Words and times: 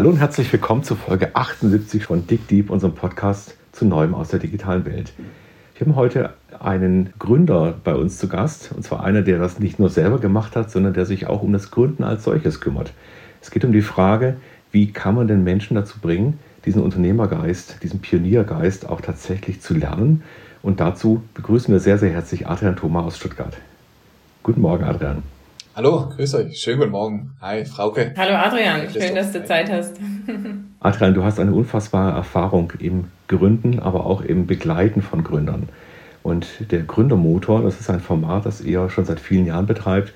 Hallo 0.00 0.08
und 0.08 0.16
herzlich 0.16 0.50
willkommen 0.50 0.82
zur 0.82 0.96
Folge 0.96 1.36
78 1.36 2.04
von 2.04 2.26
Dick 2.26 2.48
Deep, 2.48 2.70
unserem 2.70 2.94
Podcast 2.94 3.54
zu 3.70 3.84
Neuem 3.84 4.14
aus 4.14 4.28
der 4.28 4.38
digitalen 4.38 4.86
Welt. 4.86 5.12
Wir 5.74 5.86
haben 5.86 5.94
heute 5.94 6.32
einen 6.58 7.12
Gründer 7.18 7.74
bei 7.84 7.94
uns 7.94 8.16
zu 8.16 8.26
Gast, 8.26 8.72
und 8.74 8.82
zwar 8.82 9.04
einer, 9.04 9.20
der 9.20 9.38
das 9.38 9.58
nicht 9.58 9.78
nur 9.78 9.90
selber 9.90 10.18
gemacht 10.18 10.56
hat, 10.56 10.70
sondern 10.70 10.94
der 10.94 11.04
sich 11.04 11.26
auch 11.26 11.42
um 11.42 11.52
das 11.52 11.70
Gründen 11.70 12.02
als 12.02 12.24
solches 12.24 12.62
kümmert. 12.62 12.94
Es 13.42 13.50
geht 13.50 13.62
um 13.62 13.72
die 13.72 13.82
Frage, 13.82 14.38
wie 14.72 14.90
kann 14.90 15.16
man 15.16 15.28
den 15.28 15.44
Menschen 15.44 15.74
dazu 15.74 15.98
bringen, 15.98 16.38
diesen 16.64 16.82
Unternehmergeist, 16.82 17.82
diesen 17.82 18.00
Pioniergeist 18.00 18.88
auch 18.88 19.02
tatsächlich 19.02 19.60
zu 19.60 19.74
lernen. 19.74 20.22
Und 20.62 20.80
dazu 20.80 21.22
begrüßen 21.34 21.74
wir 21.74 21.80
sehr, 21.80 21.98
sehr 21.98 22.10
herzlich 22.10 22.46
Adrian 22.46 22.76
Thoma 22.76 23.02
aus 23.02 23.18
Stuttgart. 23.18 23.54
Guten 24.44 24.62
Morgen, 24.62 24.84
Adrian. 24.84 25.22
Hallo, 25.82 26.10
grüß 26.14 26.34
euch. 26.34 26.58
Schönen 26.58 26.78
guten 26.80 26.90
Morgen. 26.90 27.30
Hi, 27.40 27.64
Frauke. 27.64 28.12
Hallo 28.14 28.36
Adrian, 28.36 28.82
Hi, 28.82 28.90
schön, 28.90 29.14
dass 29.14 29.32
du 29.32 29.42
Zeit 29.46 29.72
hast. 29.72 29.96
Adrian, 30.80 31.14
du 31.14 31.24
hast 31.24 31.40
eine 31.40 31.54
unfassbare 31.54 32.14
Erfahrung 32.14 32.70
im 32.78 33.04
Gründen, 33.28 33.78
aber 33.78 34.04
auch 34.04 34.20
im 34.20 34.46
Begleiten 34.46 35.00
von 35.00 35.24
Gründern. 35.24 35.70
Und 36.22 36.70
der 36.70 36.80
Gründermotor, 36.82 37.62
das 37.62 37.80
ist 37.80 37.88
ein 37.88 38.00
Format, 38.00 38.44
das 38.44 38.60
ihr 38.60 38.90
schon 38.90 39.06
seit 39.06 39.20
vielen 39.20 39.46
Jahren 39.46 39.64
betreibt, 39.64 40.12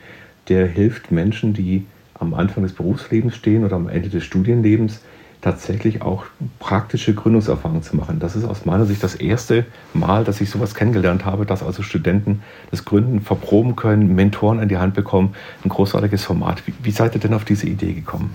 der 0.51 0.67
hilft 0.67 1.11
Menschen, 1.11 1.55
die 1.55 1.87
am 2.13 2.35
Anfang 2.35 2.65
des 2.65 2.75
Berufslebens 2.75 3.35
stehen 3.35 3.65
oder 3.65 3.77
am 3.77 3.89
Ende 3.89 4.11
des 4.11 4.23
Studienlebens, 4.23 5.01
tatsächlich 5.45 6.01
auch 6.01 6.25
praktische 6.59 7.15
Gründungserfahrungen 7.15 7.83
zu 7.83 7.97
machen. 7.97 8.19
Das 8.19 8.35
ist 8.35 8.45
aus 8.45 8.65
meiner 8.65 8.87
Sicht 8.87 9.03
das 9.03 9.15
erste 9.15 9.67
Mal, 9.93 10.25
dass 10.25 10.41
ich 10.41 10.49
sowas 10.49 10.75
kennengelernt 10.75 11.27
habe, 11.27 11.45
dass 11.45 11.63
also 11.63 11.83
Studenten 11.83 12.43
das 12.71 12.87
Gründen 12.87 13.21
verproben 13.21 13.77
können, 13.77 14.15
Mentoren 14.15 14.59
in 14.59 14.71
die 14.71 14.79
Hand 14.79 14.95
bekommen. 14.95 15.35
Ein 15.63 15.69
großartiges 15.69 16.25
Format. 16.25 16.67
Wie, 16.67 16.73
wie 16.83 16.91
seid 16.91 17.15
ihr 17.15 17.21
denn 17.21 17.35
auf 17.35 17.45
diese 17.45 17.67
Idee 17.67 17.93
gekommen? 17.93 18.35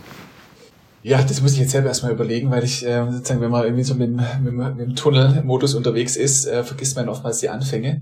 Ja, 1.01 1.21
das 1.23 1.41
muss 1.41 1.53
ich 1.53 1.59
jetzt 1.59 1.71
selber 1.71 1.87
erstmal 1.87 2.11
überlegen, 2.11 2.51
weil 2.51 2.63
ich 2.63 2.85
äh, 2.85 3.05
sozusagen, 3.09 3.41
wenn 3.41 3.51
man 3.51 3.63
irgendwie 3.63 3.83
so 3.83 3.95
mit, 3.95 4.11
mit, 4.43 4.53
mit 4.53 4.79
dem 4.79 4.95
Tunnelmodus 4.95 5.73
unterwegs 5.73 6.15
ist, 6.15 6.45
äh, 6.45 6.63
vergisst 6.63 6.95
man 6.95 7.09
oftmals 7.09 7.39
die 7.39 7.49
Anfänge. 7.49 8.01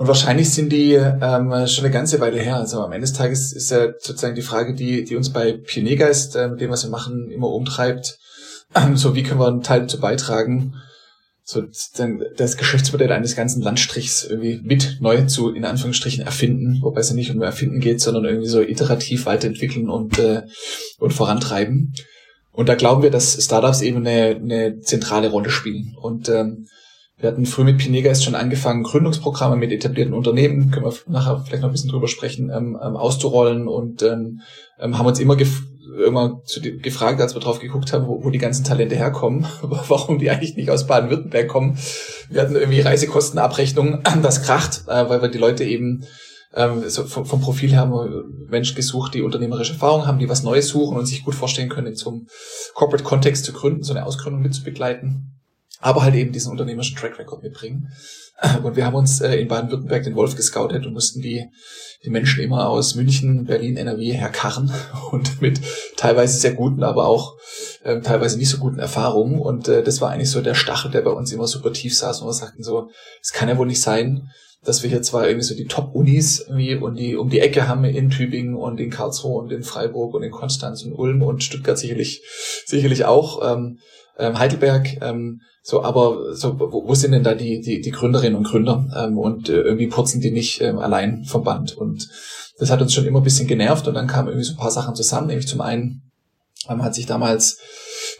Und 0.00 0.08
wahrscheinlich 0.08 0.48
sind 0.48 0.72
die 0.72 0.94
ähm, 0.94 1.66
schon 1.66 1.84
eine 1.84 1.92
ganze 1.92 2.20
Weile 2.20 2.40
her. 2.40 2.56
Also 2.56 2.80
am 2.80 2.92
Ende 2.92 3.06
des 3.06 3.12
Tages 3.12 3.52
ist 3.52 3.70
ja 3.70 3.88
sozusagen 3.98 4.34
die 4.34 4.40
Frage, 4.40 4.72
die, 4.74 5.04
die 5.04 5.14
uns 5.14 5.30
bei 5.30 5.52
Pioniergeist, 5.52 6.36
äh, 6.36 6.48
mit 6.48 6.62
dem, 6.62 6.70
was 6.70 6.84
wir 6.84 6.90
machen, 6.90 7.30
immer 7.30 7.48
umtreibt. 7.48 8.18
Ähm, 8.74 8.96
so, 8.96 9.14
wie 9.14 9.22
können 9.22 9.40
wir 9.40 9.48
einen 9.48 9.62
Teil 9.62 9.80
dazu 9.80 10.00
beitragen, 10.00 10.72
so 11.44 11.62
das 12.34 12.56
Geschäftsmodell 12.56 13.12
eines 13.12 13.36
ganzen 13.36 13.60
Landstrichs 13.60 14.24
irgendwie 14.24 14.62
mit 14.62 14.96
neu 15.02 15.26
zu, 15.26 15.52
in 15.52 15.66
Anführungsstrichen, 15.66 16.24
erfinden, 16.24 16.78
wobei 16.80 17.00
es 17.00 17.10
ja 17.10 17.14
nicht 17.14 17.30
um 17.30 17.42
Erfinden 17.42 17.80
geht, 17.80 18.00
sondern 18.00 18.24
irgendwie 18.24 18.48
so 18.48 18.62
iterativ 18.62 19.26
weiterentwickeln 19.26 19.90
und, 19.90 20.18
äh, 20.18 20.44
und 20.98 21.12
vorantreiben. 21.12 21.92
Und 22.52 22.70
da 22.70 22.74
glauben 22.74 23.02
wir, 23.02 23.10
dass 23.10 23.44
Startups 23.44 23.82
eben 23.82 23.98
eine, 23.98 24.34
eine 24.36 24.80
zentrale 24.80 25.28
Rolle 25.28 25.50
spielen. 25.50 25.94
Und 26.00 26.30
ähm, 26.30 26.68
wir 27.20 27.28
hatten 27.28 27.46
früh 27.46 27.64
mit 27.64 27.78
Pinegeist 27.78 28.24
schon 28.24 28.34
angefangen, 28.34 28.82
Gründungsprogramme 28.82 29.56
mit 29.56 29.72
etablierten 29.72 30.14
Unternehmen, 30.14 30.70
können 30.70 30.86
wir 30.86 30.94
nachher 31.06 31.42
vielleicht 31.44 31.62
noch 31.62 31.68
ein 31.68 31.72
bisschen 31.72 31.90
drüber 31.90 32.08
sprechen, 32.08 32.50
ähm, 32.50 32.78
ähm, 32.82 32.96
auszurollen 32.96 33.68
und 33.68 34.02
ähm, 34.02 34.40
ähm 34.78 34.98
haben 34.98 35.06
uns 35.06 35.20
immer 35.20 35.36
immer 36.06 36.40
zu 36.44 36.60
gefragt, 36.60 37.20
als 37.20 37.34
wir 37.34 37.40
drauf 37.40 37.58
geguckt 37.58 37.92
haben, 37.92 38.06
wo, 38.06 38.24
wo 38.24 38.30
die 38.30 38.38
ganzen 38.38 38.64
Talente 38.64 38.94
herkommen, 38.94 39.44
warum 39.62 40.18
die 40.18 40.30
eigentlich 40.30 40.56
nicht 40.56 40.70
aus 40.70 40.86
Baden-Württemberg 40.86 41.48
kommen. 41.48 41.78
Wir 42.30 42.42
hatten 42.42 42.54
irgendwie 42.54 42.80
Reisekostenabrechnungen, 42.80 44.02
das 44.22 44.42
kracht, 44.42 44.84
äh, 44.86 45.08
weil 45.08 45.20
wir 45.20 45.28
die 45.28 45.38
Leute 45.38 45.64
eben 45.64 46.04
ähm, 46.54 46.88
so 46.88 47.04
vom, 47.04 47.26
vom 47.26 47.40
Profil 47.40 47.72
her 47.72 47.80
haben 47.80 48.46
Menschen 48.48 48.76
gesucht, 48.76 49.14
die 49.14 49.22
unternehmerische 49.22 49.74
Erfahrung 49.74 50.06
haben, 50.06 50.18
die 50.18 50.28
was 50.28 50.42
Neues 50.42 50.68
suchen 50.68 50.96
und 50.96 51.06
sich 51.06 51.24
gut 51.24 51.34
vorstellen 51.34 51.68
können, 51.68 51.94
zum 51.94 52.28
Corporate-Kontext 52.74 53.44
zu 53.44 53.52
gründen, 53.52 53.82
so 53.82 53.92
eine 53.92 54.06
Ausgründung 54.06 54.42
mitzubegleiten 54.42 55.39
aber 55.80 56.02
halt 56.02 56.14
eben 56.14 56.32
diesen 56.32 56.52
unternehmerischen 56.52 56.96
Track 56.96 57.18
Record 57.18 57.42
mitbringen. 57.42 57.88
Und 58.62 58.76
wir 58.76 58.86
haben 58.86 58.94
uns 58.94 59.20
äh, 59.20 59.34
in 59.36 59.48
Baden-Württemberg 59.48 60.04
den 60.04 60.14
Wolf 60.14 60.36
gescoutet 60.36 60.86
und 60.86 60.94
mussten 60.94 61.20
die, 61.20 61.46
die 62.04 62.10
Menschen 62.10 62.42
immer 62.42 62.68
aus 62.68 62.94
München, 62.94 63.44
Berlin, 63.44 63.76
NRW 63.76 64.12
herkarren 64.12 64.72
und 65.10 65.42
mit 65.42 65.60
teilweise 65.96 66.38
sehr 66.38 66.54
guten, 66.54 66.82
aber 66.82 67.06
auch 67.06 67.36
äh, 67.82 68.00
teilweise 68.00 68.38
nicht 68.38 68.48
so 68.48 68.58
guten 68.58 68.78
Erfahrungen. 68.78 69.38
Und 69.38 69.68
äh, 69.68 69.82
das 69.82 70.00
war 70.00 70.10
eigentlich 70.10 70.30
so 70.30 70.40
der 70.40 70.54
Stachel, 70.54 70.90
der 70.90 71.02
bei 71.02 71.10
uns 71.10 71.32
immer 71.32 71.46
super 71.46 71.72
tief 71.72 71.96
saß 71.96 72.20
und 72.20 72.28
wir 72.28 72.32
sagten 72.32 72.62
so, 72.62 72.88
es 73.20 73.32
kann 73.32 73.48
ja 73.48 73.58
wohl 73.58 73.66
nicht 73.66 73.82
sein, 73.82 74.30
dass 74.62 74.82
wir 74.82 74.90
hier 74.90 75.02
zwar 75.02 75.26
irgendwie 75.26 75.46
so 75.46 75.54
die 75.54 75.66
Top-Unis 75.66 76.40
irgendwie 76.40 76.74
und 76.74 76.96
die 76.96 77.16
um 77.16 77.30
die 77.30 77.40
Ecke 77.40 77.66
haben 77.66 77.84
in 77.84 78.10
Tübingen 78.10 78.54
und 78.54 78.78
in 78.78 78.90
Karlsruhe 78.90 79.40
und 79.40 79.52
in 79.52 79.62
Freiburg 79.62 80.14
und 80.14 80.22
in 80.22 80.30
Konstanz 80.30 80.82
und 80.82 80.92
Ulm 80.92 81.22
und 81.22 81.42
Stuttgart 81.42 81.78
sicherlich 81.78 82.22
sicherlich 82.66 83.06
auch. 83.06 83.40
Ähm, 83.42 83.78
ähm, 84.18 84.38
Heidelberg, 84.38 85.00
ähm, 85.00 85.40
so, 85.62 85.82
aber 85.82 86.34
so, 86.34 86.58
wo, 86.58 86.86
wo 86.86 86.94
sind 86.94 87.12
denn 87.12 87.22
da 87.22 87.34
die, 87.34 87.60
die, 87.60 87.80
die 87.80 87.90
Gründerinnen 87.90 88.36
und 88.36 88.46
Gründer? 88.46 88.86
Ähm, 88.96 89.18
und 89.18 89.48
äh, 89.48 89.60
irgendwie 89.60 89.88
purzen 89.88 90.20
die 90.20 90.30
nicht 90.30 90.60
ähm, 90.60 90.78
allein 90.78 91.24
vom 91.24 91.44
Band. 91.44 91.76
Und 91.76 92.08
das 92.58 92.70
hat 92.70 92.80
uns 92.80 92.94
schon 92.94 93.04
immer 93.04 93.20
ein 93.20 93.24
bisschen 93.24 93.46
genervt 93.46 93.86
und 93.86 93.94
dann 93.94 94.06
kamen 94.06 94.28
irgendwie 94.28 94.46
so 94.46 94.54
ein 94.54 94.58
paar 94.58 94.70
Sachen 94.70 94.94
zusammen, 94.94 95.28
nämlich 95.28 95.48
zum 95.48 95.60
einen 95.60 96.10
ähm, 96.68 96.82
hat 96.82 96.94
sich 96.94 97.06
damals 97.06 97.58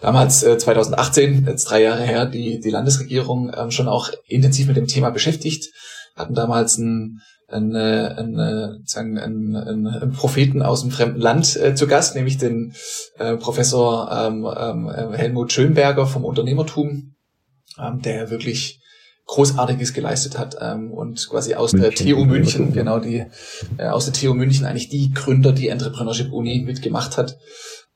damals 0.00 0.42
äh, 0.42 0.58
2018, 0.58 1.46
jetzt 1.46 1.64
drei 1.64 1.82
Jahre 1.82 2.02
her, 2.02 2.26
die, 2.26 2.60
die 2.60 2.70
Landesregierung 2.70 3.52
ähm, 3.54 3.70
schon 3.70 3.88
auch 3.88 4.10
intensiv 4.26 4.66
mit 4.66 4.76
dem 4.76 4.86
Thema 4.86 5.10
beschäftigt, 5.10 5.72
hatten 6.16 6.34
damals 6.34 6.78
ein 6.78 7.20
einen, 7.52 7.74
einen, 7.74 8.84
sagen, 8.86 9.18
einen, 9.18 9.56
einen 9.56 10.12
Propheten 10.12 10.62
aus 10.62 10.82
einem 10.82 10.92
fremden 10.92 11.20
Land 11.20 11.56
äh, 11.56 11.74
zu 11.74 11.88
Gast, 11.88 12.14
nämlich 12.14 12.38
den 12.38 12.74
äh, 13.18 13.36
Professor 13.36 14.08
ähm, 14.12 14.46
ähm, 14.56 15.12
Helmut 15.12 15.52
Schönberger 15.52 16.06
vom 16.06 16.24
Unternehmertum, 16.24 17.14
ähm, 17.80 18.00
der 18.02 18.30
wirklich 18.30 18.80
Großartiges 19.26 19.94
geleistet 19.94 20.38
hat 20.38 20.56
ähm, 20.60 20.92
und 20.92 21.28
quasi 21.28 21.54
aus 21.54 21.72
München, 21.72 22.06
der 22.06 22.14
TU 22.14 22.24
München, 22.24 22.72
genau 22.72 22.98
die 22.98 23.26
äh, 23.78 23.86
aus 23.86 24.06
der 24.06 24.14
TU 24.14 24.34
München 24.34 24.66
eigentlich 24.66 24.88
die 24.88 25.12
Gründer, 25.12 25.52
die 25.52 25.68
Entrepreneurship 25.68 26.32
Uni 26.32 26.62
mitgemacht 26.66 27.16
hat. 27.16 27.38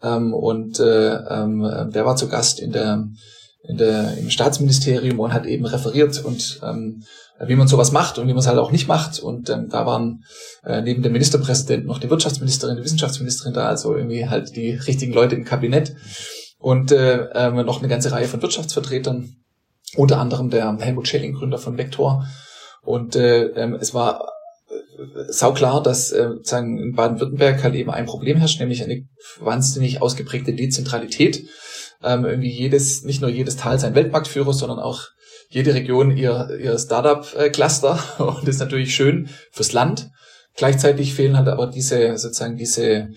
Ähm, 0.01 0.33
und 0.33 0.79
äh, 0.79 1.15
ähm, 1.15 1.91
der 1.93 2.07
war 2.07 2.15
zu 2.15 2.29
Gast 2.29 2.61
in 2.61 2.71
der, 2.71 3.09
in 3.65 3.77
der 3.77 4.17
im 4.17 4.31
Staatsministerium 4.31 5.19
und 5.19 5.33
hat 5.33 5.47
eben 5.47 5.67
referiert 5.67 6.25
und 6.25 6.61
ähm, 6.63 7.03
wie 7.45 7.57
man 7.57 7.67
sowas 7.67 7.91
macht 7.91 8.19
und 8.19 8.29
wie 8.29 8.33
man 8.33 8.39
es 8.39 8.47
halt 8.47 8.59
auch 8.59 8.71
nicht 8.71 8.87
macht. 8.87 9.19
Und 9.19 9.51
ähm, 9.51 9.69
da 9.69 9.87
waren 9.87 10.23
äh, 10.63 10.83
neben 10.83 11.03
dem 11.03 11.13
Ministerpräsidenten 11.13 11.89
noch 11.89 11.99
die 11.99 12.11
Wirtschaftsministerin, 12.11 12.77
die 12.77 12.85
Wissenschaftsministerin 12.85 13.55
da, 13.55 13.67
also 13.67 13.97
irgendwie 13.97 14.29
halt 14.29 14.55
die 14.55 14.71
richtigen 14.71 15.13
Leute 15.13 15.35
im 15.35 15.45
Kabinett 15.45 15.97
und 16.59 16.93
äh, 16.93 17.25
äh, 17.33 17.51
noch 17.51 17.81
eine 17.81 17.89
ganze 17.89 18.13
Reihe 18.13 18.29
von 18.29 18.41
Wirtschaftsvertretern, 18.41 19.35
unter 19.97 20.19
anderem 20.19 20.51
der 20.51 20.77
Helmut 20.79 21.09
Schelling, 21.09 21.35
Gründer 21.35 21.59
von 21.59 21.79
Vector. 21.79 22.27
Und 22.83 23.17
äh, 23.17 23.47
äh, 23.47 23.77
es 23.81 23.95
war 23.95 24.29
äh, 24.69 25.33
sauklar, 25.33 25.83
dass 25.83 26.13
äh, 26.13 26.31
sagen, 26.43 26.79
in 26.79 26.95
Baden-Württemberg 26.95 27.63
halt 27.63 27.75
eben 27.75 27.91
ein 27.91 28.07
Problem 28.07 28.37
herrscht, 28.37 28.61
nämlich 28.61 28.83
eine 28.83 29.07
wahnsinnig 29.41 30.03
ausgeprägte 30.03 30.55
Dezentralität. 30.55 31.47
Ähm, 32.03 32.25
irgendwie 32.25 32.51
jedes, 32.51 33.05
nicht 33.05 33.21
nur 33.21 33.31
jedes 33.31 33.57
Tal 33.57 33.79
sein 33.79 33.95
Weltmarktführer, 33.95 34.53
sondern 34.53 34.79
auch 34.79 35.09
jede 35.49 35.75
Region 35.75 36.17
ihr, 36.17 36.51
ihr 36.61 36.79
Startup-Cluster 36.79 37.99
und 38.19 38.43
das 38.43 38.57
ist 38.57 38.61
natürlich 38.61 38.95
schön 38.95 39.31
fürs 39.53 39.73
Land. 39.73 40.11
Gleichzeitig 40.57 41.15
fehlen 41.15 41.37
halt 41.37 41.49
aber 41.49 41.67
diese, 41.67 42.17
sozusagen 42.17 42.57
diese, 42.57 43.09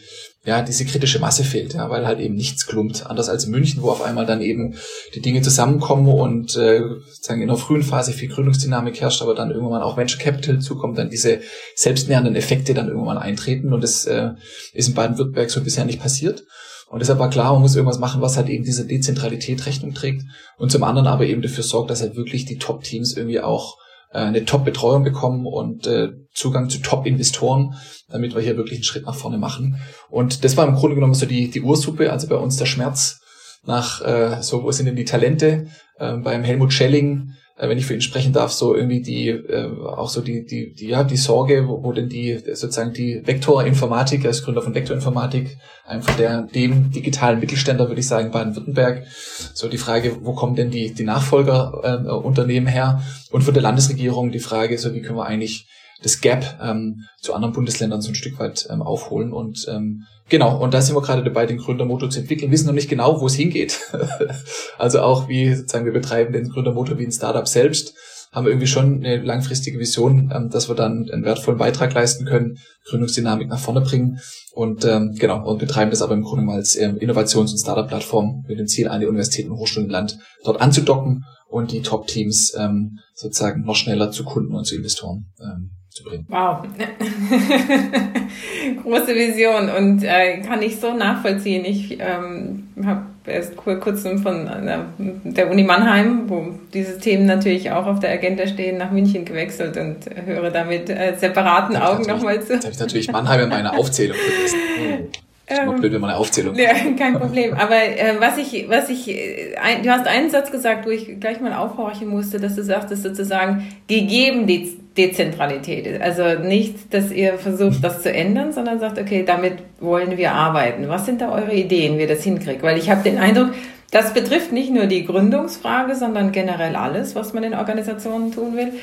ja, 0.48 0.62
diese 0.62 0.86
kritische 0.86 1.20
Masse 1.20 1.44
fehlt, 1.44 1.74
ja, 1.74 1.90
weil 1.90 2.08
halt 2.08 2.22
eben 2.22 2.34
nichts 2.34 2.66
klumpt. 2.68 3.06
Anders 3.06 3.28
als 3.28 3.48
München, 3.48 3.82
wo 3.82 3.90
auf 3.90 4.02
einmal 4.02 4.26
dann 4.26 4.40
eben 4.40 4.76
die 5.14 5.20
Dinge 5.20 5.42
zusammenkommen 5.42 6.08
und 6.08 6.56
äh, 6.56 6.84
sozusagen 7.10 7.42
in 7.42 7.50
der 7.50 7.58
frühen 7.58 7.84
Phase 7.84 8.14
viel 8.14 8.30
Gründungsdynamik 8.30 9.02
herrscht, 9.02 9.22
aber 9.22 9.36
dann 9.36 9.52
irgendwann 9.52 9.82
auch 9.82 9.98
Venture 9.98 10.22
Capital 10.22 10.60
zukommt, 10.60 10.98
dann 10.98 11.10
diese 11.10 11.42
selbstnährenden 11.76 12.38
Effekte 12.38 12.74
dann 12.74 12.88
irgendwann 12.88 13.18
eintreten 13.18 13.74
und 13.74 13.84
das 13.84 14.06
äh, 14.06 14.30
ist 14.72 14.88
in 14.88 14.94
Baden-Württemberg 14.94 15.52
so 15.52 15.62
bisher 15.62 15.84
nicht 15.84 16.00
passiert. 16.00 16.46
Und 16.90 17.00
deshalb 17.00 17.20
war 17.20 17.30
klar, 17.30 17.52
man 17.52 17.64
muss 17.64 17.76
irgendwas 17.76 18.00
machen, 18.00 18.22
was 18.22 18.38
halt 18.38 18.48
eben 18.48 18.64
diese 18.64 18.88
Dezentralität 18.88 19.66
Rechnung 19.66 19.94
trägt 19.94 20.24
und 20.58 20.72
zum 20.72 20.84
anderen 20.84 21.08
aber 21.08 21.26
eben 21.26 21.42
dafür 21.42 21.66
sorgt, 21.66 21.92
dass 21.92 22.00
halt 22.00 22.16
wirklich 22.16 22.46
die 22.46 22.58
Top-Teams 22.58 23.18
irgendwie 23.18 23.42
auch 23.42 23.76
äh, 24.12 24.20
eine 24.20 24.46
Top-Betreuung 24.46 25.04
bekommen 25.04 25.46
und 25.46 25.88
äh, 25.88 26.10
Zugang 26.34 26.70
zu 26.70 26.80
Top-Investoren, 26.80 27.76
damit 28.10 28.36
wir 28.36 28.42
hier 28.42 28.58
wirklich 28.58 28.78
einen 28.78 28.84
Schritt 28.84 29.06
nach 29.06 29.16
vorne 29.16 29.38
machen. 29.38 29.80
Und 30.10 30.44
das 30.44 30.56
war 30.58 30.68
im 30.68 30.76
Grunde 30.76 30.96
genommen 30.96 31.14
so 31.14 31.26
die, 31.26 31.50
die 31.50 31.62
Ursuppe, 31.62 32.12
also 32.12 32.28
bei 32.28 32.36
uns 32.36 32.58
der 32.58 32.66
Schmerz 32.66 33.20
nach, 33.64 34.02
äh, 34.02 34.42
so 34.42 34.64
wo 34.64 34.72
sind 34.72 34.86
denn 34.86 34.96
die 34.96 35.06
Talente? 35.06 35.68
Äh, 35.98 36.18
beim 36.18 36.44
Helmut 36.44 36.74
Schelling 36.74 37.34
wenn 37.60 37.78
ich 37.78 37.88
für 37.88 37.96
ihn 37.96 38.02
sprechen 38.02 38.34
darf, 38.34 38.52
so 38.52 38.76
irgendwie 38.76 39.02
die, 39.02 39.30
äh, 39.30 39.72
auch 39.84 40.10
so 40.10 40.22
die, 40.22 40.46
die, 40.46 40.74
die, 40.74 40.90
ja, 40.90 41.04
die 41.04 41.18
Sorge, 41.18 41.68
wo, 41.68 41.84
wo 41.84 41.92
denn 41.92 42.08
die, 42.08 42.38
sozusagen 42.38 42.94
die 42.94 43.22
Vektorinformatik, 43.26 44.26
als 44.26 44.44
Gründer 44.44 44.62
von 44.62 44.76
Vektorinformatik, 44.76 45.58
einfach 45.86 46.16
der, 46.18 46.44
dem 46.44 46.92
digitalen 46.92 47.40
Mittelständler, 47.40 47.88
würde 47.88 48.02
ich 48.02 48.08
sagen, 48.08 48.30
Baden-Württemberg, 48.30 49.08
so 49.54 49.68
die 49.68 49.80
Frage, 49.80 50.18
wo 50.22 50.34
kommen 50.34 50.56
denn 50.56 50.70
die, 50.70 50.94
die 50.94 51.04
Nachfolgerunternehmen 51.04 52.70
äh, 52.70 52.74
her? 52.74 53.02
Und 53.32 53.44
von 53.44 53.56
der 53.56 53.64
Landesregierung 53.64 54.32
die 54.32 54.40
Frage, 54.40 54.78
so 54.78 54.94
wie 54.94 55.02
können 55.02 55.18
wir 55.18 55.26
eigentlich 55.26 55.68
das 56.04 56.22
Gap 56.22 56.60
ähm, 56.62 57.06
zu 57.22 57.34
anderen 57.34 57.54
Bundesländern 57.54 58.02
so 58.02 58.10
ein 58.10 58.16
Stück 58.16 58.40
weit 58.40 58.68
ähm, 58.70 58.82
aufholen. 58.82 59.34
Und 59.34 59.66
ähm, 59.70 60.04
genau, 60.30 60.62
und 60.62 60.74
da 60.74 60.82
sind 60.82 60.96
wir 60.96 61.02
gerade 61.02 61.24
dabei, 61.24 61.46
den 61.46 61.58
Gründermotor 61.58 62.10
zu 62.10 62.20
entwickeln, 62.20 62.52
wissen 62.52 62.68
noch 62.68 62.74
nicht 62.74 62.90
genau, 62.90 63.22
wo 63.22 63.28
es 63.28 63.36
hingeht. 63.36 63.80
also 64.78 65.02
auch 65.02 65.28
wie 65.28 65.54
sozusagen 65.54 65.86
wir 65.86 65.94
betreiben 65.94 66.34
den 66.34 66.50
Gründermotor 66.50 66.98
wie 66.98 67.06
ein 67.06 67.12
Startup 67.12 67.48
selbst 67.48 67.94
haben 68.32 68.46
wir 68.46 68.52
irgendwie 68.52 68.68
schon 68.68 69.04
eine 69.04 69.18
langfristige 69.18 69.80
Vision, 69.80 70.32
ähm, 70.34 70.50
dass 70.50 70.70
wir 70.70 70.76
dann 70.76 71.10
einen 71.12 71.24
wertvollen 71.24 71.58
Beitrag 71.58 71.94
leisten 71.94 72.26
können, 72.26 72.58
Gründungsdynamik 72.86 73.48
nach 73.48 73.60
vorne 73.60 73.82
bringen 73.82 74.20
und 74.54 74.86
ähm, 74.86 75.16
genau 75.18 75.48
und 75.50 75.60
betreiben 75.60 75.92
das 75.92 76.02
aber 76.02 76.14
im 76.14 76.24
Grunde 76.24 76.44
mal 76.44 76.56
als 76.56 76.76
ähm, 76.76 76.98
Innovations- 76.98 77.52
und 77.52 77.58
Startup-Plattform 77.58 78.44
mit 78.48 78.60
dem 78.60 78.68
Ziel, 78.68 78.90
eine 78.90 79.08
Universität 79.08 79.50
und 79.50 79.58
Hochschulen 79.58 79.88
im 79.88 79.92
Land 79.92 80.20
dort 80.44 80.62
anzudocken 80.62 81.26
und 81.48 81.72
die 81.72 81.82
Top-Teams 81.82 82.54
ähm, 82.60 83.00
sozusagen 83.16 83.64
noch 83.64 83.76
schneller 83.76 84.12
zu 84.12 84.24
Kunden 84.24 84.54
und 84.54 84.66
zu 84.66 84.76
Investoren 84.76 85.28
ähm, 85.42 85.72
zu 85.98 86.04
bringen. 86.04 86.26
Wow. 86.28 86.64
Große 88.84 89.16
Vision 89.16 89.70
und 89.70 90.04
äh, 90.04 90.42
kann 90.42 90.62
ich 90.62 90.80
so 90.80 90.94
nachvollziehen. 90.94 91.66
Ich 91.66 91.98
ähm, 92.00 92.68
habe 92.86 93.04
erst 93.26 93.56
vor 93.56 93.76
kurzem 93.76 94.20
von 94.20 94.48
äh, 94.48 94.80
der 95.24 95.52
Uni 95.52 95.64
Mannheim, 95.64 96.30
wo 96.30 96.54
diese 96.74 97.00
Themen 97.00 97.26
natürlich 97.26 97.72
auch 97.72 97.86
auf 97.86 98.00
der 98.00 98.12
Agenda 98.12 98.48
stehen, 98.48 98.78
nach 98.78 98.92
München 98.92 99.26
gewechselt 99.26 99.78
und 99.78 99.98
höre 100.26 100.52
damit 100.52 100.90
äh, 100.90 101.16
separaten 101.18 101.76
Augen 101.76 102.06
nochmal 102.06 102.42
zu. 102.42 102.54
Jetzt 102.54 102.66
habe 102.66 102.74
ich 102.74 102.80
natürlich 102.80 103.12
Mannheim 103.12 103.42
in 103.42 103.50
meiner 103.50 103.78
Aufzählung 103.78 104.18
vergessen. 104.18 105.10
Ist 105.50 105.60
immer 105.60 105.76
ähm, 105.76 105.80
blöd, 105.80 105.94
wenn 105.94 106.02
man 106.02 106.10
eine 106.10 106.20
Aufzählung 106.20 106.56
Ja, 106.56 106.74
kein 107.00 107.18
Problem. 107.18 107.54
Aber 107.54 107.76
äh, 107.76 108.16
was 108.20 108.38
ich, 108.38 108.68
was 108.68 108.90
ich, 108.90 109.08
äh, 109.08 109.56
ein, 109.56 109.82
du 109.82 109.90
hast 109.90 110.06
einen 110.06 110.30
Satz 110.30 110.52
gesagt, 110.52 110.86
wo 110.86 110.90
ich 110.90 111.22
gleich 111.22 111.40
mal 111.40 111.54
aufhorchen 111.54 112.10
musste, 112.10 112.38
dass 112.38 112.56
du 112.56 112.64
sagtest 112.64 113.04
sozusagen, 113.04 113.66
gegeben 113.88 114.46
die 114.46 114.78
Dezentralität. 114.98 116.02
Also 116.02 116.40
nicht, 116.40 116.94
dass 116.94 117.12
ihr 117.12 117.38
versucht, 117.38 117.84
das 117.84 118.02
zu 118.02 118.12
ändern, 118.12 118.52
sondern 118.52 118.80
sagt, 118.80 119.00
okay, 119.00 119.24
damit 119.26 119.60
wollen 119.80 120.18
wir 120.18 120.32
arbeiten. 120.32 120.90
Was 120.90 121.06
sind 121.06 121.22
da 121.22 121.32
eure 121.32 121.54
Ideen, 121.54 121.98
wie 121.98 122.02
ihr 122.02 122.08
das 122.08 122.24
hinkriegt? 122.24 122.64
Weil 122.64 122.78
ich 122.78 122.90
habe 122.90 123.04
den 123.04 123.18
Eindruck, 123.18 123.54
das 123.92 124.14
betrifft 124.14 124.52
nicht 124.52 124.72
nur 124.72 124.86
die 124.86 125.06
Gründungsfrage, 125.06 125.96
sondern 125.96 126.32
generell 126.32 126.76
alles, 126.76 127.16
was 127.16 127.34
man 127.34 127.44
in 127.44 127.54
Organisationen 127.54 128.34
tun 128.34 128.58
will. 128.58 128.74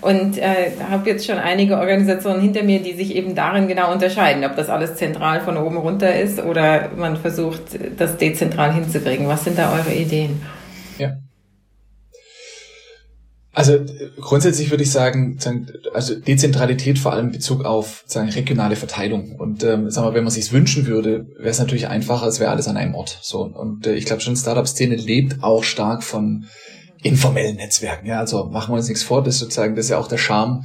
Und 0.00 0.38
äh, 0.38 0.72
habe 0.90 1.10
jetzt 1.10 1.26
schon 1.26 1.38
einige 1.38 1.78
Organisationen 1.78 2.40
hinter 2.40 2.62
mir, 2.62 2.80
die 2.80 2.92
sich 2.92 3.14
eben 3.14 3.34
darin 3.34 3.68
genau 3.68 3.92
unterscheiden, 3.92 4.44
ob 4.44 4.56
das 4.56 4.68
alles 4.68 4.96
zentral 4.96 5.40
von 5.40 5.56
oben 5.56 5.76
runter 5.76 6.14
ist 6.14 6.42
oder 6.42 6.90
man 6.96 7.16
versucht, 7.16 7.62
das 7.96 8.16
dezentral 8.16 8.72
hinzukriegen. 8.72 9.28
Was 9.28 9.44
sind 9.44 9.58
da 9.58 9.72
eure 9.72 9.94
Ideen? 9.94 10.42
Ja. 10.98 11.12
Also 13.54 13.84
grundsätzlich 14.18 14.70
würde 14.70 14.82
ich 14.82 14.90
sagen, 14.90 15.38
also 15.92 16.18
Dezentralität 16.18 16.98
vor 16.98 17.12
allem 17.12 17.26
in 17.26 17.32
Bezug 17.32 17.66
auf 17.66 18.02
sagen, 18.06 18.30
regionale 18.30 18.76
Verteilung. 18.76 19.36
Und 19.36 19.62
ähm, 19.62 19.90
sagen 19.90 20.08
wir, 20.08 20.14
wenn 20.14 20.24
man 20.24 20.32
sich 20.32 20.52
wünschen 20.52 20.86
würde, 20.86 21.26
wäre 21.36 21.50
es 21.50 21.58
natürlich 21.58 21.88
einfacher, 21.88 22.26
es 22.26 22.40
wäre 22.40 22.50
alles 22.50 22.66
an 22.66 22.78
einem 22.78 22.94
Ort. 22.94 23.18
So 23.20 23.42
und 23.42 23.86
äh, 23.86 23.94
ich 23.94 24.06
glaube 24.06 24.22
schon, 24.22 24.36
Startup-Szene 24.36 24.96
lebt 24.96 25.42
auch 25.42 25.64
stark 25.64 26.02
von 26.02 26.46
informellen 27.02 27.56
Netzwerken. 27.56 28.06
Ja, 28.06 28.20
also 28.20 28.44
machen 28.44 28.72
wir 28.72 28.78
uns 28.78 28.88
nichts 28.88 29.02
vor, 29.02 29.22
das 29.22 29.34
ist 29.34 29.40
sozusagen 29.40 29.76
das 29.76 29.86
ist 29.86 29.90
ja 29.90 29.98
auch 29.98 30.08
der 30.08 30.18
Charme 30.18 30.64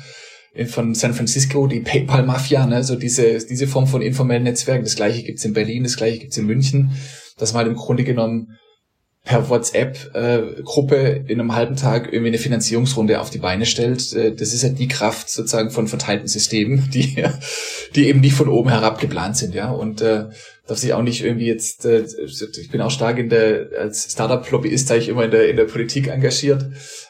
von 0.67 0.95
San 0.95 1.13
Francisco, 1.13 1.67
die 1.67 1.81
PayPal-Mafia, 1.81 2.65
ne, 2.65 2.83
so 2.83 2.95
diese 2.95 3.45
diese 3.45 3.67
Form 3.67 3.87
von 3.87 4.01
informellen 4.01 4.43
Netzwerken. 4.43 4.85
Das 4.85 4.95
gleiche 4.95 5.23
gibt's 5.23 5.43
in 5.43 5.53
Berlin, 5.53 5.83
das 5.83 5.97
gleiche 5.97 6.19
gibt's 6.19 6.37
in 6.37 6.45
München, 6.45 6.91
dass 7.37 7.51
man 7.51 7.63
halt 7.63 7.71
im 7.71 7.75
Grunde 7.75 8.05
genommen 8.05 8.57
per 9.27 9.49
WhatsApp-Gruppe 9.49 11.25
in 11.27 11.41
einem 11.41 11.53
halben 11.53 11.75
Tag 11.75 12.05
irgendwie 12.05 12.29
eine 12.29 12.37
Finanzierungsrunde 12.37 13.19
auf 13.19 13.29
die 13.29 13.39
Beine 13.39 13.65
stellt. 13.65 14.13
Äh, 14.13 14.33
das 14.33 14.53
ist 14.53 14.63
ja 14.63 14.69
die 14.69 14.87
Kraft 14.87 15.29
sozusagen 15.29 15.69
von 15.69 15.89
verteilten 15.89 16.27
Systemen, 16.27 16.89
die, 16.93 17.23
die 17.93 18.07
eben 18.07 18.21
nicht 18.21 18.35
von 18.35 18.47
oben 18.47 18.69
herab 18.69 19.01
geplant 19.01 19.35
sind, 19.35 19.53
ja. 19.53 19.69
Und 19.69 20.01
äh, 20.01 20.27
darf 20.65 20.77
sich 20.77 20.93
auch 20.93 21.01
nicht 21.01 21.25
irgendwie 21.25 21.47
jetzt, 21.47 21.85
äh, 21.85 22.05
ich 22.05 22.71
bin 22.71 22.79
auch 22.79 22.89
stark 22.89 23.17
in 23.17 23.27
der, 23.27 23.67
als 23.77 24.09
Startup-Lobbyist 24.13 24.89
ich 24.91 25.09
immer 25.09 25.25
in 25.25 25.31
der, 25.31 25.49
in 25.49 25.57
der 25.57 25.65
Politik 25.65 26.07
engagiert. 26.07 26.65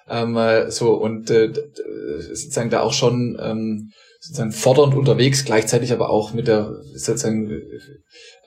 Ähm, 0.10 0.36
äh, 0.38 0.72
so 0.72 0.96
und 0.96 1.30
äh, 1.30 1.54
sozusagen 1.54 2.72
da 2.72 2.82
auch 2.82 2.94
schon 2.94 3.38
ähm, 3.40 3.92
sozusagen 4.28 4.52
fordernd 4.52 4.94
unterwegs, 4.94 5.46
gleichzeitig 5.46 5.94
aber 5.94 6.10
auch 6.10 6.34
mit 6.34 6.48
der 6.48 6.82
sozusagen 6.94 7.50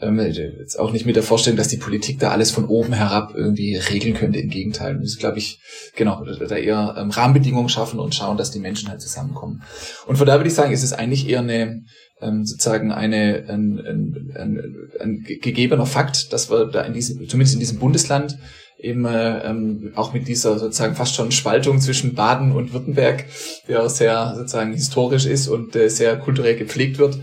ähm, 0.00 0.18
jetzt 0.18 0.78
auch 0.78 0.92
nicht 0.92 1.06
mit 1.06 1.16
der 1.16 1.22
Vorstellung, 1.22 1.56
dass 1.56 1.68
die 1.68 1.78
Politik 1.78 2.18
da 2.18 2.30
alles 2.30 2.50
von 2.50 2.66
oben 2.66 2.92
herab 2.92 3.32
irgendwie 3.34 3.76
regeln 3.76 4.14
könnte. 4.14 4.40
Im 4.40 4.50
Gegenteil, 4.50 4.98
das 5.00 5.16
glaube 5.16 5.38
ich, 5.38 5.58
genau, 5.96 6.22
da 6.24 6.56
eher 6.56 6.96
ähm, 6.98 7.10
Rahmenbedingungen 7.10 7.70
schaffen 7.70 7.98
und 7.98 8.14
schauen, 8.14 8.36
dass 8.36 8.50
die 8.50 8.58
Menschen 8.58 8.90
halt 8.90 9.00
zusammenkommen. 9.00 9.62
Und 10.06 10.16
von 10.16 10.26
da 10.26 10.36
würde 10.36 10.48
ich 10.48 10.54
sagen, 10.54 10.72
ist 10.72 10.82
es 10.82 10.92
eigentlich 10.92 11.26
eher 11.26 11.40
eine 11.40 11.82
ähm, 12.20 12.44
sozusagen 12.44 12.92
eine 12.92 13.46
ein, 13.48 13.78
ein, 13.78 14.34
ein, 14.36 14.74
ein 15.00 15.24
gegebener 15.24 15.86
Fakt, 15.86 16.30
dass 16.34 16.50
wir 16.50 16.66
da 16.66 16.82
in 16.82 16.92
diesem, 16.92 17.26
zumindest 17.26 17.54
in 17.54 17.60
diesem 17.60 17.78
Bundesland 17.78 18.38
eben 18.82 19.04
äh, 19.04 19.40
ähm, 19.48 19.92
auch 19.94 20.12
mit 20.12 20.28
dieser 20.28 20.58
sozusagen 20.58 20.94
fast 20.94 21.14
schon 21.14 21.32
Spaltung 21.32 21.80
zwischen 21.80 22.14
Baden 22.14 22.52
und 22.52 22.72
Württemberg, 22.72 23.26
der 23.68 23.88
sehr 23.88 24.34
sozusagen 24.36 24.72
historisch 24.72 25.26
ist 25.26 25.48
und 25.48 25.76
äh, 25.76 25.88
sehr 25.88 26.16
kulturell 26.16 26.56
gepflegt 26.56 26.98
wird 26.98 27.18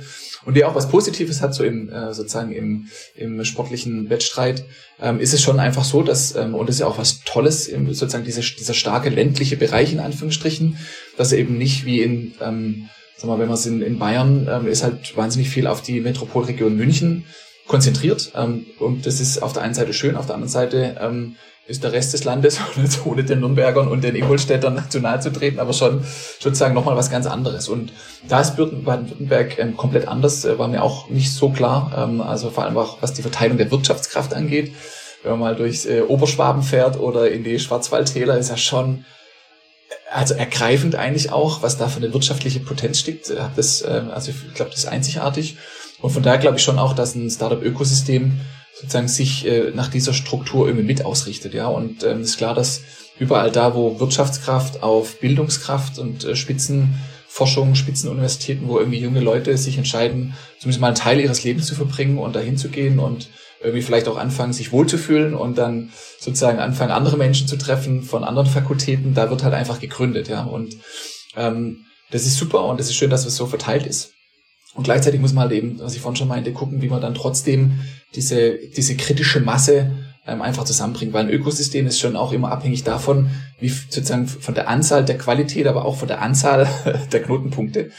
und 0.47 0.55
der 0.55 0.69
auch 0.69 0.75
was 0.75 0.87
Positives 0.87 1.41
hat, 1.41 1.53
so 1.53 1.65
im 1.65 1.89
äh, 1.89 2.13
sozusagen 2.13 2.53
im, 2.53 2.87
im 3.15 3.43
sportlichen 3.43 4.09
Wettstreit, 4.09 4.63
ähm, 5.01 5.19
ist 5.19 5.33
es 5.33 5.41
schon 5.41 5.59
einfach 5.59 5.83
so, 5.83 6.03
dass, 6.03 6.37
ähm, 6.37 6.55
und 6.55 6.69
das 6.69 6.77
ist 6.77 6.79
ja 6.79 6.87
auch 6.87 6.97
was 6.97 7.19
Tolles, 7.25 7.67
im, 7.67 7.93
sozusagen 7.93 8.23
dieser, 8.23 8.41
dieser 8.41 8.73
starke 8.73 9.09
ländliche 9.09 9.57
Bereich 9.57 9.91
in 9.91 9.99
Anführungsstrichen, 9.99 10.77
dass 11.17 11.33
er 11.33 11.39
eben 11.39 11.57
nicht 11.57 11.85
wie 11.85 12.01
in, 12.01 12.33
ähm, 12.39 12.87
sag 13.17 13.27
mal, 13.27 13.39
wenn 13.39 13.47
man 13.47 13.55
es 13.55 13.65
in, 13.65 13.81
in 13.81 13.99
Bayern, 13.99 14.47
ähm, 14.49 14.67
ist 14.67 14.83
halt 14.83 15.17
wahnsinnig 15.17 15.49
viel 15.49 15.67
auf 15.67 15.81
die 15.81 15.99
Metropolregion 15.99 16.77
München 16.77 17.25
konzentriert. 17.67 18.31
Ähm, 18.35 18.65
und 18.79 19.05
das 19.05 19.19
ist 19.19 19.41
auf 19.41 19.53
der 19.53 19.63
einen 19.63 19.73
Seite 19.73 19.93
schön, 19.93 20.15
auf 20.15 20.25
der 20.25 20.35
anderen 20.35 20.51
Seite 20.51 20.97
ähm, 20.99 21.35
ist 21.67 21.83
der 21.83 21.91
Rest 21.91 22.13
des 22.13 22.23
Landes, 22.23 22.59
ohne 23.05 23.23
den 23.23 23.41
Nürnbergern 23.41 23.87
und 23.87 24.03
den 24.03 24.15
Ingolstädtern 24.15 24.81
nahe 25.01 25.19
zu 25.19 25.31
treten, 25.31 25.59
aber 25.59 25.73
schon 25.73 26.03
sozusagen 26.39 26.73
nochmal 26.73 26.95
was 26.95 27.09
ganz 27.09 27.25
anderes. 27.25 27.67
Und 27.67 27.91
da 28.27 28.41
ist 28.41 28.55
Baden-Württemberg 28.55 29.59
ähm, 29.59 29.75
komplett 29.75 30.07
anders, 30.07 30.45
äh, 30.45 30.57
war 30.57 30.67
mir 30.67 30.81
auch 30.81 31.09
nicht 31.09 31.33
so 31.33 31.49
klar. 31.49 31.91
Ähm, 31.95 32.21
also 32.21 32.49
vor 32.49 32.63
allem 32.63 32.77
auch, 32.77 33.01
was 33.01 33.13
die 33.13 33.21
Verteilung 33.21 33.57
der 33.57 33.69
Wirtschaftskraft 33.69 34.33
angeht. 34.33 34.73
Wenn 35.23 35.31
man 35.31 35.39
mal 35.39 35.55
durchs 35.55 35.85
äh, 35.85 36.01
Oberschwaben 36.07 36.63
fährt 36.63 36.99
oder 36.99 37.29
in 37.29 37.43
die 37.43 37.59
Schwarzwaldtäler, 37.59 38.37
ist 38.37 38.49
ja 38.49 38.57
schon 38.57 39.05
also 40.09 40.35
ergreifend 40.35 40.95
eigentlich 40.95 41.31
auch, 41.33 41.63
was 41.63 41.77
da 41.77 41.89
für 41.89 41.97
eine 41.97 42.13
wirtschaftliche 42.13 42.61
Potenz 42.61 42.99
steckt. 42.99 43.33
Das, 43.55 43.81
äh, 43.81 44.03
also 44.09 44.31
ich 44.31 44.53
glaube, 44.53 44.71
das 44.71 44.81
ist 44.81 44.87
einzigartig. 44.87 45.57
Und 46.01 46.11
von 46.11 46.23
daher 46.23 46.39
glaube 46.39 46.57
ich 46.57 46.63
schon 46.63 46.79
auch, 46.79 46.93
dass 46.93 47.15
ein 47.15 47.29
Startup-Ökosystem 47.29 48.39
sozusagen 48.73 49.07
sich 49.07 49.45
äh, 49.47 49.71
nach 49.73 49.89
dieser 49.89 50.13
Struktur 50.13 50.67
irgendwie 50.67 50.85
mit 50.85 51.03
ausrichtet. 51.03 51.53
Ja, 51.53 51.67
und 51.67 52.03
ähm, 52.03 52.21
ist 52.21 52.37
klar, 52.37 52.53
dass 52.53 52.81
überall 53.19 53.51
da, 53.51 53.73
wo 53.73 53.99
Wirtschaftskraft 53.99 54.83
auf 54.83 55.19
Bildungskraft 55.19 55.97
und 55.97 56.23
äh, 56.23 56.35
Spitzenforschung, 56.35 57.73
Spitzenuniversitäten, 57.73 58.67
wo 58.67 58.77
irgendwie 58.77 58.99
junge 58.99 59.21
Leute 59.21 59.57
sich 59.57 59.77
entscheiden, 59.77 60.35
zumindest 60.59 60.81
mal 60.81 60.87
einen 60.87 60.95
Teil 60.95 61.19
ihres 61.19 61.43
Lebens 61.43 61.65
zu 61.65 61.75
verbringen 61.75 62.19
und 62.19 62.35
dahin 62.35 62.57
zu 62.57 62.69
gehen 62.69 62.99
und 62.99 63.29
irgendwie 63.59 63.81
vielleicht 63.81 64.07
auch 64.07 64.17
anfangen, 64.17 64.53
sich 64.53 64.71
wohlzufühlen 64.71 65.33
und 65.33 65.57
dann 65.57 65.91
sozusagen 66.19 66.59
anfangen, 66.59 66.91
andere 66.91 67.17
Menschen 67.17 67.47
zu 67.47 67.57
treffen 67.57 68.03
von 68.03 68.23
anderen 68.23 68.47
Fakultäten, 68.47 69.15
da 69.15 69.31
wird 69.31 69.43
halt 69.43 69.55
einfach 69.55 69.79
gegründet, 69.79 70.27
ja. 70.27 70.43
Und 70.43 70.75
ähm, 71.35 71.85
das 72.11 72.27
ist 72.27 72.37
super 72.37 72.65
und 72.65 72.79
es 72.79 72.87
ist 72.87 72.95
schön, 72.95 73.09
dass 73.09 73.25
es 73.25 73.35
so 73.35 73.47
verteilt 73.47 73.87
ist. 73.87 74.13
Und 74.77 74.83
gleichzeitig 74.83 75.19
muss 75.19 75.33
man 75.33 75.45
halt 75.45 75.53
eben, 75.53 75.79
was 75.79 75.95
ich 75.95 76.01
vorhin 76.01 76.17
schon 76.17 76.27
meinte, 76.27 76.53
gucken, 76.53 76.83
wie 76.83 76.87
man 76.87 77.01
dann 77.01 77.15
trotzdem 77.15 77.79
diese, 78.13 78.59
diese 78.77 78.95
kritische 78.95 79.39
Masse 79.39 79.91
ähm, 80.27 80.43
einfach 80.43 80.65
zusammenbringt, 80.65 81.13
weil 81.13 81.25
ein 81.25 81.31
Ökosystem 81.31 81.87
ist 81.87 81.99
schon 81.99 82.15
auch 82.15 82.31
immer 82.31 82.51
abhängig 82.51 82.83
davon, 82.83 83.31
wie 83.59 83.69
sozusagen 83.69 84.27
von 84.27 84.53
der 84.53 84.69
Anzahl 84.69 85.03
der 85.03 85.17
Qualität, 85.17 85.65
aber 85.65 85.83
auch 85.83 85.95
von 85.95 86.07
der 86.07 86.21
Anzahl 86.21 86.69
der 87.11 87.23
Knotenpunkte. 87.23 87.89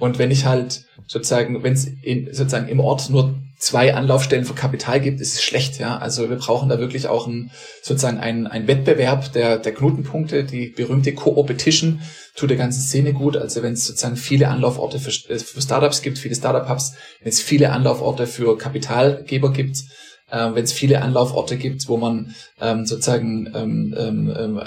Und 0.00 0.18
wenn 0.18 0.32
ich 0.32 0.44
halt 0.44 0.86
sozusagen, 1.06 1.62
wenn 1.62 1.74
es 1.74 1.84
sozusagen 2.32 2.66
im 2.66 2.80
Ort 2.80 3.10
nur 3.10 3.34
zwei 3.64 3.94
Anlaufstellen 3.94 4.44
für 4.44 4.52
Kapital 4.52 5.00
gibt, 5.00 5.22
ist 5.22 5.34
es 5.34 5.42
schlecht, 5.42 5.78
ja. 5.78 5.96
Also 5.96 6.28
wir 6.28 6.36
brauchen 6.36 6.68
da 6.68 6.78
wirklich 6.78 7.06
auch 7.08 7.26
ein, 7.26 7.50
sozusagen 7.80 8.18
einen, 8.18 8.46
einen 8.46 8.66
Wettbewerb 8.66 9.32
der, 9.32 9.56
der 9.56 9.72
Knotenpunkte, 9.72 10.44
die 10.44 10.68
berühmte 10.68 11.14
Co-Opetition 11.14 12.02
tut 12.36 12.50
der 12.50 12.58
ganzen 12.58 12.82
Szene 12.82 13.14
gut. 13.14 13.38
Also 13.38 13.62
wenn 13.62 13.72
es 13.72 13.86
sozusagen 13.86 14.16
viele 14.16 14.48
Anlauforte 14.48 14.98
für, 14.98 15.10
äh, 15.32 15.38
für 15.38 15.62
Startups 15.62 16.02
gibt, 16.02 16.18
viele 16.18 16.34
Startup-Hubs, 16.34 16.92
wenn 17.20 17.28
es 17.30 17.40
viele 17.40 17.72
Anlauforte 17.72 18.26
für 18.26 18.58
Kapitalgeber 18.58 19.50
gibt, 19.50 19.78
äh, 20.34 20.54
wenn 20.54 20.64
es 20.64 20.72
viele 20.72 21.00
Anlauforte 21.00 21.56
gibt, 21.56 21.88
wo 21.88 21.96
man 21.96 22.34
ähm, 22.60 22.86
sozusagen 22.86 23.50
ähm, 23.54 23.94
ähm, 23.96 24.34
ähm, 24.36 24.60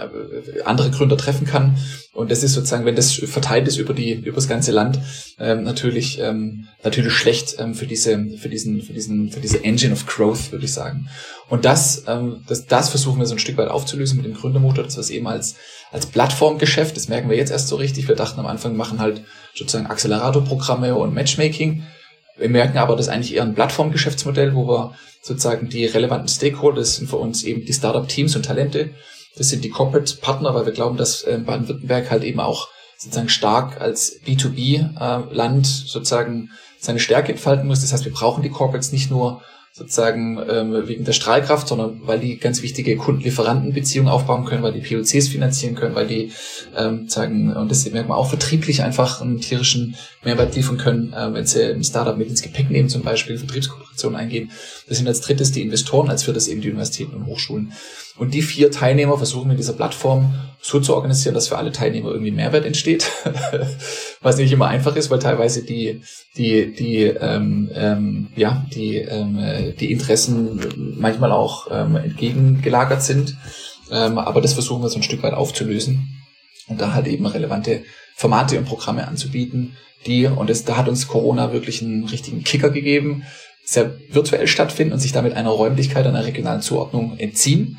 andere 0.66 0.90
Gründer 0.92 1.18
treffen 1.18 1.46
kann. 1.46 1.78
Und 2.14 2.32
das 2.32 2.42
ist 2.42 2.54
sozusagen, 2.54 2.86
wenn 2.86 2.96
das 2.96 3.14
verteilt 3.14 3.68
ist 3.68 3.78
über 3.78 3.94
die 3.94 4.14
über 4.14 4.36
das 4.36 4.48
ganze 4.48 4.72
Land, 4.72 5.00
ähm, 5.40 5.64
natürlich 5.64 6.20
ähm, 6.20 6.68
natürlich 6.84 7.14
schlecht 7.14 7.58
ähm, 7.60 7.76
für 7.76 7.86
diese 7.86 8.26
für 8.38 8.50
diesen 8.50 8.82
für 8.82 8.94
diesen 8.94 9.30
für 9.30 9.42
diese 9.42 9.64
Engine 9.64 9.94
of 9.94 10.08
Growth, 10.08 10.52
würde 10.52 10.66
ich 10.66 10.74
sagen. 10.74 11.10
Und 11.50 11.66
das 11.66 12.04
ähm, 12.08 12.44
das 12.48 12.66
das 12.66 12.90
versuchen 12.90 13.20
wir 13.20 13.26
so 13.26 13.36
ein 13.36 13.40
Stück 13.40 13.58
weit 13.58 13.70
aufzulösen 13.70 14.18
mit 14.18 14.26
dem 14.26 14.34
Gründermotor, 14.34 14.84
das 14.84 14.98
was 14.98 15.10
eben 15.10 15.28
als 15.28 15.56
als 15.92 16.06
Plattformgeschäft, 16.06 16.96
das 16.96 17.08
merken 17.08 17.30
wir 17.30 17.38
jetzt 17.38 17.52
erst 17.52 17.68
so 17.68 17.76
richtig. 17.76 18.08
Wir 18.08 18.16
dachten 18.16 18.40
am 18.40 18.46
Anfang 18.46 18.76
machen 18.76 19.00
halt 19.00 19.22
sozusagen 19.54 19.88
Acceleratorprogramme 19.88 20.96
und 20.96 21.14
Matchmaking. 21.14 21.84
Wir 22.38 22.50
merken 22.50 22.78
aber, 22.78 22.96
das 22.96 23.10
eigentlich 23.10 23.36
eher 23.36 23.44
ein 23.44 23.56
Plattformgeschäftsmodell, 23.56 24.54
wo 24.56 24.68
wir 24.68 24.96
sozusagen 25.22 25.70
die 25.70 25.86
relevanten 25.86 26.28
Stakeholder, 26.28 26.80
das 26.80 26.96
sind 26.96 27.10
für 27.10 27.18
uns 27.18 27.44
eben 27.44 27.66
die 27.66 27.74
Startup-Teams 27.74 28.36
und 28.36 28.46
Talente, 28.46 28.92
das 29.38 29.50
sind 29.50 29.64
die 29.64 29.70
Corporate-Partner, 29.70 30.54
weil 30.54 30.66
wir 30.66 30.74
glauben, 30.74 30.98
dass 30.98 31.24
äh, 31.24 31.40
Baden-Württemberg 31.44 32.10
halt 32.10 32.24
eben 32.24 32.40
auch 32.40 32.70
sozusagen 32.98 33.30
stark 33.30 33.80
als 33.80 34.20
B2B-Land 34.26 35.66
äh, 35.66 35.88
sozusagen 35.88 36.50
seine 36.80 37.00
Stärke 37.00 37.32
entfalten 37.32 37.68
muss. 37.68 37.82
Das 37.82 37.94
heißt, 37.94 38.06
wir 38.06 38.14
brauchen 38.14 38.42
die 38.42 38.50
Corporates 38.50 38.92
nicht 38.92 39.12
nur 39.12 39.42
sozusagen 39.74 40.40
ähm, 40.50 40.88
wegen 40.88 41.06
der 41.06 41.14
Strahlkraft, 41.14 41.68
sondern 41.68 42.02
weil 42.06 42.20
die 42.20 42.38
ganz 42.38 42.64
wichtige 42.64 42.98
Kundenlieferantenbeziehungen 42.98 44.12
aufbauen 44.12 44.46
können, 44.46 44.64
weil 44.64 44.74
die 44.74 44.82
POCs 44.82 45.28
finanzieren 45.28 45.76
können, 45.76 45.94
weil 45.94 46.08
die 46.08 46.32
ähm, 46.76 47.08
sagen, 47.08 47.56
und 47.56 47.70
das 47.70 47.90
merkt 47.92 48.10
man 48.10 48.18
auch 48.18 48.30
vertrieblich 48.30 48.82
einfach 48.82 49.22
einen 49.22 49.40
tierischen 49.40 49.96
Mehrwert 50.24 50.56
liefern 50.56 50.78
können, 50.78 51.14
äh, 51.14 51.34
wenn 51.34 51.46
sie 51.46 51.64
ein 51.64 51.84
Startup 51.84 52.18
mit 52.18 52.28
ins 52.28 52.42
Gepäck 52.42 52.72
nehmen, 52.72 52.90
zum 52.90 53.04
Beispiel 53.04 53.38
Vertriebskooperationen 53.38 54.20
eingehen. 54.20 54.52
Das 54.88 54.98
sind 54.98 55.08
als 55.08 55.22
drittes 55.22 55.52
die 55.52 55.62
Investoren, 55.62 56.10
als 56.10 56.24
viertes 56.24 56.48
eben 56.48 56.62
die 56.62 56.70
Universitäten 56.70 57.16
und 57.16 57.26
Hochschulen. 57.28 57.74
Und 58.18 58.34
die 58.34 58.42
vier 58.42 58.72
Teilnehmer 58.72 59.18
versuchen 59.18 59.48
mit 59.48 59.60
dieser 59.60 59.74
Plattform 59.74 60.34
so 60.60 60.80
zu 60.80 60.96
organisieren, 60.96 61.36
dass 61.36 61.48
für 61.48 61.58
alle 61.58 61.72
Teilnehmer 61.72 62.10
irgendwie 62.10 62.32
Mehrwert 62.32 62.66
entsteht, 62.66 63.12
was 64.22 64.38
nicht 64.38 64.52
immer 64.52 64.68
einfach 64.68 64.96
ist, 64.96 65.12
weil 65.12 65.20
teilweise 65.20 65.64
die 65.64 66.02
die 66.36 66.74
die 66.74 67.04
ähm, 67.04 67.70
ähm, 67.74 68.28
ja 68.36 68.66
die 68.74 68.98
ähm, 68.98 69.74
die 69.80 69.92
Interessen 69.92 70.96
manchmal 70.98 71.32
auch 71.32 71.68
ähm, 71.72 71.96
entgegengelagert 71.96 73.04
sind. 73.04 73.38
Ähm, 73.92 74.18
aber 74.18 74.42
das 74.42 74.54
versuchen 74.54 74.82
wir 74.82 74.90
so 74.90 74.98
ein 74.98 75.04
Stück 75.04 75.22
weit 75.24 75.34
aufzulösen 75.34 76.08
und 76.68 76.82
da 76.82 76.94
halt 76.94 77.08
eben 77.08 77.26
relevante 77.26 77.84
Formate 78.16 78.58
und 78.58 78.66
Programme 78.66 79.08
anzubieten, 79.08 79.78
die 80.08 80.26
und 80.26 80.50
das, 80.50 80.66
da 80.66 80.76
hat 80.76 80.90
uns 80.90 81.08
Corona 81.08 81.54
wirklich 81.54 81.84
einen 81.84 82.06
richtigen 82.06 82.44
Kicker 82.44 82.72
gegeben 82.72 83.24
sehr 83.64 84.00
virtuell 84.10 84.48
stattfinden 84.48 84.94
und 84.94 85.00
sich 85.00 85.12
damit 85.12 85.34
einer 85.34 85.50
Räumlichkeit, 85.50 86.08
einer 86.08 86.26
regionalen 86.26 86.62
Zuordnung 86.62 87.18
entziehen 87.18 87.78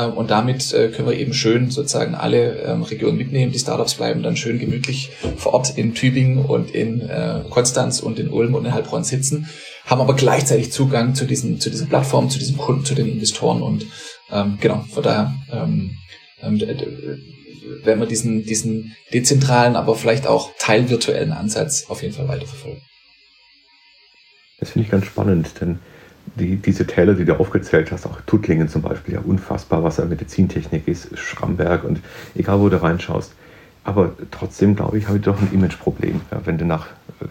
und 0.00 0.30
damit 0.30 0.72
äh, 0.72 0.88
können 0.88 1.08
wir 1.08 1.16
eben 1.16 1.34
schön 1.34 1.70
sozusagen 1.70 2.14
alle 2.14 2.62
ähm, 2.62 2.82
Regionen 2.82 3.16
mitnehmen. 3.16 3.52
Die 3.52 3.58
Startups 3.58 3.94
bleiben 3.94 4.22
dann 4.22 4.36
schön 4.36 4.58
gemütlich 4.58 5.12
vor 5.36 5.54
Ort 5.54 5.78
in 5.78 5.94
Tübingen 5.94 6.44
und 6.44 6.70
in 6.70 7.00
äh, 7.00 7.42
Konstanz 7.50 8.00
und 8.00 8.18
in 8.18 8.28
Ulm 8.28 8.54
und 8.54 8.64
in 8.64 8.74
Heilbronn 8.74 9.04
sitzen, 9.04 9.48
haben 9.86 10.00
aber 10.00 10.14
gleichzeitig 10.14 10.72
Zugang 10.72 11.14
zu 11.14 11.26
diesen, 11.26 11.60
zu 11.60 11.70
diesen 11.70 11.88
Plattformen, 11.88 12.30
zu 12.30 12.38
diesen 12.38 12.56
Kunden, 12.56 12.84
zu 12.84 12.94
den 12.94 13.06
Investoren 13.06 13.62
und 13.62 13.86
ähm, 14.30 14.58
genau, 14.60 14.84
von 14.90 15.02
daher 15.02 15.32
ähm, 15.52 15.96
ähm, 16.42 16.60
werden 16.60 18.00
wir 18.00 18.06
diesen, 18.06 18.44
diesen 18.44 18.96
dezentralen, 19.12 19.76
aber 19.76 19.94
vielleicht 19.94 20.26
auch 20.26 20.50
teilvirtuellen 20.58 21.32
Ansatz 21.32 21.86
auf 21.88 22.02
jeden 22.02 22.14
Fall 22.14 22.28
weiterverfolgen. 22.28 22.82
Das 24.58 24.70
finde 24.70 24.86
ich 24.86 24.90
ganz 24.90 25.06
spannend, 25.06 25.60
denn 25.60 25.78
die, 26.36 26.56
diese 26.56 26.86
Täler, 26.86 27.14
die 27.14 27.24
du 27.24 27.38
aufgezählt 27.38 27.92
hast, 27.92 28.06
auch 28.06 28.20
Tuttlingen 28.22 28.68
zum 28.68 28.82
Beispiel, 28.82 29.14
ja 29.14 29.20
unfassbar, 29.20 29.84
was 29.84 29.98
ja 29.98 30.04
Medizintechnik 30.04 30.88
ist, 30.88 31.16
Schramberg 31.18 31.84
und 31.84 32.00
egal 32.34 32.60
wo 32.60 32.68
du 32.68 32.82
reinschaust. 32.82 33.34
Aber 33.84 34.12
trotzdem, 34.30 34.74
glaube 34.74 34.98
ich, 34.98 35.06
habe 35.08 35.18
ich 35.18 35.24
doch 35.24 35.40
ein 35.40 35.50
Imageproblem. 35.52 36.22
Ja, 36.30 36.40
wenn 36.44 36.58
du 36.58 36.64
nach 36.64 36.86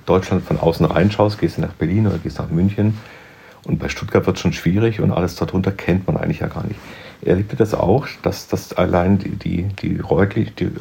Deutschland 0.05 0.43
von 0.45 0.59
außen 0.59 0.85
reinschaust, 0.85 1.39
gehst 1.39 1.57
du 1.57 1.61
nach 1.61 1.73
Berlin 1.73 2.07
oder 2.07 2.19
gehst 2.19 2.37
nach 2.37 2.49
München 2.49 2.97
und 3.65 3.79
bei 3.79 3.89
Stuttgart 3.89 4.25
wird 4.25 4.37
es 4.37 4.41
schon 4.41 4.53
schwierig 4.53 4.99
und 4.99 5.11
alles 5.11 5.35
darunter 5.35 5.71
kennt 5.71 6.05
man 6.05 6.17
eigentlich 6.17 6.39
ja 6.39 6.47
gar 6.47 6.65
nicht. 6.65 6.79
Erlebt 7.21 7.53
ihr 7.53 7.57
das 7.57 7.73
auch, 7.73 8.07
dass 8.21 8.47
das 8.47 8.73
allein 8.73 9.17
die, 9.17 9.29
die, 9.29 9.63
die 9.81 9.99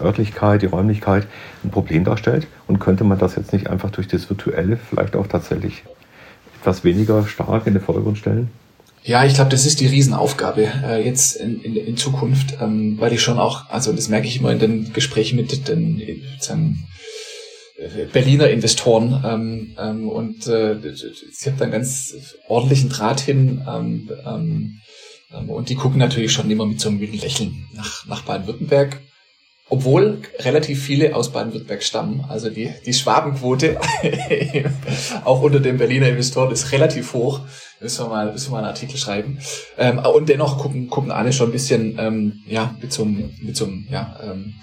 Örtlichkeit, 0.00 0.62
die 0.62 0.66
Räumlichkeit 0.66 1.28
ein 1.62 1.70
Problem 1.70 2.02
darstellt? 2.02 2.48
Und 2.66 2.80
könnte 2.80 3.04
man 3.04 3.18
das 3.18 3.36
jetzt 3.36 3.52
nicht 3.52 3.70
einfach 3.70 3.90
durch 3.90 4.08
das 4.08 4.28
Virtuelle 4.28 4.76
vielleicht 4.76 5.14
auch 5.14 5.28
tatsächlich 5.28 5.84
etwas 6.62 6.84
weniger 6.84 7.26
stark 7.26 7.66
in 7.66 7.74
den 7.74 7.82
Vordergrund 7.82 8.18
stellen? 8.18 8.50
Ja, 9.04 9.24
ich 9.24 9.34
glaube, 9.34 9.50
das 9.50 9.66
ist 9.66 9.80
die 9.80 9.86
Riesenaufgabe 9.86 10.68
äh, 10.84 11.04
jetzt 11.04 11.34
in, 11.34 11.60
in, 11.60 11.74
in 11.74 11.96
Zukunft, 11.96 12.56
ähm, 12.60 12.96
weil 13.00 13.12
ich 13.12 13.20
schon 13.20 13.38
auch, 13.38 13.68
also 13.68 13.92
das 13.92 14.08
merke 14.08 14.28
ich 14.28 14.38
immer 14.38 14.52
in 14.52 14.60
den 14.60 14.92
Gesprächen 14.92 15.36
mit 15.36 15.68
den 15.68 16.22
sagen, 16.38 16.86
Berliner 18.12 18.48
Investoren 18.48 19.22
ähm, 19.24 19.76
ähm, 19.76 20.08
und 20.08 20.46
äh, 20.46 20.76
sie 20.94 21.50
haben 21.50 21.58
dann 21.58 21.72
ganz 21.72 22.14
ordentlichen 22.46 22.90
Draht 22.90 23.20
hin 23.20 23.62
ähm, 23.68 24.08
ähm, 24.24 24.78
ähm, 25.34 25.50
und 25.50 25.68
die 25.68 25.74
gucken 25.74 25.98
natürlich 25.98 26.32
schon 26.32 26.48
immer 26.48 26.66
mit 26.66 26.80
so 26.80 26.88
einem 26.88 26.98
müden 26.98 27.18
Lächeln 27.18 27.66
nach, 27.74 28.06
nach 28.06 28.22
Baden-Württemberg 28.22 29.00
obwohl 29.68 30.20
relativ 30.40 30.82
viele 30.82 31.16
aus 31.16 31.32
Baden-Württemberg 31.32 31.82
stammen. 31.82 32.24
Also 32.28 32.50
die, 32.50 32.70
die 32.84 32.92
Schwabenquote 32.92 33.78
auch 35.24 35.42
unter 35.42 35.60
den 35.60 35.78
Berliner 35.78 36.08
Investoren 36.08 36.52
ist 36.52 36.72
relativ 36.72 37.14
hoch. 37.14 37.40
Müssen 37.80 38.04
wir 38.04 38.08
mal, 38.08 38.32
müssen 38.32 38.48
wir 38.48 38.52
mal 38.52 38.58
einen 38.58 38.66
Artikel 38.68 38.96
schreiben. 38.96 39.38
Ähm, 39.78 39.98
und 39.98 40.28
dennoch 40.28 40.58
gucken, 40.58 40.88
gucken 40.88 41.10
alle 41.10 41.32
schon 41.32 41.48
ein 41.48 41.52
bisschen 41.52 41.98
ähm, 41.98 42.42
ja, 42.46 42.76
mit 42.80 42.92
so 42.92 43.02
einem, 43.02 43.30
mit 43.40 43.56
so 43.56 43.64
einem 43.64 43.86
ja, 43.90 44.20
ähm, 44.22 44.54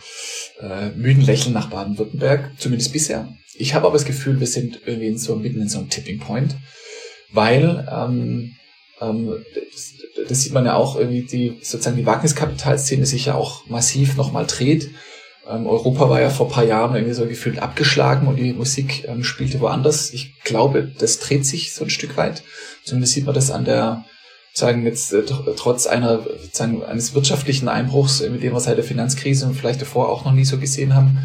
äh, 0.61 0.89
müden 0.91 1.23
Lächeln 1.23 1.53
nach 1.53 1.69
Baden-Württemberg, 1.69 2.51
zumindest 2.57 2.93
bisher. 2.93 3.27
Ich 3.55 3.73
habe 3.73 3.87
aber 3.87 3.97
das 3.97 4.05
Gefühl, 4.05 4.39
wir 4.39 4.47
sind 4.47 4.81
irgendwie 4.85 5.07
in 5.07 5.17
so, 5.17 5.35
mitten 5.35 5.61
in 5.61 5.69
so 5.69 5.79
einem 5.79 5.89
Tipping 5.89 6.19
Point, 6.19 6.55
weil 7.31 7.87
ähm, 7.91 8.55
ähm, 9.01 9.43
das, 10.27 10.41
sieht 10.41 10.53
man 10.53 10.65
ja 10.65 10.75
auch 10.75 10.95
irgendwie, 10.95 11.23
die 11.23 11.57
sozusagen 11.61 11.97
die 11.97 12.05
Wagniskapitalszene 12.05 13.05
sich 13.05 13.25
ja 13.25 13.35
auch 13.35 13.65
massiv 13.67 14.17
nochmal 14.17 14.45
dreht. 14.45 14.89
Ähm, 15.49 15.65
Europa 15.67 16.09
war 16.09 16.21
ja 16.21 16.29
vor 16.29 16.49
paar 16.49 16.63
Jahren 16.63 16.95
irgendwie 16.95 17.13
so 17.13 17.25
gefühlt 17.25 17.59
abgeschlagen 17.59 18.27
und 18.27 18.37
die 18.37 18.53
Musik 18.53 19.05
ähm, 19.07 19.23
spielte 19.23 19.59
woanders. 19.59 20.11
Ich 20.11 20.39
glaube, 20.43 20.91
das 20.97 21.19
dreht 21.19 21.45
sich 21.45 21.73
so 21.73 21.83
ein 21.83 21.89
Stück 21.89 22.17
weit. 22.17 22.43
Zumindest 22.83 23.13
sieht 23.13 23.25
man 23.25 23.35
das 23.35 23.51
an 23.51 23.65
der, 23.65 24.05
sagen 24.53 24.85
jetzt 24.85 25.13
äh, 25.13 25.23
trotz 25.55 25.87
einer 25.87 26.25
sagen, 26.51 26.83
eines 26.83 27.13
wirtschaftlichen 27.13 27.67
Einbruchs, 27.67 28.21
mit 28.21 28.43
dem 28.43 28.53
wir 28.53 28.59
seit 28.59 28.77
der 28.77 28.83
Finanzkrise 28.83 29.45
und 29.45 29.55
vielleicht 29.55 29.81
davor 29.81 30.09
auch 30.09 30.25
noch 30.25 30.33
nie 30.33 30.45
so 30.45 30.57
gesehen 30.57 30.95
haben. 30.95 31.19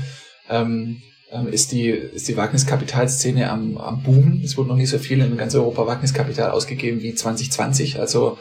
Ähm, 0.48 1.02
ähm, 1.34 1.48
ist 1.48 1.72
die, 1.72 1.88
ist 1.88 2.28
die 2.28 2.36
Wagniskapitalszene 2.36 3.50
am, 3.50 3.76
am 3.76 4.02
Boom. 4.02 4.40
Es 4.44 4.56
wurde 4.56 4.68
noch 4.68 4.76
nie 4.76 4.86
so 4.86 4.98
viel 4.98 5.20
in 5.20 5.36
ganz 5.36 5.54
Europa 5.54 5.86
Wagniskapital 5.86 6.50
ausgegeben 6.50 7.02
wie 7.02 7.14
2020. 7.14 7.98
Also 7.98 8.38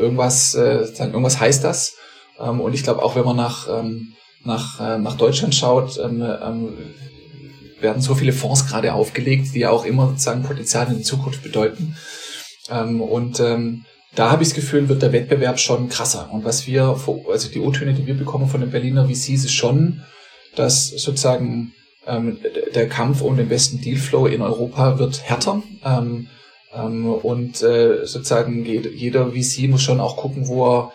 irgendwas, 0.00 0.54
äh, 0.54 0.86
irgendwas 0.98 1.40
heißt 1.40 1.64
das. 1.64 1.94
Ähm, 2.38 2.60
und 2.60 2.74
ich 2.74 2.82
glaube 2.82 3.02
auch, 3.02 3.16
wenn 3.16 3.24
man 3.24 3.36
nach, 3.36 3.68
ähm, 3.68 4.14
nach, 4.44 4.80
äh, 4.80 4.98
nach 4.98 5.16
Deutschland 5.16 5.54
schaut, 5.54 5.98
ähm, 5.98 6.22
ähm, 6.22 6.76
werden 7.80 8.02
so 8.02 8.14
viele 8.14 8.32
Fonds 8.32 8.66
gerade 8.66 8.94
aufgelegt, 8.94 9.54
die 9.54 9.60
ja 9.60 9.70
auch 9.70 9.84
immer 9.84 10.08
sozusagen 10.08 10.42
Potenzial 10.42 10.88
in 10.88 10.98
die 10.98 11.02
Zukunft 11.02 11.42
bedeuten. 11.42 11.96
Ähm, 12.70 13.00
und 13.00 13.40
ähm, 13.40 13.84
da 14.14 14.30
habe 14.30 14.42
ich 14.42 14.48
das 14.50 14.56
Gefühl, 14.56 14.88
wird 14.88 15.02
der 15.02 15.12
Wettbewerb 15.12 15.58
schon 15.60 15.88
krasser. 15.88 16.28
Und 16.32 16.44
was 16.44 16.66
wir, 16.66 16.96
also 17.30 17.48
die 17.48 17.60
O-Töne, 17.60 17.94
die 17.94 18.06
wir 18.06 18.16
bekommen 18.16 18.48
von 18.48 18.60
den 18.60 18.70
Berliner 18.70 19.06
VCs, 19.06 19.44
ist 19.44 19.52
schon, 19.52 20.02
dass 20.56 20.88
sozusagen 20.88 21.72
ähm, 22.06 22.38
der 22.74 22.88
Kampf 22.88 23.20
um 23.20 23.36
den 23.36 23.48
besten 23.48 23.80
Dealflow 23.80 24.26
in 24.26 24.42
Europa 24.42 24.98
wird 24.98 25.22
härter. 25.22 25.62
Ähm, 25.84 26.28
und 26.72 27.62
äh, 27.62 28.06
sozusagen 28.06 28.64
jeder 28.64 29.32
VC 29.32 29.68
muss 29.68 29.82
schon 29.82 30.00
auch 30.00 30.16
gucken, 30.16 30.46
wo 30.46 30.66
er 30.66 30.92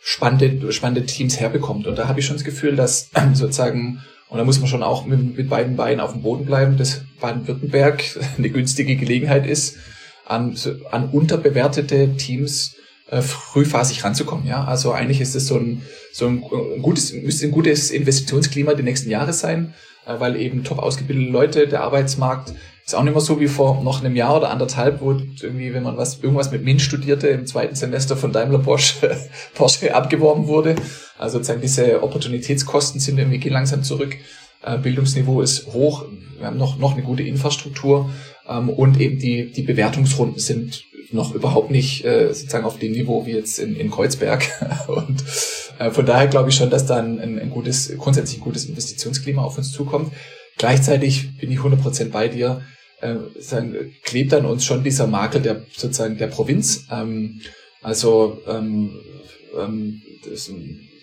spannende, 0.00 0.72
spannende 0.72 1.04
Teams 1.04 1.40
herbekommt. 1.40 1.86
Und 1.86 1.98
da 1.98 2.06
habe 2.06 2.20
ich 2.20 2.26
schon 2.26 2.36
das 2.36 2.44
Gefühl, 2.44 2.76
dass 2.76 3.10
sozusagen, 3.34 4.02
und 4.28 4.38
da 4.38 4.44
muss 4.44 4.60
man 4.60 4.68
schon 4.68 4.82
auch 4.82 5.04
mit, 5.04 5.36
mit 5.36 5.48
beiden 5.48 5.76
Beinen 5.76 6.00
auf 6.00 6.12
dem 6.12 6.22
Boden 6.22 6.46
bleiben, 6.46 6.76
dass 6.76 7.02
Baden-Württemberg 7.20 8.04
eine 8.38 8.50
günstige 8.50 8.96
Gelegenheit 8.96 9.46
ist, 9.46 9.76
an, 10.24 10.56
an 10.90 11.10
unterbewertete 11.10 12.16
Teams 12.16 12.76
äh, 13.08 13.20
frühphasig 13.20 14.04
ranzukommen. 14.04 14.46
Ja, 14.46 14.64
also 14.64 14.92
eigentlich 14.92 15.20
ist 15.20 15.34
es 15.34 15.46
so 15.46 15.56
ein 15.56 15.82
so 16.12 16.26
ein 16.26 16.40
gutes 16.82 17.12
müsste 17.12 17.46
ein 17.46 17.52
gutes 17.52 17.90
Investitionsklima 17.90 18.74
die 18.74 18.82
nächsten 18.82 19.10
Jahre 19.10 19.32
sein. 19.32 19.74
Äh, 20.06 20.20
weil 20.20 20.36
eben 20.36 20.64
top 20.64 20.78
ausgebildete 20.78 21.30
Leute, 21.30 21.68
der 21.68 21.82
Arbeitsmarkt 21.82 22.54
ist 22.86 22.94
auch 22.94 23.02
nicht 23.02 23.14
mehr 23.14 23.20
so 23.20 23.40
wie 23.40 23.48
vor 23.48 23.82
noch 23.82 24.00
einem 24.00 24.14
Jahr 24.14 24.36
oder 24.36 24.50
anderthalb, 24.50 25.00
wo 25.00 25.10
irgendwie, 25.10 25.74
wenn 25.74 25.82
man 25.82 25.96
was, 25.96 26.20
irgendwas 26.22 26.52
mit 26.52 26.62
MINT 26.62 26.80
studierte, 26.80 27.26
im 27.28 27.44
zweiten 27.44 27.74
Semester 27.74 28.16
von 28.16 28.32
Daimler 28.32 28.60
Porsche, 28.60 29.16
Porsche 29.54 29.92
abgeworben 29.92 30.46
wurde. 30.46 30.76
Also 31.18 31.38
sozusagen 31.38 31.60
diese 31.60 32.04
Opportunitätskosten 32.04 33.00
sind 33.00 33.18
irgendwie 33.18 33.38
gehen 33.38 33.52
langsam 33.52 33.82
zurück. 33.82 34.16
Äh, 34.62 34.78
Bildungsniveau 34.78 35.40
ist 35.40 35.66
hoch. 35.72 36.04
Wir 36.38 36.46
haben 36.46 36.58
noch, 36.58 36.78
noch 36.78 36.92
eine 36.92 37.02
gute 37.02 37.24
Infrastruktur. 37.24 38.08
Ähm, 38.48 38.68
und 38.68 39.00
eben 39.00 39.18
die, 39.18 39.50
die 39.50 39.62
Bewertungsrunden 39.62 40.38
sind 40.38 40.84
noch 41.10 41.34
überhaupt 41.34 41.72
nicht 41.72 42.04
äh, 42.04 42.32
sozusagen 42.32 42.64
auf 42.64 42.78
dem 42.78 42.92
Niveau 42.92 43.26
wie 43.26 43.32
jetzt 43.32 43.58
in, 43.58 43.74
in 43.74 43.90
Kreuzberg. 43.90 44.46
Und 44.86 45.24
äh, 45.80 45.90
von 45.90 46.06
daher 46.06 46.28
glaube 46.28 46.50
ich 46.50 46.54
schon, 46.54 46.70
dass 46.70 46.86
da 46.86 46.98
ein, 46.98 47.20
ein 47.20 47.50
gutes, 47.50 47.96
grundsätzlich 47.98 48.40
gutes 48.40 48.64
Investitionsklima 48.66 49.42
auf 49.42 49.58
uns 49.58 49.72
zukommt. 49.72 50.12
Gleichzeitig 50.58 51.36
bin 51.38 51.50
ich 51.50 51.58
100% 51.58 52.10
bei 52.10 52.28
dir. 52.28 52.62
Äh, 53.00 53.16
sagen, 53.38 53.92
klebt 54.04 54.32
an 54.32 54.46
uns 54.46 54.64
schon 54.64 54.82
dieser 54.82 55.06
Makel 55.06 55.42
der 55.42 55.62
sozusagen 55.76 56.16
der 56.16 56.28
Provinz. 56.28 56.86
Ähm, 56.90 57.42
also 57.82 58.38
ähm, 58.48 58.98
ähm, 59.56 60.02
das, 60.28 60.50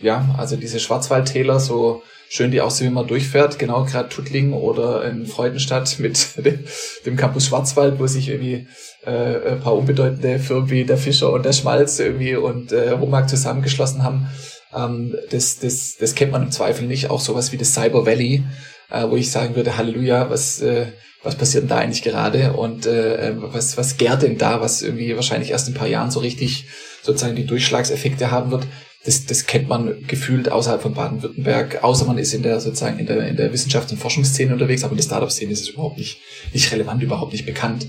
ja, 0.01 0.35
also 0.37 0.55
diese 0.55 0.79
Schwarzwaldtäler, 0.79 1.59
so 1.59 2.01
schön 2.29 2.49
die 2.49 2.61
aussehen, 2.61 2.89
wie 2.89 2.95
man 2.95 3.07
durchfährt, 3.07 3.59
genau 3.59 3.85
gerade 3.85 4.09
Tuttlingen 4.09 4.53
oder 4.53 5.05
in 5.05 5.27
Freudenstadt 5.27 5.99
mit 5.99 6.29
dem, 7.05 7.15
Campus 7.15 7.45
Schwarzwald, 7.45 7.99
wo 7.99 8.07
sich 8.07 8.29
irgendwie 8.29 8.67
äh, 9.05 9.51
ein 9.51 9.59
paar 9.59 9.75
unbedeutende 9.75 10.39
Firmen 10.39 10.71
wie 10.71 10.83
der 10.83 10.97
Fischer 10.97 11.31
und 11.31 11.45
der 11.45 11.53
Schmalz 11.53 11.99
irgendwie 11.99 12.35
und 12.35 12.71
äh, 12.71 12.89
Romag 12.89 13.27
zusammengeschlossen 13.27 14.03
haben. 14.03 14.27
Ähm, 14.75 15.15
das, 15.29 15.59
das, 15.59 15.95
das 15.99 16.15
kennt 16.15 16.31
man 16.31 16.43
im 16.43 16.51
Zweifel 16.51 16.87
nicht. 16.87 17.11
Auch 17.11 17.21
sowas 17.21 17.51
wie 17.51 17.57
das 17.57 17.73
Cyber 17.73 18.07
Valley, 18.07 18.43
äh, 18.89 19.07
wo 19.09 19.15
ich 19.15 19.31
sagen 19.31 19.55
würde, 19.55 19.77
Halleluja, 19.77 20.29
was, 20.29 20.61
äh, 20.61 20.87
was 21.23 21.35
passiert 21.35 21.63
denn 21.63 21.69
da 21.69 21.77
eigentlich 21.77 22.03
gerade 22.03 22.53
und 22.53 22.85
äh, 22.85 23.33
was, 23.35 23.77
was 23.77 23.97
gärt 23.97 24.23
denn 24.23 24.37
da, 24.37 24.61
was 24.61 24.81
irgendwie 24.81 25.15
wahrscheinlich 25.15 25.51
erst 25.51 25.67
in 25.67 25.73
ein 25.73 25.77
paar 25.77 25.87
Jahren 25.87 26.11
so 26.11 26.19
richtig 26.19 26.65
sozusagen 27.01 27.35
die 27.35 27.45
Durchschlagseffekte 27.45 28.31
haben 28.31 28.51
wird. 28.51 28.67
Das, 29.05 29.25
das 29.25 29.45
kennt 29.45 29.67
man 29.67 30.07
gefühlt 30.07 30.49
außerhalb 30.49 30.81
von 30.81 30.93
Baden-Württemberg, 30.93 31.83
außer 31.83 32.05
man 32.05 32.17
ist 32.17 32.33
in 32.33 32.41
der 32.41 32.61
sozusagen 32.61 32.99
in 32.99 33.05
der, 33.05 33.27
in 33.27 33.35
der 33.35 33.53
Wissenschafts- 33.53 33.91
und 33.91 33.97
Forschungsszene 33.97 34.53
unterwegs, 34.53 34.83
aber 34.83 34.91
in 34.91 34.97
der 34.97 35.03
Startup-Szene 35.03 35.51
ist 35.51 35.61
es 35.61 35.69
überhaupt 35.69 35.97
nicht, 35.97 36.19
nicht 36.53 36.71
relevant, 36.71 37.03
überhaupt 37.03 37.33
nicht 37.33 37.45
bekannt. 37.45 37.87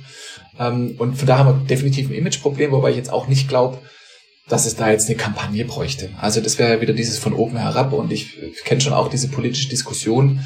Ähm, 0.59 0.97
und 0.99 1.17
von 1.17 1.27
daher 1.27 1.45
haben 1.45 1.61
wir 1.61 1.67
definitiv 1.67 2.09
ein 2.09 2.15
Imageproblem, 2.15 2.73
wobei 2.73 2.91
ich 2.91 2.97
jetzt 2.97 3.13
auch 3.13 3.29
nicht 3.29 3.49
glaube, 3.49 3.79
dass 4.49 4.67
es 4.67 4.77
da 4.77 4.91
jetzt 4.91 5.09
eine 5.09 5.17
Kampagne 5.17 5.65
bräuchte. 5.65 6.11
Also 6.21 6.41
das 6.41 6.59
wäre 6.59 6.75
ja 6.75 6.81
wieder 6.81 6.93
dieses 6.93 7.19
von 7.19 7.33
oben 7.33 7.57
herab 7.57 7.93
und 7.93 8.13
ich 8.13 8.37
kenne 8.65 8.81
schon 8.81 8.93
auch 8.93 9.09
diese 9.09 9.29
politische 9.29 9.69
Diskussion 9.69 10.41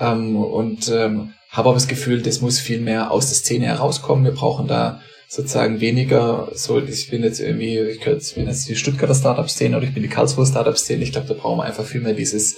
ähm, 0.00 0.36
und 0.36 0.88
ähm, 0.88 1.32
habe 1.50 1.70
aber 1.70 1.74
das 1.76 1.88
Gefühl, 1.88 2.22
das 2.22 2.40
muss 2.40 2.58
viel 2.58 2.80
mehr 2.80 3.10
aus 3.10 3.28
der 3.28 3.36
Szene 3.36 3.66
herauskommen. 3.66 4.24
Wir 4.24 4.32
brauchen 4.32 4.66
da 4.66 5.00
sozusagen 5.28 5.80
weniger 5.80 6.50
so, 6.54 6.82
ich 6.82 7.10
bin 7.10 7.22
jetzt 7.22 7.40
irgendwie, 7.40 7.78
ich, 7.78 8.00
bin 8.34 8.46
jetzt 8.46 8.68
die 8.68 8.76
Stuttgarter 8.76 9.14
Startup-Szene 9.14 9.76
oder 9.76 9.86
ich 9.86 9.92
bin 9.92 10.02
die 10.02 10.08
Karlsruher 10.08 10.46
Startup-Szene. 10.46 11.02
Ich 11.02 11.12
glaube, 11.12 11.28
da 11.28 11.34
brauchen 11.34 11.58
wir 11.58 11.64
einfach 11.64 11.84
viel 11.84 12.00
mehr 12.00 12.14
dieses, 12.14 12.56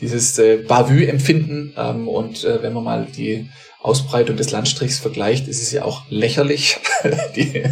dieses 0.00 0.38
äh, 0.38 0.58
Bavü-Empfinden. 0.58 1.74
Ähm, 1.76 2.08
und 2.08 2.44
äh, 2.44 2.62
wenn 2.62 2.72
man 2.72 2.84
mal 2.84 3.06
die 3.16 3.48
Ausbreitung 3.80 4.36
des 4.36 4.52
Landstrichs 4.52 4.98
vergleicht, 4.98 5.48
ist 5.48 5.62
es 5.62 5.72
ja 5.72 5.84
auch 5.84 6.02
lächerlich. 6.08 6.78
die, 7.36 7.64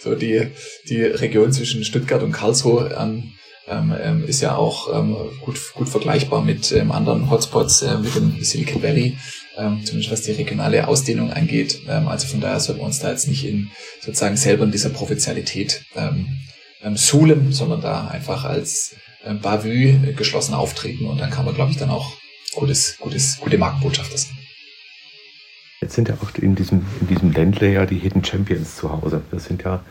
so 0.00 0.14
die, 0.14 0.48
die 0.88 1.02
Region 1.02 1.52
zwischen 1.52 1.84
Stuttgart 1.84 2.22
und 2.22 2.32
Karlsruhe 2.32 2.96
ähm, 2.98 3.32
ähm, 3.68 3.94
ähm, 4.00 4.24
ist 4.24 4.40
ja 4.40 4.56
auch 4.56 4.92
ähm, 4.92 5.16
gut, 5.44 5.58
gut 5.74 5.88
vergleichbar 5.88 6.42
mit 6.42 6.72
ähm, 6.72 6.90
anderen 6.92 7.30
Hotspots, 7.30 7.82
äh, 7.82 7.98
mit 7.98 8.14
dem 8.14 8.42
Silicon 8.42 8.82
Valley, 8.82 9.16
ähm, 9.56 9.84
zumindest 9.84 10.12
was 10.12 10.22
die 10.22 10.32
regionale 10.32 10.88
Ausdehnung 10.88 11.32
angeht. 11.32 11.82
Ähm, 11.88 12.08
also 12.08 12.26
von 12.26 12.40
daher 12.40 12.60
sollten 12.60 12.80
wir 12.80 12.86
uns 12.86 12.98
da 12.98 13.10
jetzt 13.10 13.28
nicht 13.28 13.46
in 13.46 13.70
sozusagen 14.00 14.36
selber 14.36 14.64
in 14.64 14.72
dieser 14.72 14.90
Provinzialität 14.90 15.84
suhlen, 16.94 17.52
sondern 17.52 17.80
da 17.80 18.08
einfach 18.08 18.44
als 18.44 18.96
ähm, 19.24 19.40
Bavü 19.40 20.14
geschlossen 20.14 20.54
auftreten 20.54 21.04
und 21.04 21.20
dann 21.20 21.30
kann 21.30 21.44
man, 21.44 21.54
glaube 21.54 21.70
ich, 21.70 21.76
dann 21.76 21.90
auch 21.90 22.16
gutes, 22.54 22.96
gutes, 22.98 23.38
gute 23.38 23.56
Marktbotschafter 23.56 24.18
sein. 24.18 24.36
Jetzt 25.80 25.94
sind 25.94 26.08
ja 26.08 26.16
auch 26.20 26.30
in 26.38 26.54
diesem, 26.54 26.84
in 27.00 27.06
diesem 27.08 27.32
Ländle 27.32 27.72
ja 27.72 27.86
die 27.86 27.98
Hidden 27.98 28.24
Champions 28.24 28.76
zu 28.76 28.90
Hause. 28.90 29.22
Das 29.30 29.44
sind 29.44 29.62
ja, 29.64 29.84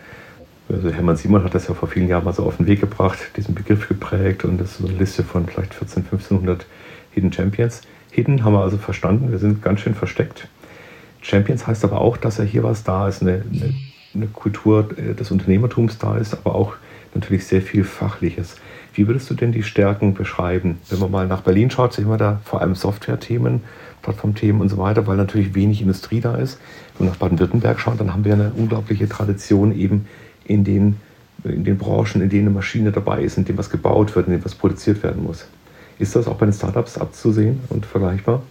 also 0.72 0.90
Hermann 0.92 1.18
Simon 1.18 1.44
hat 1.44 1.54
das 1.54 1.68
ja 1.68 1.74
vor 1.74 1.90
vielen 1.90 2.08
Jahren 2.08 2.24
mal 2.24 2.34
so 2.34 2.44
auf 2.44 2.58
den 2.58 2.68
Weg 2.68 2.82
gebracht, 2.82 3.18
diesen 3.36 3.56
Begriff 3.56 3.88
geprägt 3.88 4.46
und 4.46 4.60
das 4.60 4.72
ist 4.72 4.78
so 4.80 4.88
eine 4.88 4.98
Liste 4.98 5.24
von 5.24 5.46
vielleicht 5.46 5.74
14, 5.74 6.04
1500 6.04 6.66
Hidden 7.12 7.34
Champions. 7.34 7.82
Hidden 8.12 8.44
haben 8.44 8.54
wir 8.54 8.62
also 8.62 8.78
verstanden, 8.78 9.32
wir 9.32 9.40
sind 9.40 9.62
ganz 9.62 9.82
schön 9.82 9.96
versteckt. 9.96 10.48
Champions 11.22 11.68
heißt 11.68 11.84
aber 11.84 12.01
auch, 12.01 12.18
dass 12.18 12.38
ja 12.38 12.44
hier 12.44 12.63
was 12.63 12.84
da 12.84 13.08
ist, 13.08 13.22
eine, 13.22 13.44
eine, 13.54 13.74
eine 14.13 14.28
Kultur 14.28 14.90
äh, 14.98 15.13
des 15.13 15.32
Unternehmertums 15.32 15.98
da 15.98 16.18
ist, 16.18 16.34
aber 16.34 16.56
auch 16.56 16.74
natürlich 17.13 17.46
sehr 17.46 17.62
viel 17.62 17.84
Fachliches. 17.84 18.56
Wie 18.94 19.08
würdest 19.08 19.30
du 19.30 19.34
denn 19.34 19.51
die 19.51 19.63
Stärken 19.63 20.13
beschreiben? 20.13 20.80
Wenn 20.90 21.00
man 21.00 21.12
mal 21.12 21.28
nach 21.28 21.42
Berlin 21.42 21.70
schaut, 21.70 21.94
sehen 21.94 22.10
wir 22.10 22.18
da 22.18 22.42
vor 22.44 22.62
allem 22.62 22.75
Software-Themen, 22.75 23.62
Plattformthemen 24.01 24.62
und 24.62 24.70
so 24.70 24.78
weiter, 24.78 25.08
weil 25.08 25.16
natürlich 25.16 25.56
wenig 25.56 25.82
Industrie 25.82 26.20
da 26.20 26.36
ist. 26.36 26.60
Wenn 26.98 27.08
wir 27.08 27.12
nach 27.12 27.20
Baden-Württemberg 27.20 27.80
schauen, 27.80 27.98
dann 27.98 28.13
haben 28.13 28.25
wir 28.25 28.34
eine 28.34 28.51
unglaubliche 28.56 29.08
Tradition 29.08 29.74
eben 29.74 30.08
in 30.52 30.64
den, 30.64 30.98
in 31.44 31.64
den 31.64 31.78
Branchen, 31.78 32.22
in 32.22 32.30
denen 32.30 32.48
eine 32.48 32.56
Maschine 32.56 32.92
dabei 32.92 33.24
ist, 33.24 33.38
in 33.38 33.46
dem 33.46 33.58
was 33.58 33.70
gebaut 33.70 34.16
wird, 34.16 34.28
in 34.28 34.34
dem 34.34 34.46
was 34.46 34.56
produziert 34.56 35.02
werden 35.04 35.24
muss. 35.24 35.46
Ist 36.00 36.16
das 36.16 36.28
auch 36.28 36.36
bei 36.36 36.46
den 36.46 36.54
Startups 36.54 36.98
abzusehen 36.98 37.60
und 37.70 37.86
vergleichbar? 37.86 38.42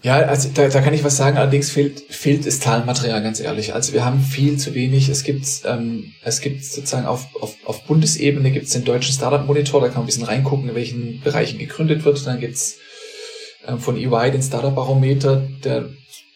Ja, 0.00 0.18
also 0.18 0.48
da, 0.54 0.68
da 0.68 0.80
kann 0.80 0.94
ich 0.94 1.02
was 1.02 1.16
sagen. 1.16 1.36
Allerdings 1.36 1.70
fehlt, 1.70 2.00
fehlt 2.08 2.46
das 2.46 2.60
Zahlenmaterial, 2.60 3.20
ganz 3.20 3.40
ehrlich. 3.40 3.74
Also 3.74 3.92
wir 3.92 4.04
haben 4.04 4.20
viel 4.20 4.56
zu 4.56 4.74
wenig. 4.74 5.08
Es 5.08 5.24
gibt, 5.24 5.44
ähm, 5.64 6.12
es 6.22 6.40
gibt 6.40 6.64
sozusagen 6.64 7.06
auf, 7.06 7.26
auf, 7.40 7.56
auf 7.64 7.84
Bundesebene 7.84 8.52
gibt 8.52 8.66
es 8.66 8.72
den 8.72 8.84
deutschen 8.84 9.12
Startup-Monitor, 9.12 9.80
da 9.80 9.88
kann 9.88 9.96
man 9.96 10.04
ein 10.04 10.06
bisschen 10.06 10.24
reingucken, 10.24 10.68
in 10.68 10.74
welchen 10.76 11.20
Bereichen 11.20 11.58
gegründet 11.58 12.04
wird. 12.04 12.24
Dann 12.26 12.38
gibt's 12.38 12.76
ähm, 13.66 13.80
von 13.80 13.96
EY 13.96 14.30
den 14.30 14.42
Startup-Barometer, 14.42 15.42
der 15.64 15.88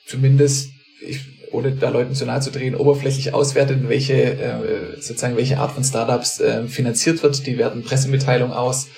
zumindest, 0.07 0.71
ich, 1.07 1.21
ohne 1.53 1.73
da 1.73 1.91
Leuten 1.91 2.15
zu 2.15 2.25
nahe 2.25 2.41
zu 2.41 2.51
drehen, 2.51 2.75
oberflächlich 2.75 3.35
auswertet, 3.35 3.89
welche 3.89 4.15
äh, 4.15 5.01
sozusagen 5.01 5.37
welche 5.37 5.59
Art 5.59 5.73
von 5.73 5.85
Startups 5.85 6.41
äh, 6.41 6.67
finanziert 6.67 7.23
wird. 7.23 7.47
Die 7.47 7.59
werten 7.59 7.83
Pressemitteilungen 7.83 8.55
aus. 8.55 8.89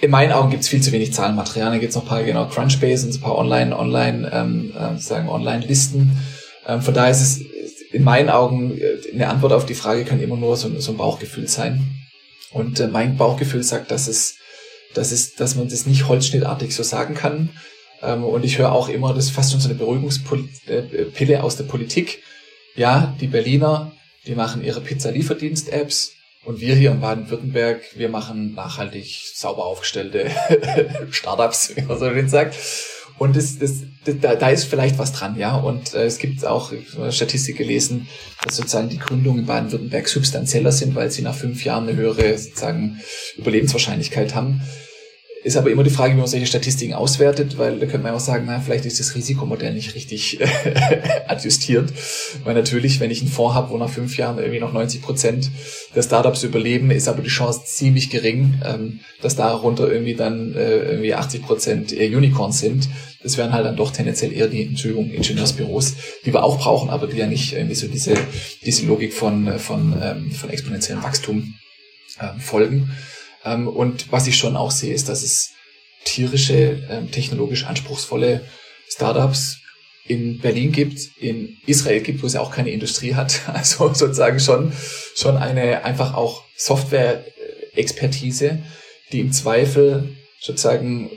In 0.00 0.10
meinen 0.10 0.32
Augen 0.32 0.50
gibt 0.50 0.64
es 0.64 0.68
viel 0.68 0.82
zu 0.82 0.90
wenig 0.92 1.12
Zahlenmaterial. 1.12 1.70
Da 1.70 1.78
gibt 1.78 1.90
es 1.90 1.96
noch 1.96 2.02
ein 2.02 2.08
paar 2.08 2.22
genau 2.24 2.46
Crunchbase 2.46 3.06
und 3.06 3.14
ein 3.14 3.20
paar 3.20 3.36
Online, 3.36 3.78
Online, 3.78 4.30
ähm, 4.32 4.72
äh, 4.76 4.98
sagen 4.98 5.28
Online-Listen. 5.28 6.18
Ähm, 6.66 6.82
von 6.82 6.92
daher 6.92 7.12
ist 7.12 7.20
es 7.20 7.40
in 7.92 8.02
meinen 8.04 8.28
Augen 8.28 8.78
äh, 8.78 9.12
eine 9.12 9.28
Antwort 9.28 9.52
auf 9.52 9.66
die 9.66 9.74
Frage 9.74 10.04
kann 10.04 10.20
immer 10.20 10.36
nur 10.36 10.56
so, 10.56 10.68
so 10.80 10.92
ein 10.92 10.96
Bauchgefühl 10.98 11.48
sein. 11.48 11.86
Und 12.50 12.80
äh, 12.80 12.88
mein 12.88 13.16
Bauchgefühl 13.16 13.62
sagt, 13.62 13.90
dass 13.90 14.08
es 14.08 14.36
das 14.94 15.12
ist, 15.12 15.40
dass 15.40 15.54
man 15.54 15.68
das 15.68 15.86
nicht 15.86 16.08
holzschnittartig 16.08 16.74
so 16.74 16.82
sagen 16.82 17.14
kann. 17.14 17.50
Ähm, 18.02 18.24
und 18.24 18.44
ich 18.44 18.58
höre 18.58 18.72
auch 18.72 18.88
immer, 18.88 19.14
das 19.14 19.26
ist 19.26 19.30
fast 19.30 19.52
schon 19.52 19.60
so 19.60 19.68
eine 19.68 19.78
Beruhigungspille 19.78 20.48
äh, 20.68 21.36
aus 21.36 21.56
der 21.56 21.64
Politik. 21.64 22.22
Ja, 22.74 23.14
die 23.20 23.28
Berliner, 23.28 23.92
die 24.26 24.34
machen 24.34 24.64
ihre 24.64 24.80
Pizza-Lieferdienst-Apps 24.80 26.12
und 26.44 26.60
wir 26.60 26.74
hier 26.74 26.90
in 26.90 27.00
Baden-Württemberg, 27.00 27.82
wir 27.94 28.08
machen 28.08 28.54
nachhaltig 28.54 29.32
sauber 29.34 29.64
aufgestellte 29.64 30.30
Startups, 31.10 31.76
wie 31.76 31.82
man 31.82 31.98
so 31.98 32.10
schön 32.10 32.28
sagt. 32.28 32.56
Und 33.18 33.36
das, 33.36 33.58
das, 33.58 33.82
da, 34.20 34.34
da 34.34 34.48
ist 34.48 34.64
vielleicht 34.64 34.98
was 34.98 35.12
dran, 35.12 35.38
ja. 35.38 35.54
Und 35.54 35.94
äh, 35.94 36.06
es 36.06 36.18
gibt 36.18 36.44
auch 36.44 36.72
Statistik 37.10 37.58
gelesen, 37.58 38.08
dass 38.42 38.56
sozusagen 38.56 38.88
die 38.88 38.98
Gründungen 38.98 39.40
in 39.40 39.46
Baden-Württemberg 39.46 40.08
substanzieller 40.08 40.72
sind, 40.72 40.94
weil 40.94 41.10
sie 41.10 41.22
nach 41.22 41.34
fünf 41.34 41.64
Jahren 41.64 41.88
eine 41.88 41.96
höhere 41.96 42.36
sozusagen 42.36 43.00
Überlebenswahrscheinlichkeit 43.36 44.34
haben. 44.34 44.62
Ist 45.44 45.56
aber 45.56 45.70
immer 45.70 45.82
die 45.82 45.90
Frage, 45.90 46.14
wie 46.14 46.18
man 46.18 46.28
solche 46.28 46.46
Statistiken 46.46 46.94
auswertet, 46.94 47.58
weil 47.58 47.80
da 47.80 47.86
könnte 47.86 48.04
man 48.04 48.14
auch 48.14 48.20
sagen, 48.20 48.44
na, 48.46 48.60
vielleicht 48.60 48.84
ist 48.84 49.00
das 49.00 49.16
Risikomodell 49.16 49.74
nicht 49.74 49.96
richtig 49.96 50.38
adjustiert. 51.26 51.92
Weil 52.44 52.54
natürlich, 52.54 53.00
wenn 53.00 53.10
ich 53.10 53.22
einen 53.22 53.30
Fonds 53.30 53.56
habe, 53.56 53.70
wo 53.70 53.76
nach 53.76 53.90
fünf 53.90 54.16
Jahren 54.16 54.38
irgendwie 54.38 54.60
noch 54.60 54.72
90 54.72 55.02
Prozent 55.02 55.50
der 55.96 56.02
Startups 56.02 56.44
überleben, 56.44 56.92
ist 56.92 57.08
aber 57.08 57.22
die 57.22 57.28
Chance 57.28 57.62
ziemlich 57.64 58.08
gering, 58.10 58.60
ähm, 58.64 59.00
dass 59.20 59.34
darunter 59.34 59.90
irgendwie 59.90 60.14
dann 60.14 60.54
äh, 60.54 60.78
irgendwie 60.92 61.14
80 61.14 61.42
Prozent 61.42 61.92
Unicorns 61.92 62.60
sind. 62.60 62.88
Das 63.24 63.36
wären 63.36 63.52
halt 63.52 63.66
dann 63.66 63.76
doch 63.76 63.90
tendenziell 63.90 64.32
eher 64.32 64.46
die 64.46 64.62
Entschuldigung, 64.62 65.10
Ingenieursbüros, 65.10 65.94
die 66.24 66.32
wir 66.32 66.44
auch 66.44 66.58
brauchen, 66.58 66.88
aber 66.88 67.08
die 67.08 67.16
ja 67.16 67.26
nicht 67.26 67.54
irgendwie 67.54 67.74
so 67.74 67.88
diese, 67.88 68.14
diese 68.64 68.86
Logik 68.86 69.12
von, 69.12 69.58
von, 69.58 69.94
ähm, 70.00 70.30
von 70.30 70.50
exponentiellem 70.50 71.02
Wachstum 71.02 71.54
ähm, 72.20 72.40
folgen. 72.40 72.90
Ähm, 73.44 73.68
und 73.68 74.12
was 74.12 74.26
ich 74.26 74.36
schon 74.36 74.56
auch 74.56 74.70
sehe, 74.70 74.94
ist, 74.94 75.08
dass 75.08 75.22
es 75.22 75.50
tierische, 76.04 76.86
ähm, 76.90 77.10
technologisch 77.10 77.64
anspruchsvolle 77.64 78.44
Startups 78.88 79.58
in 80.06 80.38
Berlin 80.38 80.72
gibt, 80.72 80.98
in 81.18 81.58
Israel 81.66 82.00
gibt, 82.00 82.22
wo 82.22 82.26
es 82.26 82.32
ja 82.32 82.40
auch 82.40 82.50
keine 82.50 82.70
Industrie 82.70 83.14
hat. 83.14 83.42
Also 83.46 83.92
sozusagen 83.94 84.40
schon, 84.40 84.72
schon 85.14 85.36
eine 85.36 85.84
einfach 85.84 86.14
auch 86.14 86.44
Software-Expertise, 86.56 88.62
die 89.12 89.20
im 89.20 89.32
Zweifel 89.32 90.16
sozusagen, 90.40 91.10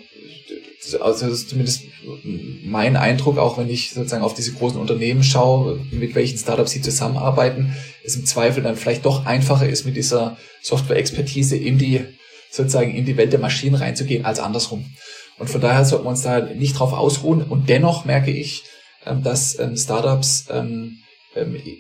also 1.00 1.34
zumindest 1.34 1.82
mein 2.64 2.96
Eindruck, 2.96 3.40
auch 3.40 3.58
wenn 3.58 3.70
ich 3.70 3.92
sozusagen 3.92 4.24
auf 4.24 4.36
diese 4.36 4.54
großen 4.54 4.80
Unternehmen 4.80 5.24
schaue, 5.24 5.80
mit 5.92 6.14
welchen 6.14 6.38
Startups 6.38 6.72
sie 6.72 6.82
zusammenarbeiten, 6.82 7.76
es 8.04 8.16
im 8.16 8.26
Zweifel 8.26 8.62
dann 8.62 8.76
vielleicht 8.76 9.06
doch 9.06 9.26
einfacher 9.26 9.68
ist, 9.68 9.86
mit 9.86 9.96
dieser 9.96 10.38
Software-Expertise 10.62 11.58
in 11.58 11.80
die 11.80 12.06
sozusagen 12.56 12.94
in 12.94 13.06
die 13.06 13.18
Welt 13.18 13.34
der 13.34 13.40
Maschinen 13.40 13.76
reinzugehen, 13.76 14.26
als 14.26 14.40
andersrum. 14.40 14.86
Und 15.38 15.50
von 15.50 15.62
daher 15.62 15.84
sollten 15.84 16.06
wir 16.06 16.10
uns 16.10 16.22
da 16.22 16.40
nicht 16.40 16.80
drauf 16.80 16.94
ausruhen. 16.94 17.44
Und 17.44 17.70
dennoch 17.70 18.06
merke 18.06 18.32
ich, 18.32 18.64
ähm, 19.06 19.24
dass 19.24 19.60
ähm, 19.60 19.76
Startups 19.76 20.48
ähm, 20.50 21.00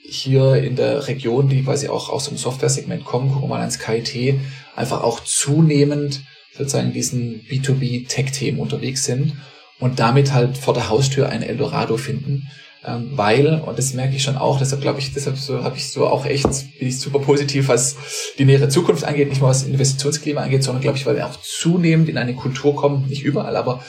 hier 0.03 0.55
in 0.55 0.75
der 0.75 1.07
Region, 1.07 1.47
die 1.47 1.63
quasi 1.63 1.88
auch 1.88 2.09
aus 2.09 2.27
dem 2.27 2.38
Software-Segment 2.38 3.05
kommen, 3.05 3.29
gucken 3.29 3.43
wir 3.43 3.55
mal 3.55 3.61
ans 3.61 3.79
KIT, 3.79 4.35
einfach 4.75 5.01
auch 5.01 5.21
zunehmend 5.21 6.23
sozusagen 6.57 6.91
diesen 6.91 7.41
B2B-Tech-Themen 7.49 8.59
unterwegs 8.59 9.05
sind 9.05 9.33
und 9.79 9.99
damit 9.99 10.33
halt 10.33 10.57
vor 10.57 10.73
der 10.73 10.89
Haustür 10.89 11.29
ein 11.29 11.41
Eldorado 11.41 11.95
finden. 11.97 12.49
Ähm, 12.88 13.12
weil, 13.15 13.62
und 13.65 13.80
das 13.80 13.93
merke 13.93 14.15
ich 14.15 14.21
schon 14.21 14.38
auch, 14.38 14.60
deshalb 14.60 14.82
glaube 14.82 15.00
ich, 15.00 15.12
deshalb 15.12 15.38
so 15.38 15.63
habe 15.63 15.76
ich 15.76 15.89
so 15.89 16.06
auch 16.06 16.26
echt, 16.26 16.43
bin 16.78 16.88
ich 16.88 17.00
super 17.00 17.19
positiv, 17.19 17.67
was 17.67 17.95
die 18.38 18.45
nähere 18.45 18.69
Zukunft 18.69 19.04
angeht, 19.06 19.30
nicht 19.30 19.41
nur 19.41 19.50
was 19.50 19.63
Investitionsklima 19.63 20.41
angeht, 20.41 20.63
sondern 20.63 20.84
glaube 20.84 20.98
ich, 20.98 21.06
weil 21.06 21.15
wir 21.15 21.26
auch 21.26 21.39
zunehmend 21.41 22.10
in 22.10 22.17
eine 22.17 22.36
Kultur 22.36 22.76
kommen, 22.76 23.08
nicht 23.08 23.24
überall, 23.24 23.56
aber 23.56 23.84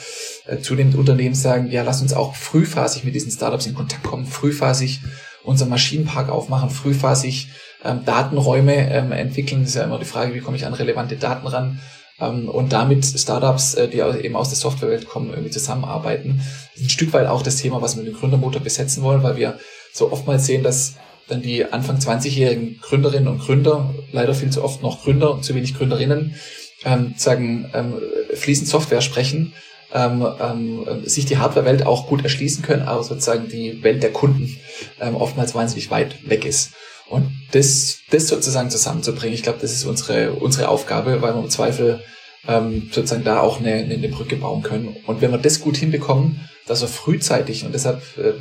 äh, 0.46 0.58
zunehmend 0.58 0.94
Unternehmen 0.94 1.34
sagen, 1.34 1.70
ja, 1.70 1.82
lass 1.82 2.00
uns 2.00 2.14
auch 2.14 2.34
frühphasig 2.34 3.04
mit 3.04 3.14
diesen 3.14 3.30
Startups 3.30 3.66
in 3.66 3.74
Kontakt 3.74 4.02
kommen, 4.02 4.24
frühphasig 4.24 5.00
unser 5.42 5.66
Maschinenpark 5.66 6.30
aufmachen, 6.30 6.70
frühphasig 6.70 7.48
ähm, 7.84 8.04
Datenräume 8.04 8.90
ähm, 8.90 9.12
entwickeln. 9.12 9.60
Das 9.60 9.70
ist 9.70 9.76
ja 9.76 9.84
immer 9.84 9.98
die 9.98 10.06
Frage, 10.06 10.34
wie 10.34 10.40
komme 10.40 10.56
ich 10.56 10.66
an 10.66 10.74
relevante 10.74 11.16
Daten 11.16 11.46
ran? 11.46 11.80
Ähm, 12.20 12.48
und 12.48 12.72
damit 12.72 13.04
Startups, 13.04 13.74
äh, 13.74 13.88
die 13.88 13.98
eben 13.98 14.36
aus 14.36 14.48
der 14.48 14.58
Softwarewelt 14.58 15.08
kommen, 15.08 15.30
irgendwie 15.30 15.50
zusammenarbeiten. 15.50 16.38
Das 16.72 16.80
ist 16.80 16.86
ein 16.86 16.90
Stück 16.90 17.12
weit 17.12 17.26
auch 17.26 17.42
das 17.42 17.56
Thema, 17.56 17.82
was 17.82 17.96
wir 17.96 18.02
mit 18.02 18.12
dem 18.12 18.18
Gründermotor 18.18 18.62
besetzen 18.62 19.02
wollen, 19.02 19.22
weil 19.22 19.36
wir 19.36 19.58
so 19.92 20.12
oftmals 20.12 20.46
sehen, 20.46 20.62
dass 20.62 20.94
dann 21.28 21.42
die 21.42 21.64
Anfang 21.64 21.98
20-jährigen 21.98 22.78
Gründerinnen 22.80 23.28
und 23.28 23.40
Gründer, 23.40 23.94
leider 24.12 24.34
viel 24.34 24.50
zu 24.50 24.62
oft 24.62 24.82
noch 24.82 25.02
Gründer 25.02 25.32
und 25.32 25.44
zu 25.44 25.54
wenig 25.54 25.76
Gründerinnen, 25.76 26.36
ähm, 26.84 27.14
sagen, 27.16 27.70
ähm, 27.74 28.00
fließend 28.34 28.68
Software 28.68 29.00
sprechen, 29.00 29.52
ähm, 29.92 30.26
ähm, 30.40 30.86
sich 31.04 31.26
die 31.26 31.38
Hardware-Welt 31.38 31.86
auch 31.86 32.06
gut 32.06 32.22
erschließen 32.22 32.62
können, 32.62 32.82
aber 32.82 33.02
sozusagen 33.02 33.48
die 33.48 33.82
Welt 33.82 34.02
der 34.02 34.12
Kunden 34.12 34.56
ähm, 35.00 35.16
oftmals 35.16 35.54
wahnsinnig 35.54 35.90
weit 35.90 36.28
weg 36.28 36.44
ist. 36.44 36.72
Und 37.08 37.30
das, 37.52 38.00
das 38.10 38.28
sozusagen 38.28 38.70
zusammenzubringen, 38.70 39.34
ich 39.34 39.42
glaube, 39.42 39.58
das 39.60 39.72
ist 39.72 39.84
unsere, 39.84 40.32
unsere 40.32 40.68
Aufgabe, 40.68 41.22
weil 41.22 41.34
wir 41.34 41.42
im 41.42 41.50
Zweifel 41.50 42.02
ähm, 42.48 42.90
sozusagen 42.92 43.24
da 43.24 43.40
auch 43.40 43.60
eine, 43.60 43.74
eine 43.74 44.08
Brücke 44.08 44.36
bauen 44.36 44.62
können. 44.62 44.96
Und 45.06 45.20
wenn 45.20 45.30
wir 45.30 45.38
das 45.38 45.60
gut 45.60 45.76
hinbekommen, 45.76 46.48
dass 46.66 46.80
wir 46.80 46.88
frühzeitig, 46.88 47.64
und 47.64 47.72
deshalb 47.72 48.02
äh, 48.18 48.32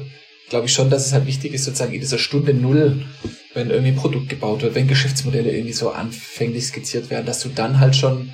glaube 0.49 0.65
ich 0.65 0.73
schon, 0.73 0.89
dass 0.89 1.05
es 1.05 1.13
halt 1.13 1.25
wichtig 1.27 1.53
ist, 1.53 1.65
sozusagen 1.65 1.93
in 1.93 2.01
dieser 2.01 2.17
Stunde 2.17 2.53
Null, 2.53 3.05
wenn 3.53 3.69
irgendwie 3.69 3.91
ein 3.91 3.95
Produkt 3.95 4.29
gebaut 4.29 4.61
wird, 4.61 4.75
wenn 4.75 4.87
Geschäftsmodelle 4.87 5.51
irgendwie 5.51 5.73
so 5.73 5.91
anfänglich 5.91 6.65
skizziert 6.67 7.09
werden, 7.09 7.25
dass 7.25 7.41
du 7.41 7.49
dann 7.49 7.79
halt 7.79 7.95
schon, 7.95 8.33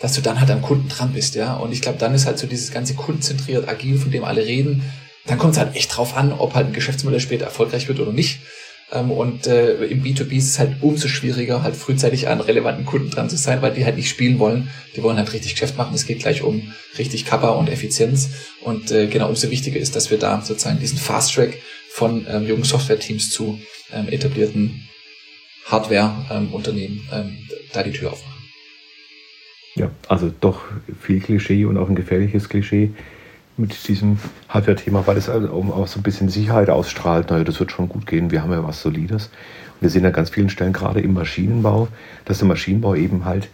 dass 0.00 0.14
du 0.14 0.20
dann 0.20 0.40
halt 0.40 0.50
am 0.50 0.62
Kunden 0.62 0.88
dran 0.88 1.12
bist, 1.12 1.34
ja. 1.34 1.54
Und 1.54 1.72
ich 1.72 1.82
glaube, 1.82 1.98
dann 1.98 2.14
ist 2.14 2.26
halt 2.26 2.38
so 2.38 2.46
dieses 2.46 2.70
ganze 2.70 2.94
kundenzentriert, 2.94 3.68
agil, 3.68 3.98
von 3.98 4.10
dem 4.10 4.24
alle 4.24 4.44
reden, 4.44 4.82
dann 5.26 5.38
kommt 5.38 5.52
es 5.52 5.58
halt 5.58 5.76
echt 5.76 5.96
drauf 5.96 6.16
an, 6.16 6.32
ob 6.32 6.54
halt 6.54 6.68
ein 6.68 6.72
Geschäftsmodell 6.72 7.20
später 7.20 7.44
erfolgreich 7.44 7.86
wird 7.86 8.00
oder 8.00 8.12
nicht. 8.12 8.40
Ähm, 8.92 9.10
und 9.10 9.46
äh, 9.46 9.84
im 9.86 10.02
B2B 10.02 10.32
ist 10.32 10.50
es 10.50 10.58
halt 10.58 10.76
umso 10.82 11.08
schwieriger, 11.08 11.62
halt 11.62 11.74
frühzeitig 11.74 12.28
an 12.28 12.40
relevanten 12.40 12.84
Kunden 12.84 13.10
dran 13.10 13.30
zu 13.30 13.36
sein, 13.36 13.62
weil 13.62 13.72
die 13.72 13.84
halt 13.84 13.96
nicht 13.96 14.10
spielen 14.10 14.38
wollen. 14.38 14.70
Die 14.94 15.02
wollen 15.02 15.16
halt 15.16 15.32
richtig 15.32 15.52
Geschäft 15.52 15.78
machen. 15.78 15.94
Es 15.94 16.06
geht 16.06 16.20
gleich 16.20 16.42
um 16.42 16.72
richtig 16.98 17.24
Kappa 17.24 17.50
und 17.50 17.70
Effizienz. 17.70 18.30
Und 18.60 18.90
äh, 18.90 19.06
genau 19.06 19.28
umso 19.28 19.50
wichtiger 19.50 19.80
ist, 19.80 19.96
dass 19.96 20.10
wir 20.10 20.18
da 20.18 20.42
sozusagen 20.42 20.78
diesen 20.78 20.98
Fast 20.98 21.34
Track 21.34 21.58
von 21.88 22.26
ähm, 22.28 22.46
jungen 22.46 22.64
Software-Teams 22.64 23.30
zu 23.30 23.58
ähm, 23.92 24.08
etablierten 24.08 24.88
Hardware-Unternehmen 25.66 27.08
ähm, 27.12 27.38
da 27.72 27.82
die 27.82 27.92
Tür 27.92 28.12
aufmachen. 28.12 28.42
Ja, 29.74 29.90
also 30.06 30.30
doch 30.40 30.64
viel 31.00 31.20
Klischee 31.20 31.64
und 31.64 31.78
auch 31.78 31.88
ein 31.88 31.94
gefährliches 31.94 32.50
Klischee 32.50 32.90
mit 33.56 33.88
diesem 33.88 34.18
Hardware-Thema, 34.48 35.06
weil 35.06 35.16
es 35.16 35.28
also 35.28 35.48
auch 35.50 35.86
so 35.86 36.00
ein 36.00 36.02
bisschen 36.02 36.28
Sicherheit 36.28 36.70
ausstrahlt. 36.70 37.30
Naja, 37.30 37.44
das 37.44 37.60
wird 37.60 37.72
schon 37.72 37.88
gut 37.88 38.06
gehen, 38.06 38.30
wir 38.30 38.42
haben 38.42 38.52
ja 38.52 38.64
was 38.64 38.82
Solides. 38.82 39.30
Wir 39.80 39.90
sehen 39.90 40.06
an 40.06 40.12
ganz 40.12 40.30
vielen 40.30 40.48
Stellen, 40.48 40.72
gerade 40.72 41.00
im 41.00 41.12
Maschinenbau, 41.14 41.88
dass 42.24 42.38
der 42.38 42.48
Maschinenbau 42.48 42.94
eben 42.94 43.24
halt 43.24 43.48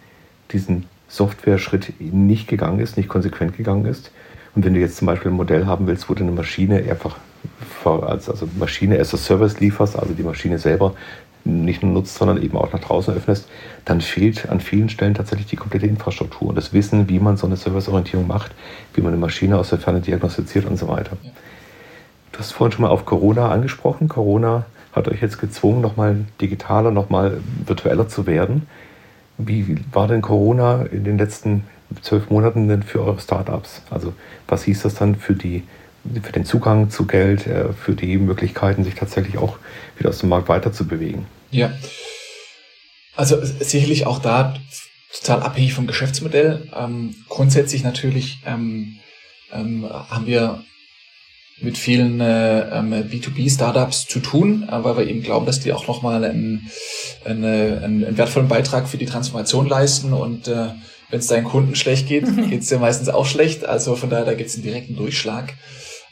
diesen 0.51 0.85
Software-Schritt 1.07 1.93
nicht 1.99 2.47
gegangen 2.47 2.79
ist, 2.79 2.97
nicht 2.97 3.09
konsequent 3.09 3.57
gegangen 3.57 3.85
ist. 3.85 4.11
Und 4.55 4.65
wenn 4.65 4.73
du 4.73 4.79
jetzt 4.79 4.97
zum 4.97 5.07
Beispiel 5.07 5.31
ein 5.31 5.37
Modell 5.37 5.65
haben 5.65 5.87
willst, 5.87 6.09
wo 6.09 6.13
du 6.13 6.23
eine 6.23 6.31
Maschine 6.31 6.77
einfach 6.89 7.17
als 7.85 8.29
also 8.29 8.47
Maschine 8.57 8.99
as 8.99 9.13
a 9.13 9.17
Service 9.17 9.59
lieferst, 9.59 9.97
also 9.97 10.13
die 10.13 10.23
Maschine 10.23 10.59
selber 10.59 10.93
nicht 11.45 11.83
nur 11.83 11.91
nutzt, 11.91 12.15
sondern 12.15 12.41
eben 12.41 12.57
auch 12.57 12.71
nach 12.73 12.79
draußen 12.79 13.13
öffnest, 13.13 13.47
dann 13.85 14.01
fehlt 14.01 14.49
an 14.49 14.59
vielen 14.59 14.89
Stellen 14.89 15.13
tatsächlich 15.13 15.47
die 15.47 15.55
komplette 15.55 15.87
Infrastruktur 15.87 16.49
und 16.49 16.55
das 16.55 16.73
Wissen, 16.73 17.09
wie 17.09 17.19
man 17.19 17.37
so 17.37 17.47
eine 17.47 17.55
Serviceorientierung 17.55 18.27
macht, 18.27 18.51
wie 18.93 19.01
man 19.01 19.13
eine 19.13 19.21
Maschine 19.21 19.57
aus 19.57 19.69
der 19.69 19.79
Ferne 19.79 20.01
diagnostiziert 20.01 20.65
und 20.65 20.77
so 20.77 20.87
weiter. 20.87 21.17
Du 22.31 22.39
hast 22.39 22.51
vorhin 22.51 22.71
schon 22.71 22.83
mal 22.83 22.89
auf 22.89 23.05
Corona 23.05 23.49
angesprochen. 23.49 24.07
Corona 24.07 24.65
hat 24.93 25.07
euch 25.07 25.21
jetzt 25.21 25.39
gezwungen, 25.39 25.81
nochmal 25.81 26.25
digitaler, 26.41 26.91
nochmal 26.91 27.41
virtueller 27.65 28.07
zu 28.07 28.27
werden. 28.27 28.67
Wie 29.37 29.77
war 29.91 30.07
denn 30.07 30.21
Corona 30.21 30.83
in 30.83 31.03
den 31.03 31.17
letzten 31.17 31.63
zwölf 32.01 32.29
Monaten 32.29 32.67
denn 32.67 32.83
für 32.83 33.01
eure 33.01 33.19
Startups? 33.19 33.81
Also 33.89 34.13
was 34.47 34.63
hieß 34.63 34.83
das 34.83 34.95
dann 34.95 35.15
für 35.15 35.33
die 35.33 35.63
für 36.23 36.31
den 36.31 36.45
Zugang 36.45 36.89
zu 36.89 37.05
Geld, 37.05 37.47
äh, 37.47 37.73
für 37.73 37.93
die 37.93 38.17
Möglichkeiten, 38.17 38.83
sich 38.83 38.95
tatsächlich 38.95 39.37
auch 39.37 39.57
wieder 39.97 40.09
aus 40.09 40.19
dem 40.19 40.29
Markt 40.29 40.49
weiter 40.49 40.71
zu 40.71 40.87
bewegen. 40.87 41.25
Ja. 41.51 41.71
Also 43.15 43.37
sicherlich 43.43 44.05
auch 44.05 44.19
da 44.19 44.55
total 45.13 45.41
abhängig 45.41 45.73
vom 45.73 45.87
Geschäftsmodell. 45.87 46.69
Ähm, 46.75 47.15
grundsätzlich 47.27 47.83
natürlich 47.83 48.39
ähm, 48.45 48.99
ähm, 49.51 49.89
haben 49.89 50.25
wir 50.25 50.63
mit 51.61 51.77
vielen 51.77 52.21
äh, 52.21 52.61
ähm, 52.69 52.93
B2B-Startups 52.93 54.07
zu 54.07 54.19
tun, 54.19 54.67
äh, 54.69 54.83
weil 54.83 54.97
wir 54.97 55.07
eben 55.07 55.21
glauben, 55.21 55.45
dass 55.45 55.59
die 55.59 55.73
auch 55.73 55.87
nochmal 55.87 56.23
einen, 56.23 56.69
einen, 57.25 57.43
einen 57.83 58.17
wertvollen 58.17 58.47
Beitrag 58.47 58.87
für 58.87 58.97
die 58.97 59.05
Transformation 59.05 59.67
leisten. 59.67 60.13
Und 60.13 60.47
äh, 60.47 60.69
wenn 61.09 61.19
es 61.19 61.27
deinen 61.27 61.43
Kunden 61.43 61.75
schlecht 61.75 62.07
geht, 62.07 62.25
geht 62.49 62.61
es 62.61 62.69
dir 62.69 62.79
meistens 62.79 63.09
auch 63.09 63.25
schlecht. 63.25 63.65
Also 63.65 63.95
von 63.95 64.09
daher, 64.09 64.25
da 64.25 64.33
gibt 64.33 64.49
es 64.49 64.55
einen 64.55 64.63
direkten 64.63 64.95
Durchschlag. 64.95 65.53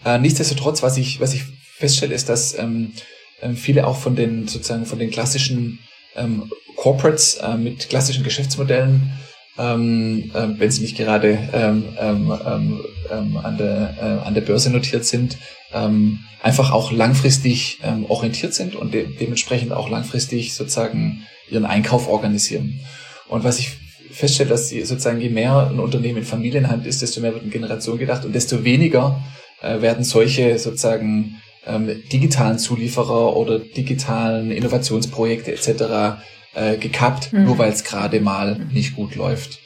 Äh, 0.06 0.20
nichtsdestotrotz, 0.20 0.84
was 0.84 0.98
ich, 0.98 1.20
was 1.20 1.34
ich 1.34 1.44
feststelle, 1.78 2.14
ist, 2.14 2.30
dass 2.30 2.58
ähm, 2.58 2.94
ähm, 3.42 3.56
viele 3.56 3.86
auch 3.86 3.98
von 3.98 4.16
den 4.16 4.48
sozusagen 4.48 4.86
von 4.86 5.00
den 5.00 5.12
klassischen 5.12 5.80
ähm, 6.16 6.52
Corporates 6.76 7.36
äh, 7.36 7.56
mit 7.58 7.90
klassischen 7.90 8.24
Geschäftsmodellen, 8.24 9.12
ähm, 9.58 10.32
äh, 10.34 10.48
wenn 10.60 10.72
sie 10.72 10.82
nicht 10.82 10.98
gerade 10.98 11.38
ähm, 11.54 11.84
ähm, 12.00 12.34
ähm, 12.46 12.82
ähm, 13.12 13.38
an, 13.38 13.58
der, 13.58 13.96
äh, 14.00 14.28
an 14.28 14.34
der 14.34 14.42
Börse 14.42 14.70
notiert 14.70 15.06
sind, 15.06 15.38
ähm, 15.74 16.20
einfach 16.42 16.72
auch 16.72 16.92
langfristig 16.92 17.80
ähm, 17.84 18.06
orientiert 18.06 18.54
sind 18.54 18.76
und 18.76 18.94
de 18.94 19.08
dementsprechend 19.20 19.74
auch 19.74 19.90
langfristig 19.90 20.54
sozusagen 20.54 21.24
ihren 21.50 21.66
Einkauf 21.66 22.08
organisieren. 22.08 22.80
Und 23.28 23.44
was 23.44 23.60
ich 23.60 23.72
feststelle, 24.12 24.50
dass 24.50 24.70
sie 24.70 24.84
sozusagen 24.84 25.20
je 25.20 25.30
mehr 25.30 25.70
ein 25.70 25.80
Unternehmen 25.80 26.20
in 26.20 26.24
Familienhand 26.24 26.86
ist, 26.86 27.02
desto 27.02 27.22
mehr 27.22 27.34
wird 27.34 27.44
in 27.44 27.52
Generation 27.52 27.98
gedacht 27.98 28.26
und 28.26 28.34
desto 28.34 28.64
weniger 28.64 29.22
äh, 29.62 29.82
werden 29.82 30.04
solche 30.04 30.58
sozusagen 30.60 31.42
ähm, 31.66 32.04
digitalen 32.12 32.60
Zulieferer 32.60 33.36
oder 33.36 33.60
digitalen 33.60 34.52
Innovationsprojekte 34.52 35.52
etc. 35.52 36.22
Äh, 36.56 36.78
gekappt, 36.78 37.34
mhm. 37.34 37.46
nur 37.46 37.58
weil 37.58 37.72
es 37.72 37.84
gerade 37.84 38.20
mal 38.20 38.58
nicht 38.72 38.96
gut 38.96 39.16
läuft. 39.16 39.60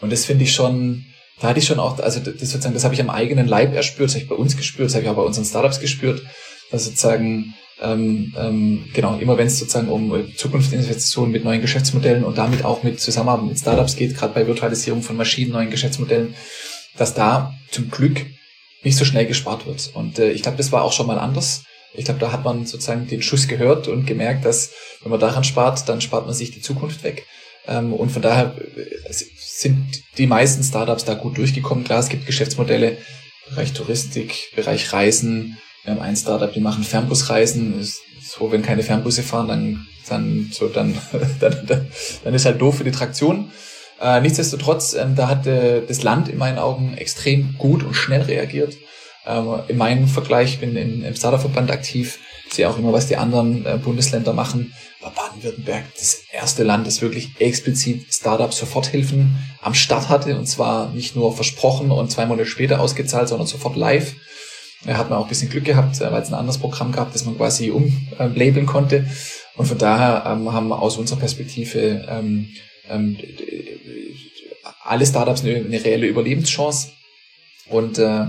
Und 0.00 0.12
das 0.12 0.24
finde 0.24 0.44
ich 0.44 0.54
schon, 0.54 1.06
da 1.40 1.48
hatte 1.48 1.58
ich 1.58 1.66
schon 1.66 1.80
auch, 1.80 1.98
also 1.98 2.20
das 2.20 2.38
sozusagen, 2.38 2.74
das 2.74 2.84
habe 2.84 2.94
ich 2.94 3.00
am 3.00 3.10
eigenen 3.10 3.48
Leib 3.48 3.74
erspürt, 3.74 4.10
das 4.10 4.14
habe 4.14 4.22
ich 4.22 4.28
bei 4.28 4.36
uns 4.36 4.56
gespürt, 4.56 4.88
das 4.88 4.94
habe 4.94 5.04
ich 5.04 5.10
auch 5.10 5.16
bei 5.16 5.22
unseren 5.22 5.44
Startups 5.44 5.80
gespürt, 5.80 6.22
dass 6.70 6.84
sozusagen 6.84 7.54
ähm, 7.80 8.34
ähm, 8.36 8.84
genau, 8.92 9.18
immer 9.18 9.38
wenn 9.38 9.46
es 9.46 9.58
sozusagen 9.58 9.88
um 9.88 10.32
Zukunftsinvestitionen 10.36 11.32
mit 11.32 11.44
neuen 11.44 11.60
Geschäftsmodellen 11.60 12.24
und 12.24 12.38
damit 12.38 12.64
auch 12.64 12.82
mit 12.82 13.00
Zusammenarbeit 13.00 13.46
mit 13.46 13.58
Startups 13.58 13.96
geht, 13.96 14.16
gerade 14.16 14.34
bei 14.34 14.46
Virtualisierung 14.46 15.02
von 15.02 15.16
Maschinen, 15.16 15.52
neuen 15.52 15.70
Geschäftsmodellen, 15.70 16.34
dass 16.96 17.14
da 17.14 17.54
zum 17.70 17.90
Glück 17.90 18.26
nicht 18.82 18.96
so 18.96 19.04
schnell 19.04 19.26
gespart 19.26 19.66
wird. 19.66 19.90
Und 19.94 20.18
äh, 20.18 20.30
ich 20.30 20.42
glaube, 20.42 20.56
das 20.56 20.72
war 20.72 20.82
auch 20.82 20.92
schon 20.92 21.06
mal 21.06 21.18
anders. 21.18 21.64
Ich 21.94 22.04
glaube, 22.04 22.20
da 22.20 22.32
hat 22.32 22.44
man 22.44 22.66
sozusagen 22.66 23.06
den 23.06 23.22
Schuss 23.22 23.48
gehört 23.48 23.88
und 23.88 24.06
gemerkt, 24.06 24.44
dass 24.44 24.72
wenn 25.02 25.10
man 25.10 25.20
daran 25.20 25.44
spart, 25.44 25.88
dann 25.88 26.00
spart 26.00 26.26
man 26.26 26.34
sich 26.34 26.50
die 26.50 26.60
Zukunft 26.60 27.02
weg. 27.02 27.26
Ähm, 27.66 27.92
und 27.92 28.10
von 28.10 28.22
daher 28.22 28.54
äh, 28.76 29.12
sind 29.36 30.02
die 30.16 30.26
meisten 30.26 30.62
Startups 30.62 31.04
da 31.04 31.14
gut 31.14 31.38
durchgekommen. 31.38 31.84
Klar, 31.84 32.00
es 32.00 32.08
gibt 32.08 32.26
Geschäftsmodelle, 32.26 32.98
Bereich 33.50 33.72
Touristik, 33.72 34.52
Bereich 34.54 34.92
Reisen. 34.92 35.58
Wir 35.84 35.94
haben 35.94 36.02
ein 36.02 36.16
Startup, 36.16 36.52
die 36.52 36.60
machen 36.60 36.84
Fernbusreisen. 36.84 37.82
So, 38.22 38.52
wenn 38.52 38.62
keine 38.62 38.82
Fernbusse 38.82 39.22
fahren, 39.22 39.48
dann, 39.48 39.86
dann, 40.08 40.50
so, 40.52 40.68
dann, 40.68 40.94
dann, 41.40 41.66
dann, 41.66 41.88
dann 42.24 42.34
ist 42.34 42.44
halt 42.44 42.60
doof 42.60 42.78
für 42.78 42.84
die 42.84 42.90
Traktion. 42.90 43.50
Äh, 44.00 44.20
nichtsdestotrotz, 44.20 44.94
ähm, 44.94 45.16
da 45.16 45.28
hat 45.28 45.46
äh, 45.46 45.82
das 45.86 46.02
Land 46.02 46.28
in 46.28 46.38
meinen 46.38 46.58
Augen 46.58 46.94
extrem 46.96 47.56
gut 47.58 47.82
und 47.82 47.94
schnell 47.94 48.22
reagiert. 48.22 48.76
Ähm, 49.26 49.60
in 49.68 49.76
meinem 49.76 50.06
Vergleich, 50.06 50.54
ich 50.54 50.60
bin 50.60 50.76
in, 50.76 51.02
im 51.02 51.14
Startup-Verband 51.14 51.70
aktiv, 51.70 52.18
sehe 52.50 52.68
auch 52.68 52.78
immer, 52.78 52.92
was 52.92 53.08
die 53.08 53.16
anderen 53.16 53.66
äh, 53.66 53.76
Bundesländer 53.76 54.32
machen. 54.32 54.72
War 55.00 55.12
Baden-Württemberg 55.12 55.84
das 55.96 56.22
erste 56.32 56.62
Land, 56.62 56.86
das 56.86 57.02
wirklich 57.02 57.30
explizit 57.40 58.06
Startup-Soforthilfen 58.12 59.36
am 59.60 59.74
Start 59.74 60.08
hatte 60.08 60.38
und 60.38 60.46
zwar 60.46 60.90
nicht 60.92 61.16
nur 61.16 61.34
versprochen 61.34 61.90
und 61.90 62.10
zwei 62.10 62.26
Monate 62.26 62.46
später 62.46 62.80
ausgezahlt, 62.80 63.28
sondern 63.28 63.46
sofort 63.46 63.76
live. 63.76 64.14
Er 64.86 64.96
hat 64.96 65.10
man 65.10 65.18
auch 65.18 65.24
ein 65.24 65.28
bisschen 65.28 65.50
Glück 65.50 65.64
gehabt, 65.64 66.00
weil 66.00 66.22
es 66.22 66.28
ein 66.28 66.34
anderes 66.34 66.58
Programm 66.58 66.92
gab, 66.92 67.12
das 67.12 67.24
man 67.24 67.36
quasi 67.36 67.70
umlabeln 67.70 68.66
konnte. 68.66 69.06
Und 69.56 69.66
von 69.66 69.76
daher 69.78 70.24
ähm, 70.24 70.52
haben 70.52 70.68
wir 70.68 70.80
aus 70.80 70.98
unserer 70.98 71.18
Perspektive 71.18 72.06
ähm, 72.08 72.48
ähm, 72.88 73.16
alle 74.84 75.06
Startups 75.06 75.42
eine, 75.42 75.56
eine 75.56 75.84
reelle 75.84 76.06
Überlebenschance. 76.06 76.88
Und 77.68 77.98
äh, 77.98 78.24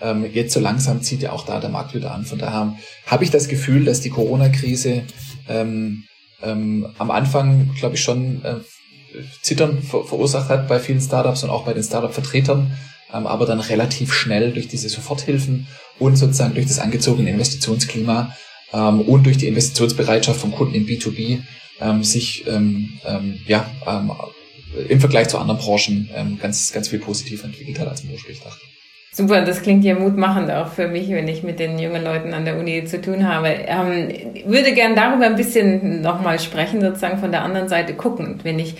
ähm, 0.00 0.28
jetzt 0.32 0.54
so 0.54 0.60
langsam 0.60 1.02
zieht 1.02 1.22
ja 1.22 1.32
auch 1.32 1.44
da 1.44 1.60
der 1.60 1.70
Markt 1.70 1.94
wieder 1.94 2.12
an. 2.12 2.24
Von 2.24 2.38
daher 2.38 2.76
habe 3.06 3.24
ich 3.24 3.30
das 3.30 3.48
Gefühl, 3.48 3.84
dass 3.84 4.00
die 4.00 4.10
Corona-Krise 4.10 5.04
ähm, 5.48 6.04
ähm, 6.42 6.88
am 6.98 7.10
Anfang, 7.10 7.74
glaube 7.78 7.96
ich, 7.96 8.02
schon 8.02 8.44
äh, 8.44 8.56
Zittern 9.42 9.82
ver 9.82 10.04
verursacht 10.04 10.48
hat 10.48 10.68
bei 10.68 10.78
vielen 10.78 11.00
Startups 11.00 11.42
und 11.44 11.50
auch 11.50 11.64
bei 11.64 11.74
den 11.74 11.82
Startup-Vertretern, 11.82 12.72
ähm, 13.12 13.26
aber 13.26 13.46
dann 13.46 13.60
relativ 13.60 14.12
schnell 14.12 14.52
durch 14.52 14.68
diese 14.68 14.88
Soforthilfen 14.88 15.66
und 15.98 16.16
sozusagen 16.16 16.54
durch 16.54 16.66
das 16.66 16.78
angezogene 16.78 17.30
Investitionsklima 17.30 18.34
ähm, 18.72 19.00
und 19.02 19.26
durch 19.26 19.38
die 19.38 19.48
Investitionsbereitschaft 19.48 20.40
von 20.40 20.52
Kunden 20.52 20.74
im 20.74 20.86
B2B 20.86 21.40
ähm, 21.80 22.04
sich 22.04 22.46
ähm, 22.46 22.98
ähm, 23.06 23.40
ja, 23.46 23.70
ähm, 23.86 24.12
im 24.88 25.00
Vergleich 25.00 25.28
zu 25.28 25.38
anderen 25.38 25.60
Branchen 25.60 26.10
ähm, 26.14 26.38
ganz, 26.40 26.72
ganz 26.72 26.88
viel 26.88 26.98
positiver 26.98 27.44
entwickelt 27.44 27.78
hat, 27.80 27.88
als 27.88 28.04
man 28.04 28.12
ursprünglich 28.12 28.42
dachte. 28.42 28.60
Super, 29.12 29.44
das 29.44 29.62
klingt 29.62 29.84
ja 29.84 29.98
mutmachend 29.98 30.52
auch 30.52 30.68
für 30.68 30.86
mich, 30.86 31.08
wenn 31.08 31.26
ich 31.26 31.42
mit 31.42 31.58
den 31.58 31.80
jungen 31.80 32.04
Leuten 32.04 32.32
an 32.32 32.44
der 32.44 32.56
Uni 32.56 32.84
zu 32.84 33.00
tun 33.00 33.26
habe. 33.26 33.48
Ähm, 33.48 34.08
würde 34.46 34.72
gern 34.72 34.94
darüber 34.94 35.26
ein 35.26 35.34
bisschen 35.34 36.00
nochmal 36.00 36.38
sprechen, 36.38 36.80
sozusagen 36.80 37.18
von 37.18 37.32
der 37.32 37.42
anderen 37.42 37.68
Seite 37.68 37.94
guckend. 37.94 38.44
Wenn 38.44 38.60
ich 38.60 38.76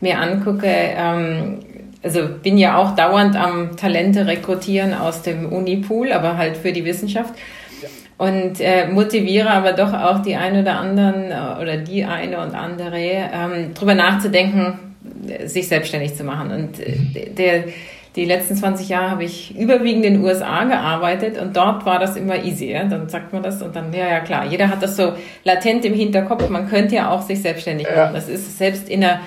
mir 0.00 0.18
angucke, 0.18 0.68
ähm, 0.68 1.60
also 2.02 2.28
bin 2.42 2.58
ja 2.58 2.76
auch 2.76 2.94
dauernd 2.94 3.36
am 3.36 3.76
Talente 3.76 4.26
rekrutieren 4.26 4.92
aus 4.92 5.22
dem 5.22 5.50
Unipool, 5.50 6.12
aber 6.12 6.36
halt 6.36 6.58
für 6.58 6.72
die 6.72 6.84
Wissenschaft. 6.84 7.34
Und 8.20 8.60
äh, 8.60 8.86
motiviere 8.86 9.48
aber 9.48 9.72
doch 9.72 9.94
auch 9.94 10.20
die 10.20 10.36
eine 10.36 10.60
oder 10.60 10.78
anderen 10.78 11.30
äh, 11.30 11.58
oder 11.58 11.78
die 11.78 12.04
eine 12.04 12.38
und 12.42 12.54
andere, 12.54 12.98
ähm, 12.98 13.72
drüber 13.72 13.94
nachzudenken, 13.94 14.78
sich 15.46 15.68
selbstständig 15.68 16.16
zu 16.16 16.24
machen. 16.24 16.50
Und 16.50 16.80
äh, 16.80 17.30
der 17.30 17.64
die 18.16 18.26
letzten 18.26 18.56
20 18.56 18.90
Jahre 18.90 19.10
habe 19.10 19.24
ich 19.24 19.56
überwiegend 19.56 20.04
in 20.04 20.14
den 20.14 20.24
USA 20.24 20.64
gearbeitet 20.64 21.38
und 21.38 21.56
dort 21.56 21.86
war 21.86 21.98
das 21.98 22.16
immer 22.16 22.44
easier. 22.44 22.84
Dann 22.84 23.08
sagt 23.08 23.32
man 23.32 23.42
das 23.42 23.62
und 23.62 23.74
dann, 23.74 23.90
ja, 23.94 24.06
ja 24.06 24.20
klar, 24.20 24.44
jeder 24.44 24.68
hat 24.68 24.82
das 24.82 24.96
so 24.96 25.14
latent 25.44 25.86
im 25.86 25.94
Hinterkopf. 25.94 26.46
Man 26.50 26.68
könnte 26.68 26.96
ja 26.96 27.10
auch 27.10 27.22
sich 27.22 27.40
selbstständig 27.40 27.86
machen. 27.86 27.96
Ja. 27.96 28.12
Das 28.12 28.28
ist 28.28 28.58
selbst 28.58 28.88
in 28.90 29.00
der, 29.00 29.20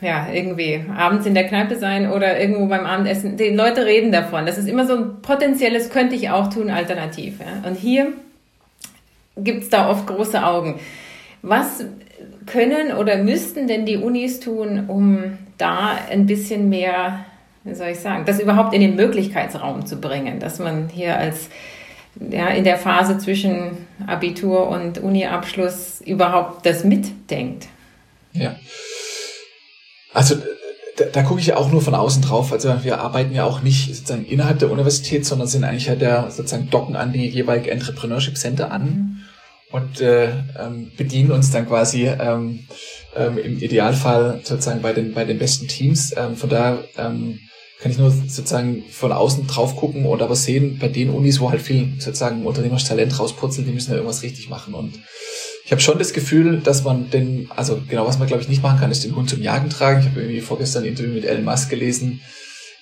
ja, 0.00 0.28
irgendwie 0.32 0.84
abends 0.96 1.26
in 1.26 1.34
der 1.34 1.48
Kneipe 1.48 1.76
sein 1.76 2.10
oder 2.10 2.40
irgendwo 2.40 2.66
beim 2.66 2.86
Abendessen. 2.86 3.36
Die 3.36 3.50
Leute 3.50 3.86
reden 3.86 4.12
davon. 4.12 4.46
Das 4.46 4.58
ist 4.58 4.68
immer 4.68 4.86
so 4.86 4.96
ein 4.96 5.22
potenzielles, 5.22 5.90
könnte 5.90 6.14
ich 6.14 6.30
auch 6.30 6.48
tun, 6.48 6.70
alternativ. 6.70 7.40
Ja. 7.40 7.68
Und 7.68 7.76
hier 7.76 8.12
gibt's 9.36 9.68
da 9.68 9.88
oft 9.90 10.06
große 10.06 10.44
Augen. 10.44 10.80
Was 11.42 11.84
können 12.46 12.92
oder 12.92 13.18
müssten 13.18 13.68
denn 13.68 13.86
die 13.86 13.96
Unis 13.96 14.40
tun, 14.40 14.84
um 14.88 15.38
da 15.58 15.98
ein 16.10 16.26
bisschen 16.26 16.68
mehr 16.68 17.24
wie 17.68 17.74
soll 17.74 17.88
ich 17.88 18.00
sagen, 18.00 18.24
das 18.24 18.40
überhaupt 18.40 18.74
in 18.74 18.80
den 18.80 18.96
Möglichkeitsraum 18.96 19.86
zu 19.86 20.00
bringen, 20.00 20.40
dass 20.40 20.58
man 20.58 20.88
hier 20.88 21.16
als 21.16 21.48
ja, 22.30 22.48
in 22.48 22.64
der 22.64 22.78
Phase 22.78 23.18
zwischen 23.18 23.86
Abitur 24.06 24.68
und 24.68 24.98
Uni-Abschluss 24.98 26.00
überhaupt 26.00 26.66
das 26.66 26.84
mitdenkt. 26.84 27.66
Ja. 28.32 28.56
Also 30.12 30.36
da, 30.96 31.04
da 31.04 31.22
gucke 31.22 31.40
ich 31.40 31.46
ja 31.46 31.56
auch 31.56 31.70
nur 31.70 31.80
von 31.80 31.94
außen 31.94 32.22
drauf. 32.22 32.52
Also 32.52 32.82
wir 32.82 33.00
arbeiten 33.00 33.34
ja 33.34 33.44
auch 33.44 33.62
nicht 33.62 33.94
sozusagen 33.94 34.24
innerhalb 34.24 34.58
der 34.58 34.70
Universität, 34.70 35.24
sondern 35.24 35.48
sind 35.48 35.64
eigentlich 35.64 35.86
ja 35.86 35.94
der 35.94 36.30
sozusagen 36.30 36.70
docken 36.70 36.96
an 36.96 37.12
die 37.12 37.28
jeweilige 37.28 37.70
Entrepreneurship 37.70 38.36
Center 38.36 38.70
an 38.70 39.24
und 39.70 40.00
äh, 40.00 40.30
ähm, 40.58 40.90
bedienen 40.96 41.30
uns 41.30 41.50
dann 41.50 41.68
quasi 41.68 42.06
ähm, 42.06 42.66
ähm, 43.14 43.38
im 43.38 43.58
Idealfall 43.58 44.40
sozusagen 44.42 44.82
bei 44.82 44.92
den 44.92 45.14
bei 45.14 45.24
den 45.24 45.38
besten 45.38 45.68
Teams. 45.68 46.14
Ähm, 46.16 46.36
von 46.36 46.50
daher 46.50 46.84
ähm, 46.96 47.38
kann 47.80 47.92
ich 47.92 47.98
nur 47.98 48.10
sozusagen 48.10 48.84
von 48.90 49.12
außen 49.12 49.46
drauf 49.46 49.76
gucken 49.76 50.04
und 50.04 50.20
aber 50.20 50.34
sehen, 50.34 50.78
bei 50.80 50.88
den 50.88 51.10
Unis, 51.10 51.38
wo 51.38 51.50
halt 51.50 51.62
viel 51.62 51.92
sozusagen 51.98 52.44
unternehmerisches 52.44 52.88
Talent 52.88 53.18
rauspurzelt, 53.18 53.68
die 53.68 53.72
müssen 53.72 53.90
ja 53.90 53.96
irgendwas 53.96 54.22
richtig 54.22 54.48
machen. 54.48 54.74
Und 54.74 54.98
ich 55.68 55.72
habe 55.72 55.82
schon 55.82 55.98
das 55.98 56.14
Gefühl, 56.14 56.60
dass 56.60 56.82
man 56.82 57.10
den, 57.10 57.50
also 57.54 57.78
genau, 57.90 58.06
was 58.06 58.18
man 58.18 58.26
glaube 58.26 58.42
ich 58.42 58.48
nicht 58.48 58.62
machen 58.62 58.80
kann, 58.80 58.90
ist 58.90 59.04
den 59.04 59.14
Hund 59.14 59.28
zum 59.28 59.42
Jagen 59.42 59.68
tragen. 59.68 60.00
Ich 60.00 60.06
habe 60.06 60.18
irgendwie 60.22 60.40
vorgestern 60.40 60.84
ein 60.84 60.88
Interview 60.88 61.12
mit 61.12 61.26
Elon 61.26 61.44
Musk 61.44 61.68
gelesen, 61.68 62.22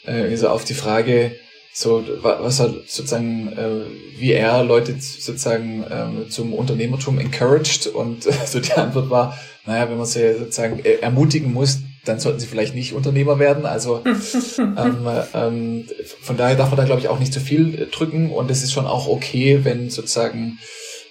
äh, 0.04 0.36
so 0.36 0.48
auf 0.48 0.64
die 0.64 0.74
Frage, 0.74 1.32
so 1.74 2.04
was 2.22 2.60
hat 2.60 2.70
sozusagen, 2.86 3.48
äh, 3.54 4.20
wie 4.20 4.30
er 4.30 4.62
Leute 4.62 4.94
sozusagen 5.00 5.82
äh, 5.82 6.28
zum 6.28 6.54
Unternehmertum 6.54 7.18
encouraged 7.18 7.88
und 7.88 8.24
äh, 8.24 8.32
so 8.46 8.60
die 8.60 8.74
Antwort 8.74 9.10
war, 9.10 9.36
naja, 9.66 9.90
wenn 9.90 9.96
man 9.96 10.06
sie 10.06 10.38
sozusagen 10.38 10.78
ermutigen 10.78 11.52
muss, 11.52 11.80
dann 12.04 12.20
sollten 12.20 12.38
sie 12.38 12.46
vielleicht 12.46 12.76
nicht 12.76 12.92
Unternehmer 12.92 13.40
werden. 13.40 13.66
Also 13.66 14.04
ähm, 14.58 15.08
ähm, 15.34 15.84
von 16.22 16.36
daher 16.36 16.54
darf 16.54 16.70
man 16.70 16.76
da, 16.76 16.84
glaube 16.84 17.00
ich, 17.00 17.08
auch 17.08 17.18
nicht 17.18 17.32
zu 17.32 17.40
viel 17.40 17.74
äh, 17.74 17.86
drücken. 17.86 18.30
Und 18.30 18.48
es 18.48 18.62
ist 18.62 18.72
schon 18.72 18.86
auch 18.86 19.08
okay, 19.08 19.64
wenn 19.64 19.90
sozusagen 19.90 20.60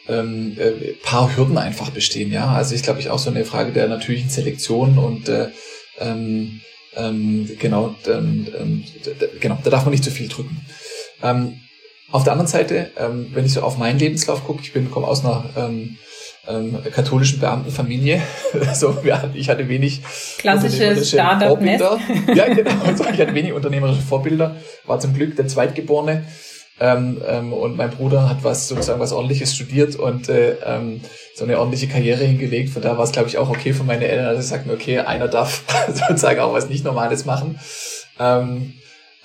ähm, 0.07 0.57
äh, 0.59 0.93
paar 1.03 1.35
Hürden 1.35 1.57
einfach 1.57 1.89
bestehen. 1.89 2.31
Ja, 2.31 2.47
also 2.47 2.75
ich 2.75 2.83
glaube, 2.83 2.99
ich 2.99 3.09
auch 3.09 3.19
so 3.19 3.29
eine 3.29 3.45
Frage 3.45 3.71
der 3.71 3.87
natürlichen 3.87 4.29
Selektion 4.29 4.97
und 4.97 5.29
äh, 5.29 5.47
ähm, 5.99 6.61
ähm, 6.95 7.49
genau, 7.59 7.95
ähm, 8.07 8.47
ähm, 8.57 8.83
genau, 9.39 9.57
da 9.63 9.69
darf 9.69 9.83
man 9.85 9.91
nicht 9.91 10.03
zu 10.03 10.11
viel 10.11 10.27
drücken. 10.27 10.65
Ähm, 11.21 11.59
auf 12.11 12.23
der 12.23 12.33
anderen 12.33 12.47
Seite, 12.47 12.91
ähm, 12.97 13.27
wenn 13.33 13.45
ich 13.45 13.53
so 13.53 13.61
auf 13.61 13.77
meinen 13.77 13.99
Lebenslauf 13.99 14.45
gucke, 14.45 14.61
ich 14.61 14.73
bin 14.73 14.91
komme 14.91 15.07
aus 15.07 15.25
einer 15.25 15.43
ähm, 15.57 15.97
ähm, 16.47 16.77
katholischen 16.93 17.39
Beamtenfamilie. 17.39 18.21
so, 18.73 18.97
ja, 19.03 19.29
ich 19.33 19.49
hatte 19.49 19.67
wenig 19.67 20.01
klassische 20.37 20.95
Vorbilder. 20.95 21.99
Ja, 22.33 22.53
genau. 22.53 22.71
Also 22.85 23.05
ich 23.05 23.19
hatte 23.19 23.33
wenig 23.33 23.53
unternehmerische 23.53 24.01
Vorbilder. 24.01 24.55
War 24.85 24.99
zum 24.99 25.13
Glück 25.13 25.35
der 25.35 25.47
Zweitgeborene. 25.47 26.23
Ähm, 26.79 27.21
ähm, 27.25 27.53
und 27.53 27.77
mein 27.77 27.91
Bruder 27.91 28.29
hat 28.29 28.43
was 28.43 28.67
sozusagen 28.67 28.99
was 28.99 29.13
ordentliches 29.13 29.55
studiert 29.55 29.95
und 29.95 30.27
äh, 30.27 30.57
ähm, 30.65 31.01
so 31.33 31.45
eine 31.45 31.57
ordentliche 31.57 31.88
Karriere 31.88 32.25
hingelegt. 32.25 32.69
Von 32.69 32.81
da 32.81 32.97
war 32.97 33.05
es, 33.05 33.11
glaube 33.11 33.29
ich, 33.29 33.38
auch 33.38 33.49
okay 33.49 33.73
für 33.73 33.83
meine 33.83 34.07
Eltern. 34.07 34.25
Also 34.25 34.41
sie 34.41 34.47
sagten, 34.47 34.71
okay, 34.71 34.99
einer 34.99 35.27
darf 35.27 35.63
sozusagen 35.88 36.39
auch 36.39 36.53
was 36.53 36.69
nicht 36.69 36.83
Normales 36.83 37.25
machen. 37.25 37.59
Ähm, 38.19 38.73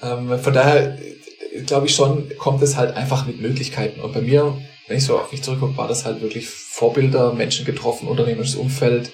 ähm, 0.03 0.39
von 0.39 0.53
daher 0.53 0.97
äh, 0.97 1.63
glaube 1.63 1.87
ich 1.87 1.95
schon, 1.95 2.31
kommt 2.39 2.63
es 2.63 2.77
halt 2.77 2.97
einfach 2.97 3.27
mit 3.27 3.41
Möglichkeiten. 3.41 4.01
Und 4.01 4.13
bei 4.13 4.21
mir 4.21 4.57
wenn 4.91 4.99
ich 4.99 5.05
so 5.05 5.17
auf 5.17 5.31
mich 5.31 5.43
zurückgucke, 5.43 5.77
war 5.77 5.87
das 5.87 6.05
halt 6.05 6.21
wirklich 6.21 6.49
Vorbilder, 6.49 7.33
Menschen 7.33 7.65
getroffen, 7.65 8.09
unternehmerisches 8.09 8.57
Umfeld, 8.57 9.13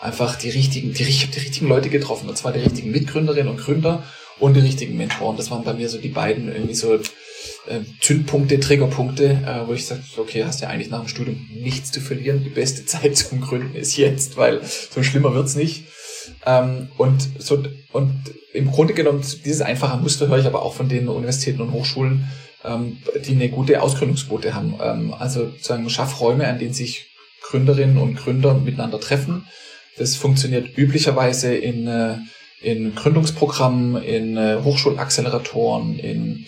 einfach 0.00 0.36
die 0.36 0.50
richtigen, 0.50 0.94
die, 0.94 1.02
ich 1.02 1.22
habe 1.22 1.32
die 1.32 1.40
richtigen 1.40 1.66
Leute 1.66 1.90
getroffen, 1.90 2.28
und 2.28 2.38
zwar 2.38 2.52
die 2.52 2.60
richtigen 2.60 2.92
Mitgründerinnen 2.92 3.48
und 3.48 3.58
Gründer 3.58 4.04
und 4.38 4.54
die 4.54 4.60
richtigen 4.60 4.96
Mentoren. 4.96 5.36
Das 5.36 5.50
waren 5.50 5.64
bei 5.64 5.72
mir 5.72 5.88
so 5.88 5.98
die 5.98 6.10
beiden 6.10 6.46
irgendwie 6.46 6.76
so 6.76 7.00
äh, 7.66 7.80
Zündpunkte, 8.00 8.60
Triggerpunkte, 8.60 9.24
äh, 9.24 9.66
wo 9.66 9.72
ich 9.72 9.86
sage, 9.86 10.02
okay, 10.16 10.44
hast 10.44 10.60
ja 10.60 10.68
eigentlich 10.68 10.90
nach 10.90 11.00
dem 11.00 11.08
Studium 11.08 11.48
nichts 11.54 11.92
zu 11.92 12.00
verlieren. 12.00 12.44
Die 12.44 12.50
beste 12.50 12.84
Zeit 12.86 13.16
zum 13.16 13.40
Gründen 13.40 13.74
ist 13.74 13.96
jetzt, 13.96 14.36
weil 14.36 14.60
so 14.64 15.02
schlimmer 15.02 15.34
wird's 15.34 15.56
nicht. 15.56 15.84
Ähm, 16.44 16.88
und 16.96 17.28
so 17.38 17.62
und 17.92 18.12
im 18.52 18.70
Grunde 18.70 18.94
genommen 18.94 19.22
dieses 19.44 19.60
einfache 19.60 19.98
Muster 19.98 20.28
höre 20.28 20.38
ich 20.38 20.46
aber 20.46 20.62
auch 20.62 20.74
von 20.74 20.88
den 20.88 21.08
Universitäten 21.08 21.60
und 21.60 21.72
Hochschulen, 21.72 22.28
ähm, 22.64 22.98
die 23.26 23.32
eine 23.32 23.48
gute 23.48 23.82
Ausgründungsquote 23.82 24.54
haben. 24.54 24.74
Ähm, 24.82 25.14
also 25.14 25.50
sozusagen 25.50 25.88
Schaffräume, 25.90 26.46
an 26.46 26.58
denen 26.58 26.72
sich 26.74 27.06
Gründerinnen 27.42 27.98
und 27.98 28.16
Gründer 28.16 28.54
miteinander 28.54 29.00
treffen. 29.00 29.46
Das 29.98 30.16
funktioniert 30.16 30.76
üblicherweise 30.76 31.54
in, 31.54 31.86
äh, 31.86 32.16
in 32.60 32.94
Gründungsprogrammen, 32.94 34.02
in 34.02 34.36
äh, 34.36 34.58
Hochschulacceleratoren, 34.62 35.98
in 35.98 36.46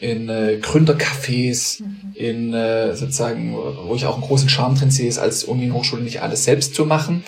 in 0.00 0.28
äh, 0.28 0.58
Gründercafés, 0.60 1.82
mhm. 1.82 2.12
in 2.14 2.54
äh, 2.54 2.96
sozusagen, 2.96 3.54
wo 3.54 3.94
ich 3.94 4.06
auch 4.06 4.14
einen 4.14 4.22
großen 4.22 4.48
Charme 4.48 4.76
drin 4.76 4.90
sehe, 4.90 5.08
ist 5.08 5.18
als 5.18 5.44
Uni 5.44 5.66
und 5.66 5.74
Hochschule 5.74 6.02
nicht 6.02 6.22
alles 6.22 6.44
selbst 6.44 6.74
zu 6.74 6.86
machen, 6.86 7.24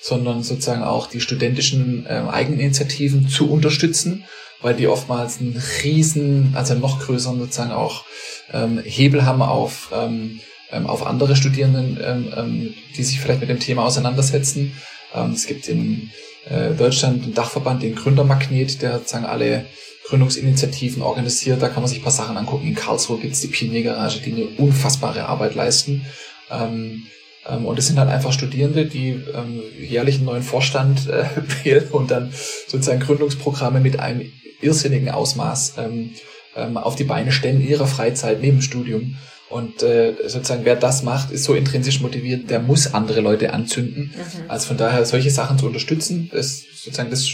sondern 0.00 0.42
sozusagen 0.42 0.82
auch 0.82 1.06
die 1.06 1.20
studentischen 1.20 2.06
äh, 2.06 2.24
Eigeninitiativen 2.28 3.28
zu 3.28 3.50
unterstützen 3.50 4.24
weil 4.60 4.74
die 4.74 4.88
oftmals 4.88 5.40
einen 5.40 5.60
riesen, 5.82 6.52
also 6.54 6.74
noch 6.74 7.00
größeren 7.00 7.38
sozusagen 7.38 7.70
auch 7.70 8.04
ähm, 8.52 8.80
Hebel 8.84 9.24
haben 9.24 9.42
auf, 9.42 9.90
ähm, 9.94 10.40
ähm, 10.70 10.86
auf 10.86 11.06
andere 11.06 11.36
Studierenden, 11.36 11.98
ähm, 12.02 12.32
ähm, 12.36 12.74
die 12.96 13.04
sich 13.04 13.20
vielleicht 13.20 13.40
mit 13.40 13.50
dem 13.50 13.60
Thema 13.60 13.84
auseinandersetzen. 13.84 14.72
Ähm, 15.14 15.32
es 15.32 15.46
gibt 15.46 15.68
in 15.68 16.10
äh, 16.48 16.70
Deutschland 16.70 17.22
einen 17.22 17.34
Dachverband, 17.34 17.82
den 17.82 17.94
Gründermagnet, 17.94 18.82
der 18.82 18.98
sozusagen 18.98 19.26
alle 19.26 19.66
Gründungsinitiativen 20.08 21.02
organisiert. 21.02 21.60
Da 21.60 21.68
kann 21.68 21.82
man 21.82 21.88
sich 21.88 22.00
ein 22.00 22.04
paar 22.04 22.12
Sachen 22.12 22.36
angucken. 22.36 22.66
In 22.66 22.74
Karlsruhe 22.74 23.18
gibt 23.18 23.34
es 23.34 23.40
die 23.40 23.48
Pioniergarage, 23.48 24.20
die 24.20 24.32
eine 24.32 24.46
unfassbare 24.56 25.26
Arbeit 25.26 25.54
leisten. 25.54 26.06
Ähm, 26.50 27.06
ähm, 27.46 27.66
und 27.66 27.78
es 27.78 27.86
sind 27.86 27.98
halt 27.98 28.08
einfach 28.08 28.32
Studierende, 28.32 28.86
die 28.86 29.10
ähm, 29.10 29.62
jährlich 29.78 30.16
einen 30.16 30.26
neuen 30.26 30.42
Vorstand 30.42 31.08
äh, 31.08 31.24
wählen 31.64 31.88
und 31.90 32.10
dann 32.10 32.32
sozusagen 32.66 33.00
Gründungsprogramme 33.00 33.80
mit 33.80 34.00
einem 34.00 34.32
irrsinnigen 34.60 35.10
Ausmaß 35.10 35.74
ähm, 35.78 36.14
ähm, 36.56 36.76
auf 36.76 36.96
die 36.96 37.04
Beine 37.04 37.30
stellen 37.30 37.60
in 37.60 37.68
ihrer 37.68 37.86
Freizeit 37.86 38.40
neben 38.40 38.58
dem 38.58 38.62
Studium. 38.62 39.16
Und 39.50 39.82
äh, 39.82 40.14
sozusagen, 40.26 40.64
wer 40.64 40.76
das 40.76 41.02
macht, 41.02 41.30
ist 41.30 41.44
so 41.44 41.54
intrinsisch 41.54 42.00
motiviert, 42.00 42.50
der 42.50 42.60
muss 42.60 42.92
andere 42.92 43.20
Leute 43.20 43.54
anzünden. 43.54 44.12
Mhm. 44.14 44.50
Also 44.50 44.68
von 44.68 44.76
daher 44.76 45.06
solche 45.06 45.30
Sachen 45.30 45.58
zu 45.58 45.66
unterstützen, 45.66 46.28
das 46.32 46.64
sozusagen 46.74 47.08
das 47.08 47.26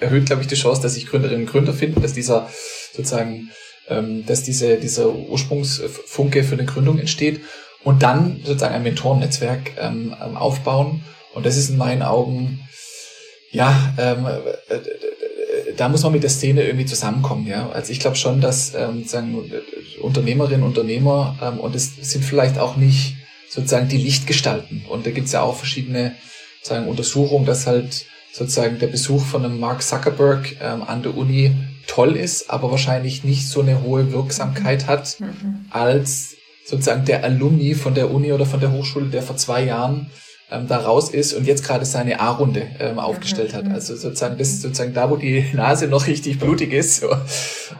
erhöht, 0.00 0.26
glaube 0.26 0.42
ich, 0.42 0.48
die 0.48 0.54
Chance, 0.54 0.82
dass 0.82 0.94
sich 0.94 1.06
Gründerinnen 1.06 1.46
und 1.46 1.50
Gründer 1.50 1.72
finden, 1.72 2.02
dass 2.02 2.12
dieser 2.12 2.48
sozusagen, 2.92 3.50
ähm, 3.88 4.24
dass 4.26 4.42
diese 4.42 4.76
dieser 4.76 5.08
Ursprungsfunke 5.14 6.44
für 6.44 6.54
eine 6.54 6.64
Gründung 6.64 6.98
entsteht 6.98 7.40
und 7.84 8.02
dann 8.02 8.40
sozusagen 8.44 8.74
ein 8.74 8.82
Mentorennetzwerk 8.82 9.72
ähm, 9.78 10.14
aufbauen. 10.14 11.02
Und 11.34 11.46
das 11.46 11.56
ist 11.56 11.70
in 11.70 11.76
meinen 11.76 12.02
Augen 12.02 12.60
ja 13.50 13.94
ähm, 13.98 14.26
äh, 14.26 14.78
da 15.76 15.88
muss 15.88 16.02
man 16.02 16.12
mit 16.12 16.22
der 16.22 16.30
Szene 16.30 16.64
irgendwie 16.64 16.86
zusammenkommen, 16.86 17.46
ja. 17.46 17.70
Also 17.70 17.92
ich 17.92 18.00
glaube 18.00 18.16
schon, 18.16 18.40
dass 18.40 18.74
ähm, 18.74 19.04
sagen 19.04 19.50
Unternehmerinnen, 20.00 20.64
Unternehmer 20.64 21.38
ähm, 21.42 21.60
und 21.60 21.74
es 21.74 21.94
sind 22.00 22.24
vielleicht 22.24 22.58
auch 22.58 22.76
nicht 22.76 23.16
sozusagen 23.48 23.88
die 23.88 23.98
Lichtgestalten. 23.98 24.84
Und 24.88 25.06
da 25.06 25.10
gibt's 25.10 25.32
ja 25.32 25.42
auch 25.42 25.56
verschiedene 25.56 26.14
sagen 26.62 26.86
Untersuchungen, 26.86 27.46
dass 27.46 27.66
halt 27.66 28.06
sozusagen 28.32 28.78
der 28.78 28.88
Besuch 28.88 29.24
von 29.24 29.44
einem 29.44 29.58
Mark 29.58 29.82
Zuckerberg 29.82 30.56
ähm, 30.60 30.82
an 30.82 31.02
der 31.02 31.16
Uni 31.16 31.52
toll 31.86 32.16
ist, 32.16 32.50
aber 32.50 32.70
wahrscheinlich 32.70 33.24
nicht 33.24 33.48
so 33.48 33.62
eine 33.62 33.82
hohe 33.82 34.12
Wirksamkeit 34.12 34.86
hat 34.86 35.18
mhm. 35.20 35.66
als 35.70 36.36
sozusagen 36.64 37.04
der 37.04 37.24
Alumni 37.24 37.74
von 37.74 37.94
der 37.94 38.10
Uni 38.10 38.32
oder 38.32 38.46
von 38.46 38.60
der 38.60 38.72
Hochschule, 38.72 39.06
der 39.06 39.22
vor 39.22 39.36
zwei 39.36 39.64
Jahren 39.64 40.10
ähm, 40.50 40.66
da 40.68 40.78
raus 40.78 41.10
ist 41.10 41.32
und 41.32 41.46
jetzt 41.46 41.64
gerade 41.64 41.84
seine 41.84 42.20
A-Runde 42.20 42.66
ähm, 42.78 42.98
aufgestellt 42.98 43.54
hat. 43.54 43.64
Mhm. 43.64 43.72
Also 43.72 43.96
sozusagen 43.96 44.38
das 44.38 44.48
ist 44.48 44.62
sozusagen 44.62 44.94
da, 44.94 45.10
wo 45.10 45.16
die 45.16 45.44
Nase 45.54 45.88
noch 45.88 46.06
richtig 46.06 46.38
blutig 46.38 46.72
ist 46.72 47.00
so, 47.00 47.08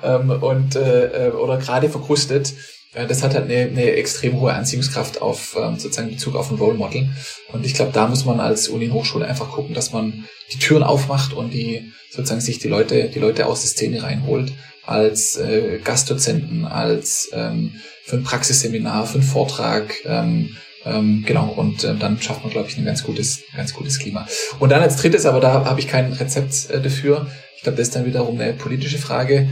ähm, 0.03 0.31
und 0.31 0.77
äh, 0.77 1.29
äh, 1.29 1.31
oder 1.31 1.59
gerade 1.59 1.89
verkrustet. 1.89 2.55
Äh, 2.99 3.07
das 3.07 3.23
hat 3.23 3.35
halt 3.35 3.45
eine, 3.45 3.71
eine 3.71 3.93
extrem 3.93 4.41
hohe 4.41 4.53
Anziehungskraft 4.53 5.23
auf 5.23 5.57
ähm, 5.59 5.79
sozusagen 5.79 6.11
Bezug 6.11 6.35
auf 6.35 6.51
ein 6.51 6.59
Role 6.59 6.77
Model. 6.77 7.09
Und 7.53 7.65
ich 7.65 7.75
glaube, 7.75 7.93
da 7.93 8.09
muss 8.09 8.25
man 8.25 8.41
als 8.41 8.69
Uni-Hochschule 8.69 9.27
einfach 9.27 9.51
gucken, 9.51 9.75
dass 9.75 9.93
man 9.93 10.25
die 10.53 10.59
Türen 10.59 10.83
aufmacht 10.83 11.33
und 11.33 11.53
die 11.53 11.93
sozusagen 12.11 12.41
sich 12.41 12.59
die 12.59 12.69
Leute, 12.69 13.09
die 13.09 13.19
Leute 13.19 13.47
aus 13.47 13.61
der 13.61 13.71
Szene 13.71 14.03
reinholt 14.03 14.53
als 14.85 15.37
äh, 15.37 15.79
Gastdozenten, 15.85 16.65
als 16.65 17.29
ähm, 17.33 17.75
für 18.05 18.17
ein 18.17 18.25
Praxisseminar, 18.25 19.07
für 19.07 19.19
einen 19.19 19.23
Vortrag, 19.23 19.95
ähm, 20.07 20.57
ähm, 20.87 21.25
genau, 21.27 21.49
und 21.49 21.85
äh, 21.85 21.95
dann 21.95 22.21
schafft 22.23 22.43
man, 22.43 22.53
glaube 22.53 22.69
ich, 22.69 22.79
ein 22.79 22.87
ganz 22.87 23.03
gutes, 23.03 23.43
ganz 23.55 23.75
gutes 23.75 23.99
Klima. 23.99 24.27
Und 24.59 24.71
dann 24.71 24.81
als 24.81 24.97
drittes, 24.97 25.27
aber 25.27 25.41
da 25.41 25.67
habe 25.67 25.81
ich 25.81 25.89
kein 25.89 26.13
Rezept 26.15 26.71
äh, 26.71 26.81
dafür, 26.81 27.27
ich 27.57 27.63
glaube, 27.63 27.77
das 27.77 27.89
ist 27.89 27.97
dann 27.97 28.07
wiederum 28.07 28.41
eine 28.41 28.55
politische 28.55 28.97
Frage, 28.97 29.51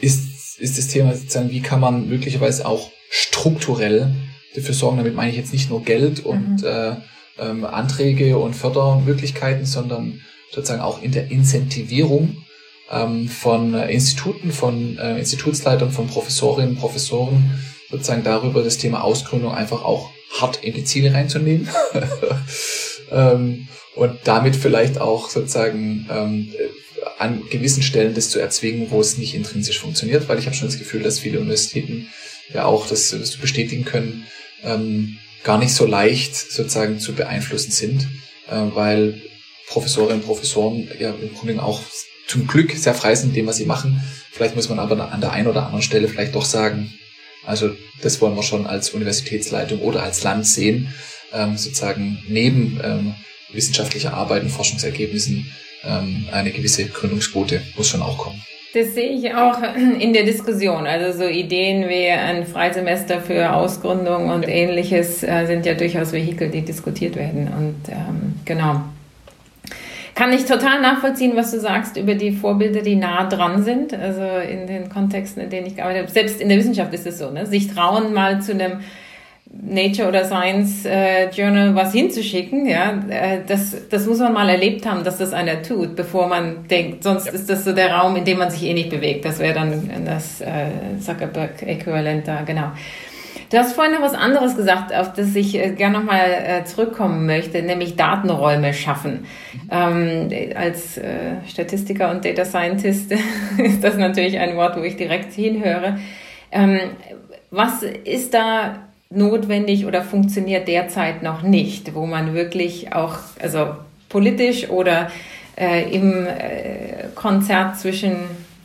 ist, 0.00 0.29
ist 0.60 0.78
das 0.78 0.88
Thema 0.88 1.14
sozusagen, 1.14 1.50
wie 1.50 1.60
kann 1.60 1.80
man 1.80 2.08
möglicherweise 2.08 2.66
auch 2.66 2.90
strukturell 3.10 4.14
dafür 4.54 4.74
sorgen, 4.74 4.98
damit 4.98 5.14
meine 5.14 5.30
ich 5.30 5.36
jetzt 5.36 5.52
nicht 5.52 5.70
nur 5.70 5.82
Geld 5.82 6.20
und 6.20 6.62
mhm. 6.62 6.66
äh, 6.66 6.96
ähm, 7.38 7.64
Anträge 7.64 8.38
und 8.38 8.54
Fördermöglichkeiten, 8.54 9.64
sondern 9.64 10.20
sozusagen 10.52 10.82
auch 10.82 11.02
in 11.02 11.12
der 11.12 11.30
Incentivierung 11.30 12.36
ähm, 12.90 13.28
von 13.28 13.74
äh, 13.74 13.90
Instituten, 13.90 14.52
von 14.52 14.98
äh, 14.98 15.18
Institutsleitern, 15.18 15.90
von 15.90 16.08
Professorinnen, 16.08 16.76
Professoren, 16.76 17.58
sozusagen 17.90 18.24
darüber 18.24 18.62
das 18.62 18.78
Thema 18.78 19.02
Ausgründung 19.02 19.52
einfach 19.52 19.84
auch 19.84 20.10
hart 20.38 20.62
in 20.62 20.74
die 20.74 20.84
Ziele 20.84 21.12
reinzunehmen 21.12 21.68
ähm, 23.10 23.68
und 23.96 24.18
damit 24.24 24.56
vielleicht 24.56 25.00
auch 25.00 25.28
sozusagen 25.28 26.06
ähm, 26.10 26.52
an 27.18 27.42
gewissen 27.50 27.82
Stellen 27.82 28.14
das 28.14 28.30
zu 28.30 28.38
erzwingen, 28.38 28.90
wo 28.90 29.00
es 29.00 29.18
nicht 29.18 29.34
intrinsisch 29.34 29.78
funktioniert, 29.78 30.28
weil 30.28 30.38
ich 30.38 30.46
habe 30.46 30.56
schon 30.56 30.68
das 30.68 30.78
Gefühl, 30.78 31.02
dass 31.02 31.18
viele 31.18 31.40
Universitäten 31.40 32.08
ja 32.52 32.64
auch 32.64 32.86
das, 32.86 33.10
das 33.10 33.36
bestätigen 33.36 33.84
können, 33.84 34.26
ähm, 34.64 35.18
gar 35.44 35.58
nicht 35.58 35.74
so 35.74 35.86
leicht 35.86 36.34
sozusagen 36.34 36.98
zu 37.00 37.14
beeinflussen 37.14 37.70
sind, 37.70 38.02
äh, 38.48 38.56
weil 38.74 39.22
Professorinnen 39.68 40.20
und 40.20 40.26
Professoren 40.26 40.88
ja 40.98 41.10
im 41.10 41.34
Grunde 41.34 41.62
auch 41.62 41.80
zum 42.26 42.46
Glück 42.46 42.72
sehr 42.72 42.94
frei 42.94 43.14
sind 43.14 43.30
in 43.30 43.34
dem, 43.34 43.46
was 43.46 43.56
sie 43.56 43.66
machen. 43.66 44.02
Vielleicht 44.30 44.56
muss 44.56 44.68
man 44.68 44.78
aber 44.78 45.12
an 45.12 45.20
der 45.20 45.32
einen 45.32 45.48
oder 45.48 45.64
anderen 45.64 45.82
Stelle 45.82 46.08
vielleicht 46.08 46.34
doch 46.34 46.44
sagen, 46.44 46.92
also 47.44 47.70
das 48.02 48.20
wollen 48.20 48.36
wir 48.36 48.42
schon 48.42 48.66
als 48.66 48.90
Universitätsleitung 48.90 49.80
oder 49.80 50.02
als 50.02 50.22
Land 50.22 50.46
sehen, 50.46 50.92
ähm, 51.32 51.56
sozusagen 51.56 52.22
neben 52.28 52.80
ähm, 52.82 53.14
wissenschaftlicher 53.52 54.14
Arbeit 54.14 54.42
und 54.42 54.50
Forschungsergebnissen 54.50 55.52
ähm, 55.84 56.26
eine 56.32 56.50
gewisse 56.50 56.86
Gründungsquote 56.86 57.62
muss 57.76 57.88
schon 57.88 58.02
auch 58.02 58.18
kommen. 58.18 58.42
Das 58.72 58.94
sehe 58.94 59.10
ich 59.10 59.34
auch 59.34 59.58
in 60.00 60.12
der 60.12 60.24
Diskussion. 60.24 60.86
Also 60.86 61.24
so 61.24 61.28
Ideen 61.28 61.88
wie 61.88 62.08
ein 62.08 62.46
Freisemester 62.46 63.20
für 63.20 63.52
Ausgründung 63.52 64.28
und 64.30 64.42
ja. 64.42 64.48
ähnliches 64.48 65.22
äh, 65.22 65.46
sind 65.46 65.66
ja 65.66 65.74
durchaus 65.74 66.12
Vehikel, 66.12 66.50
die 66.50 66.62
diskutiert 66.62 67.16
werden. 67.16 67.48
Und 67.48 67.92
ähm, 67.92 68.34
genau 68.44 68.82
kann 70.20 70.34
ich 70.34 70.44
total 70.44 70.82
nachvollziehen, 70.82 71.34
was 71.34 71.50
du 71.50 71.60
sagst 71.60 71.96
über 71.96 72.14
die 72.14 72.32
Vorbilder, 72.32 72.82
die 72.82 72.94
nah 72.94 73.26
dran 73.26 73.62
sind. 73.62 73.94
Also 73.94 74.20
in 74.22 74.66
den 74.66 74.90
Kontexten, 74.90 75.42
in 75.42 75.48
denen 75.48 75.66
ich 75.66 75.76
gearbeitet 75.76 76.02
habe. 76.02 76.12
Selbst 76.12 76.42
in 76.42 76.50
der 76.50 76.58
Wissenschaft 76.58 76.92
ist 76.92 77.06
es 77.06 77.18
so, 77.18 77.30
ne? 77.30 77.46
sich 77.46 77.72
trauen, 77.72 78.12
mal 78.12 78.42
zu 78.42 78.52
einem 78.52 78.80
Nature 79.52 80.08
oder 80.08 80.24
Science 80.24 80.84
äh, 80.84 81.28
Journal 81.30 81.74
was 81.74 81.92
hinzuschicken, 81.92 82.66
ja, 82.66 82.92
äh, 83.08 83.40
das, 83.46 83.88
das 83.88 84.06
muss 84.06 84.20
man 84.20 84.32
mal 84.32 84.48
erlebt 84.48 84.86
haben, 84.86 85.02
dass 85.02 85.18
das 85.18 85.32
einer 85.32 85.62
tut, 85.62 85.96
bevor 85.96 86.28
man 86.28 86.68
denkt, 86.68 87.02
sonst 87.02 87.26
ja. 87.26 87.32
ist 87.32 87.50
das 87.50 87.64
so 87.64 87.72
der 87.72 87.92
Raum, 87.92 88.14
in 88.14 88.24
dem 88.24 88.38
man 88.38 88.50
sich 88.50 88.62
eh 88.64 88.74
nicht 88.74 88.90
bewegt. 88.90 89.24
Das 89.24 89.40
wäre 89.40 89.54
dann 89.54 90.04
das 90.04 90.40
äh, 90.40 90.98
Zuckerberg-Äquivalent 91.00 92.28
da, 92.28 92.42
genau. 92.42 92.70
Du 93.50 93.58
hast 93.58 93.72
vorhin 93.72 93.94
noch 93.94 94.02
was 94.02 94.14
anderes 94.14 94.56
gesagt, 94.56 94.94
auf 94.94 95.12
das 95.12 95.34
ich 95.34 95.56
äh, 95.56 95.70
gerne 95.70 95.98
nochmal 95.98 96.30
äh, 96.30 96.64
zurückkommen 96.64 97.26
möchte, 97.26 97.60
nämlich 97.62 97.96
Datenräume 97.96 98.72
schaffen. 98.72 99.26
Ähm, 99.68 100.28
als 100.54 100.96
äh, 100.96 101.34
Statistiker 101.48 102.12
und 102.12 102.24
Data 102.24 102.44
Scientist 102.44 103.12
ist 103.58 103.82
das 103.82 103.96
natürlich 103.96 104.38
ein 104.38 104.56
Wort, 104.56 104.76
wo 104.76 104.82
ich 104.82 104.96
direkt 104.96 105.32
hinhöre. 105.32 105.98
Ähm, 106.52 106.78
was 107.50 107.82
ist 107.82 108.32
da 108.32 108.89
notwendig 109.10 109.86
oder 109.86 110.02
funktioniert 110.02 110.68
derzeit 110.68 111.22
noch 111.22 111.42
nicht, 111.42 111.94
wo 111.94 112.06
man 112.06 112.34
wirklich 112.34 112.92
auch, 112.92 113.16
also 113.40 113.74
politisch 114.08 114.70
oder 114.70 115.10
äh, 115.56 115.92
im 115.92 116.26
äh, 116.26 117.08
Konzert 117.14 117.78
zwischen 117.78 118.16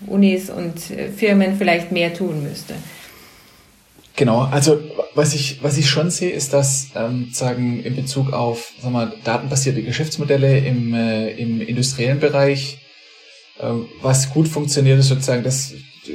Unis 0.05 0.49
und 0.49 0.91
äh, 0.91 1.09
Firmen 1.09 1.57
vielleicht 1.57 1.91
mehr 1.91 2.13
tun 2.13 2.43
müsste? 2.43 2.75
Genau, 4.15 4.43
also 4.43 4.79
was 5.13 5.33
ich, 5.33 5.61
was 5.61 5.77
ich 5.77 5.89
schon 5.89 6.09
sehe, 6.09 6.31
ist, 6.31 6.53
dass 6.53 6.89
ähm, 6.95 7.29
sagen 7.33 7.81
in 7.83 7.95
Bezug 7.95 8.31
auf 8.31 8.71
sagen 8.81 8.93
wir, 8.93 9.13
datenbasierte 9.23 9.81
Geschäftsmodelle 9.81 10.59
im, 10.59 10.93
äh, 10.93 11.31
im 11.31 11.59
industriellen 11.59 12.19
Bereich, 12.19 12.79
äh, 13.59 13.65
was 14.01 14.29
gut 14.29 14.47
funktioniert, 14.47 14.99
ist 14.99 15.09
sozusagen 15.09 15.43
das, 15.43 15.73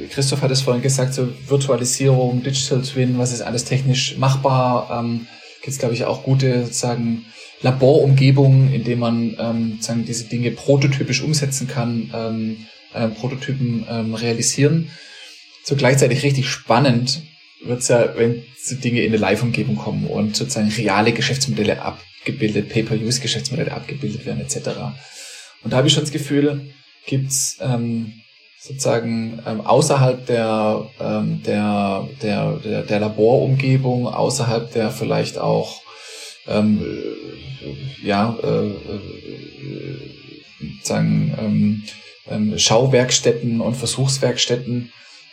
Christoph 0.09 0.41
hat 0.41 0.51
es 0.51 0.61
vorhin 0.61 0.81
gesagt, 0.81 1.13
so 1.13 1.29
Virtualisierung, 1.47 2.43
Digital 2.43 2.81
Twin, 2.81 3.17
was 3.17 3.33
ist 3.33 3.41
alles 3.41 3.65
technisch 3.65 4.17
machbar, 4.17 4.89
ähm, 4.99 5.27
gibt 5.61 5.73
es 5.73 5.79
glaube 5.79 5.93
ich 5.93 6.05
auch 6.05 6.23
gute 6.23 6.63
sozusagen 6.65 7.25
Laborumgebungen, 7.61 8.73
in 8.73 8.83
denen 8.83 8.99
man 8.99 9.35
ähm, 9.39 9.77
sagen, 9.81 10.05
diese 10.05 10.25
Dinge 10.25 10.51
prototypisch 10.51 11.21
umsetzen 11.21 11.67
kann, 11.67 12.11
ähm, 12.13 12.65
äh, 12.93 13.07
Prototypen 13.07 13.85
ähm, 13.89 14.15
realisieren. 14.15 14.89
So 15.63 15.75
gleichzeitig 15.75 16.23
richtig 16.23 16.49
spannend 16.49 17.21
wird 17.63 17.81
es 17.81 17.87
ja, 17.89 18.17
wenn 18.17 18.43
so 18.59 18.75
Dinge 18.75 19.01
in 19.01 19.11
eine 19.11 19.17
Live-Umgebung 19.17 19.75
kommen 19.75 20.07
und 20.07 20.35
sozusagen 20.35 20.69
reale 20.69 21.11
Geschäftsmodelle 21.11 21.81
abgebildet, 21.81 22.69
Pay-per-Use-Geschäftsmodelle 22.69 23.71
abgebildet 23.71 24.25
werden 24.25 24.41
etc. 24.41 24.69
Und 25.63 25.71
da 25.71 25.77
habe 25.77 25.87
ich 25.87 25.93
schon 25.93 26.03
das 26.03 26.11
Gefühl, 26.11 26.73
gibt's 27.05 27.57
ähm, 27.61 28.20
sozusagen 28.61 29.41
ähm, 29.47 29.61
außerhalb 29.61 30.25
der, 30.27 30.87
ähm, 30.99 31.41
der, 31.43 32.07
der, 32.21 32.53
der, 32.57 32.83
der 32.83 32.99
Laborumgebung, 32.99 34.07
außerhalb 34.07 34.71
der 34.71 34.91
vielleicht 34.91 35.39
auch 35.39 35.81
ähm, 36.47 36.79
äh, 36.79 38.07
ja, 38.07 38.37
äh, 38.43 38.67
äh, 38.67 38.75
sozusagen 40.59 41.33
ähm, 41.39 41.83
ähm, 42.29 42.59
Schauwerkstätten 42.59 43.61
und 43.61 43.75
Versuchswerkstätten 43.75 44.91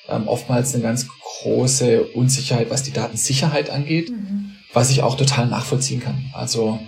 ähm, 0.09 0.27
oftmals 0.27 0.73
eine 0.73 0.83
ganz 0.83 1.07
große 1.21 2.05
Unsicherheit, 2.05 2.71
was 2.71 2.83
die 2.83 2.93
Datensicherheit 2.93 3.69
angeht, 3.69 4.09
mhm. 4.09 4.53
was 4.73 4.91
ich 4.91 5.03
auch 5.03 5.17
total 5.17 5.49
nachvollziehen 5.49 6.01
kann. 6.01 6.31
Also 6.33 6.79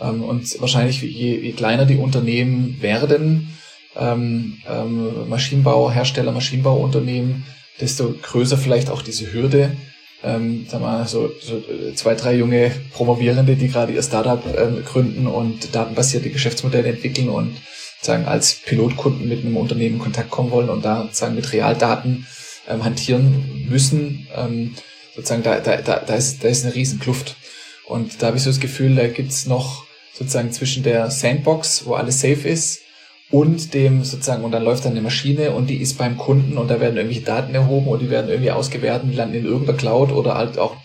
ähm, 0.00 0.22
und 0.24 0.58
wahrscheinlich 0.58 1.02
je, 1.02 1.38
je 1.38 1.52
kleiner 1.52 1.84
die 1.84 1.96
Unternehmen 1.96 2.80
werden, 2.80 3.58
ähm, 3.96 4.58
ähm, 4.68 5.28
Maschinenbau, 5.28 5.90
Hersteller, 5.90 6.32
Maschinenbauunternehmen, 6.32 7.44
desto 7.80 8.14
größer 8.20 8.58
vielleicht 8.58 8.90
auch 8.90 9.02
diese 9.02 9.32
Hürde. 9.32 9.76
Ähm, 10.24 10.66
sag 10.68 10.80
mal, 10.80 11.06
so, 11.08 11.32
so 11.40 11.62
zwei, 11.94 12.14
drei 12.14 12.36
junge 12.36 12.70
Promovierende, 12.92 13.56
die 13.56 13.68
gerade 13.68 13.92
ihr 13.92 14.02
Startup 14.02 14.40
ähm, 14.56 14.84
gründen 14.84 15.26
und 15.26 15.74
datenbasierte 15.74 16.30
Geschäftsmodelle 16.30 16.88
entwickeln 16.88 17.28
und 17.28 17.56
sagen 18.00 18.26
als 18.26 18.54
Pilotkunden 18.54 19.28
mit 19.28 19.44
einem 19.44 19.56
Unternehmen 19.56 19.96
in 19.96 20.00
Kontakt 20.00 20.30
kommen 20.30 20.50
wollen 20.50 20.68
und 20.68 20.84
da 20.84 21.08
sagen 21.12 21.34
mit 21.34 21.52
Realdaten 21.52 22.26
ähm, 22.68 22.84
hantieren 22.84 23.66
müssen, 23.68 24.28
ähm, 24.36 24.74
sozusagen, 25.14 25.42
da, 25.42 25.58
da, 25.60 25.76
da, 25.78 25.98
da, 25.98 26.14
ist, 26.14 26.44
da 26.44 26.48
ist 26.48 26.64
eine 26.64 26.74
riesen 26.74 27.00
Kluft. 27.00 27.36
Und 27.86 28.22
da 28.22 28.28
habe 28.28 28.36
ich 28.36 28.44
so 28.44 28.50
das 28.50 28.60
Gefühl, 28.60 28.94
da 28.94 29.08
gibt's 29.08 29.46
noch 29.46 29.86
sozusagen 30.14 30.52
zwischen 30.52 30.82
der 30.82 31.10
Sandbox, 31.10 31.84
wo 31.86 31.94
alles 31.94 32.20
safe 32.20 32.48
ist, 32.48 32.81
und 33.32 33.72
dem 33.72 34.04
sozusagen, 34.04 34.44
und 34.44 34.52
dann 34.52 34.62
läuft 34.62 34.84
dann 34.84 34.92
eine 34.92 35.00
Maschine 35.00 35.52
und 35.52 35.68
die 35.68 35.78
ist 35.78 35.96
beim 35.96 36.18
Kunden 36.18 36.58
und 36.58 36.70
da 36.70 36.80
werden 36.80 36.96
irgendwelche 36.96 37.24
Daten 37.24 37.54
erhoben 37.54 37.88
und 37.88 38.02
die 38.02 38.10
werden 38.10 38.30
irgendwie 38.30 38.50
ausgewertet, 38.50 39.08
die 39.10 39.16
landen 39.16 39.34
in 39.34 39.46
irgendeiner 39.46 39.78
Cloud 39.78 40.12
oder 40.12 40.34
halt 40.34 40.58
auch, 40.58 40.76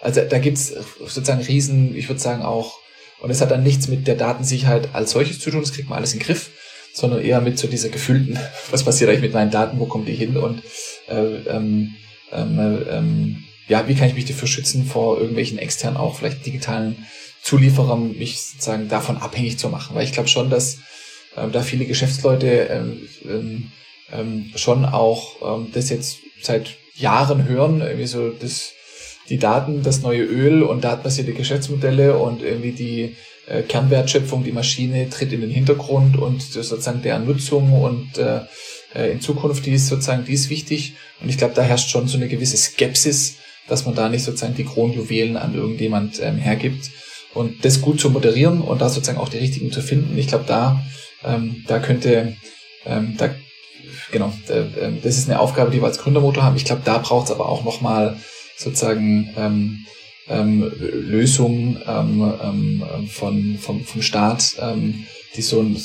also 0.00 0.20
da 0.28 0.38
gibt's 0.38 0.74
sozusagen 0.98 1.42
riesen, 1.42 1.96
ich 1.96 2.08
würde 2.08 2.20
sagen 2.20 2.42
auch, 2.42 2.78
und 3.20 3.30
es 3.30 3.40
hat 3.40 3.52
dann 3.52 3.62
nichts 3.62 3.86
mit 3.86 4.08
der 4.08 4.16
Datensicherheit 4.16 4.88
als 4.94 5.12
solches 5.12 5.38
zu 5.38 5.52
tun, 5.52 5.60
das 5.60 5.72
kriegt 5.72 5.88
man 5.88 5.98
alles 5.98 6.12
in 6.12 6.18
den 6.18 6.26
Griff, 6.26 6.50
sondern 6.92 7.22
eher 7.22 7.40
mit 7.40 7.56
so 7.56 7.68
dieser 7.68 7.88
gefühlten, 7.88 8.36
was 8.72 8.82
passiert 8.82 9.08
eigentlich 9.08 9.22
mit 9.22 9.32
meinen 9.32 9.52
Daten, 9.52 9.78
wo 9.78 9.86
kommen 9.86 10.04
die 10.04 10.14
hin 10.14 10.36
und 10.36 10.60
äh, 11.08 11.36
ähm, 11.48 11.94
ähm, 12.32 12.84
ähm, 12.90 13.44
ja, 13.68 13.86
wie 13.86 13.94
kann 13.94 14.08
ich 14.08 14.14
mich 14.14 14.24
dafür 14.24 14.48
schützen, 14.48 14.86
vor 14.86 15.18
irgendwelchen 15.18 15.58
externen, 15.58 15.96
auch 15.96 16.16
vielleicht 16.16 16.44
digitalen 16.44 17.06
Zulieferern, 17.42 18.18
mich 18.18 18.42
sozusagen 18.42 18.88
davon 18.88 19.18
abhängig 19.18 19.56
zu 19.56 19.68
machen. 19.68 19.94
Weil 19.94 20.04
ich 20.04 20.12
glaube 20.12 20.28
schon, 20.28 20.50
dass 20.50 20.78
da 21.34 21.62
viele 21.62 21.86
Geschäftsleute 21.86 22.46
ähm, 22.46 23.08
ähm, 23.24 23.72
ähm, 24.12 24.50
schon 24.54 24.84
auch 24.84 25.58
ähm, 25.58 25.68
das 25.72 25.90
jetzt 25.90 26.18
seit 26.42 26.76
Jahren 26.94 27.48
hören, 27.48 27.80
irgendwie 27.80 28.06
so 28.06 28.30
das, 28.30 28.72
die 29.28 29.38
Daten, 29.38 29.82
das 29.82 30.02
neue 30.02 30.22
Öl 30.22 30.62
und 30.62 30.84
datenbasierte 30.84 31.32
Geschäftsmodelle 31.32 32.18
und 32.18 32.42
irgendwie 32.42 32.72
die 32.72 33.16
äh, 33.46 33.62
Kernwertschöpfung, 33.62 34.44
die 34.44 34.52
Maschine 34.52 35.08
tritt 35.08 35.32
in 35.32 35.40
den 35.40 35.50
Hintergrund 35.50 36.18
und 36.18 36.42
sozusagen 36.42 37.02
deren 37.02 37.26
Nutzung 37.26 37.72
und 37.72 38.18
äh, 38.18 38.40
äh, 38.94 39.12
in 39.12 39.20
Zukunft, 39.20 39.66
die 39.66 39.72
ist 39.72 39.88
sozusagen, 39.88 40.24
die 40.24 40.34
ist 40.34 40.50
wichtig. 40.50 40.94
Und 41.20 41.28
ich 41.28 41.38
glaube, 41.38 41.54
da 41.54 41.62
herrscht 41.62 41.90
schon 41.90 42.08
so 42.08 42.16
eine 42.16 42.28
gewisse 42.28 42.56
Skepsis, 42.56 43.36
dass 43.68 43.86
man 43.86 43.94
da 43.94 44.08
nicht 44.08 44.24
sozusagen 44.24 44.54
die 44.54 44.64
Kronjuwelen 44.64 45.36
an 45.36 45.54
irgendjemand 45.54 46.20
ähm, 46.20 46.36
hergibt. 46.36 46.90
Und 47.34 47.64
das 47.64 47.80
gut 47.80 48.00
zu 48.00 48.10
moderieren 48.10 48.60
und 48.60 48.80
da 48.80 48.90
sozusagen 48.90 49.18
auch 49.18 49.30
die 49.30 49.38
richtigen 49.38 49.72
zu 49.72 49.80
finden, 49.80 50.18
ich 50.18 50.28
glaube, 50.28 50.44
da 50.46 50.84
ähm, 51.24 51.64
da 51.66 51.78
könnte, 51.78 52.36
ähm, 52.84 53.16
da, 53.16 53.34
genau, 54.10 54.32
da, 54.46 54.54
äh, 54.54 54.92
das 55.02 55.18
ist 55.18 55.28
eine 55.28 55.40
Aufgabe, 55.40 55.70
die 55.70 55.80
wir 55.80 55.86
als 55.86 55.98
Gründermotor 55.98 56.42
haben. 56.42 56.56
Ich 56.56 56.64
glaube, 56.64 56.82
da 56.84 56.98
braucht 56.98 57.26
es 57.26 57.32
aber 57.32 57.48
auch 57.48 57.64
nochmal 57.64 58.18
sozusagen 58.56 59.32
ähm, 59.36 59.86
ähm, 60.28 60.72
Lösungen 60.78 61.80
ähm, 61.86 62.32
ähm, 62.42 63.08
von, 63.08 63.58
vom, 63.58 63.84
vom 63.84 64.02
Staat, 64.02 64.56
ähm, 64.60 65.06
die 65.36 65.42
so 65.42 65.60
ein, 65.60 65.76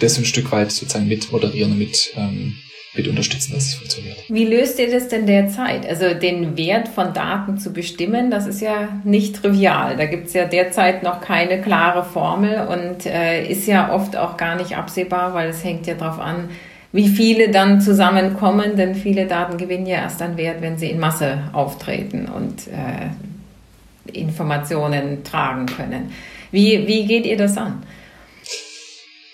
das 0.00 0.18
ein 0.18 0.24
Stück 0.24 0.52
weit 0.52 0.72
sozusagen 0.72 1.08
mit 1.08 1.32
moderieren 1.32 1.78
mit, 1.78 2.12
ähm, 2.16 2.58
mit 2.94 3.08
unterstützen, 3.08 3.54
dass 3.54 3.68
es 3.68 3.74
funktioniert. 3.74 4.18
Wie 4.28 4.44
löst 4.44 4.78
ihr 4.78 4.90
das 4.90 5.08
denn 5.08 5.26
derzeit? 5.26 5.88
Also 5.88 6.12
den 6.14 6.56
Wert 6.56 6.88
von 6.88 7.14
Daten 7.14 7.58
zu 7.58 7.72
bestimmen, 7.72 8.30
das 8.30 8.46
ist 8.46 8.60
ja 8.60 8.88
nicht 9.04 9.36
trivial. 9.36 9.96
Da 9.96 10.04
gibt 10.04 10.26
es 10.26 10.34
ja 10.34 10.44
derzeit 10.44 11.02
noch 11.02 11.20
keine 11.20 11.60
klare 11.62 12.04
Formel 12.04 12.66
und 12.66 13.06
äh, 13.06 13.46
ist 13.46 13.66
ja 13.66 13.92
oft 13.94 14.16
auch 14.16 14.36
gar 14.36 14.56
nicht 14.56 14.76
absehbar, 14.76 15.32
weil 15.32 15.48
es 15.48 15.64
hängt 15.64 15.86
ja 15.86 15.94
darauf 15.94 16.20
an, 16.20 16.50
wie 16.92 17.08
viele 17.08 17.50
dann 17.50 17.80
zusammenkommen, 17.80 18.76
denn 18.76 18.94
viele 18.94 19.26
Daten 19.26 19.56
gewinnen 19.56 19.86
ja 19.86 19.96
erst 19.96 20.20
an 20.20 20.36
Wert, 20.36 20.60
wenn 20.60 20.76
sie 20.76 20.90
in 20.90 20.98
Masse 20.98 21.38
auftreten 21.54 22.28
und 22.28 22.66
äh, 22.68 24.12
Informationen 24.12 25.24
tragen 25.24 25.64
können. 25.64 26.12
Wie, 26.50 26.86
wie 26.86 27.06
geht 27.06 27.24
ihr 27.24 27.38
das 27.38 27.56
an? 27.56 27.82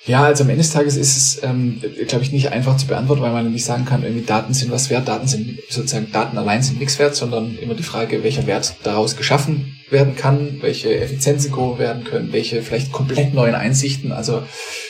Ja, 0.08 0.24
also 0.24 0.42
am 0.42 0.48
Ende 0.48 0.62
des 0.62 0.72
Tages 0.72 0.96
ist 0.96 1.16
es, 1.18 1.42
ähm, 1.42 1.82
glaube 2.08 2.24
ich, 2.24 2.32
nicht 2.32 2.50
einfach 2.50 2.78
zu 2.78 2.86
beantworten, 2.86 3.20
weil 3.20 3.32
man 3.32 3.52
nicht 3.52 3.66
sagen 3.66 3.84
kann, 3.84 4.02
irgendwie 4.02 4.24
Daten 4.24 4.54
sind 4.54 4.70
was 4.70 4.88
wert, 4.88 5.06
Daten 5.06 5.28
sind 5.28 5.58
sozusagen, 5.68 6.10
Daten 6.10 6.38
allein 6.38 6.62
sind 6.62 6.80
nichts 6.80 6.98
wert, 6.98 7.14
sondern 7.14 7.58
immer 7.58 7.74
die 7.74 7.82
Frage, 7.82 8.24
welcher 8.24 8.46
Wert 8.46 8.74
daraus 8.84 9.16
geschaffen 9.16 9.76
werden 9.90 10.16
kann, 10.16 10.62
welche 10.62 10.98
Effizienzen 10.98 11.52
gehoben 11.52 11.78
werden 11.78 12.04
können, 12.04 12.32
welche 12.32 12.62
vielleicht 12.62 12.90
komplett 12.90 13.34
neuen 13.34 13.54
Einsichten. 13.54 14.10
Also 14.10 14.42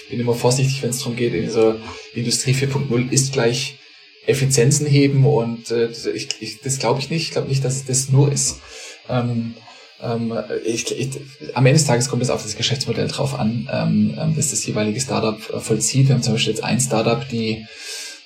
bin 0.08 0.20
immer 0.20 0.34
vorsichtig, 0.34 0.84
wenn 0.84 0.90
es 0.90 1.00
darum 1.00 1.16
geht, 1.16 1.34
in 1.34 1.50
so 1.50 1.74
Industrie 2.14 2.52
4.0 2.52 3.10
ist 3.10 3.32
gleich 3.32 3.76
Effizienzen 4.24 4.86
heben 4.86 5.26
und 5.26 5.72
äh, 5.72 5.88
ich, 6.14 6.28
ich, 6.40 6.60
das 6.60 6.78
glaube 6.78 7.00
ich 7.00 7.10
nicht. 7.10 7.24
Ich 7.24 7.30
glaube 7.32 7.48
nicht, 7.48 7.64
dass 7.64 7.74
es 7.74 7.86
das 7.86 8.08
nur 8.10 8.30
ist. 8.30 8.60
Ähm, 9.08 9.54
ähm, 10.02 10.32
ich, 10.64 10.90
ich, 10.96 11.08
am 11.54 11.66
Ende 11.66 11.78
des 11.78 11.86
Tages 11.86 12.08
kommt 12.08 12.22
es 12.22 12.30
auf 12.30 12.42
das 12.42 12.56
Geschäftsmodell 12.56 13.08
drauf 13.08 13.38
an, 13.38 13.68
ähm, 13.72 14.14
ähm, 14.18 14.36
dass 14.36 14.50
das 14.50 14.64
jeweilige 14.66 15.00
Startup 15.00 15.38
äh, 15.50 15.60
vollzieht. 15.60 16.08
Wir 16.08 16.14
haben 16.14 16.22
zum 16.22 16.34
Beispiel 16.34 16.52
jetzt 16.52 16.64
ein 16.64 16.80
Startup, 16.80 17.26
die 17.28 17.66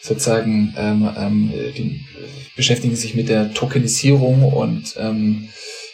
sozusagen 0.00 0.74
ähm, 0.76 1.08
ähm, 1.16 1.52
die 1.76 2.04
beschäftigen 2.56 2.96
sich 2.96 3.14
mit 3.14 3.28
der 3.28 3.54
Tokenisierung 3.54 4.42
und 4.42 4.94
ähm, 4.98 5.48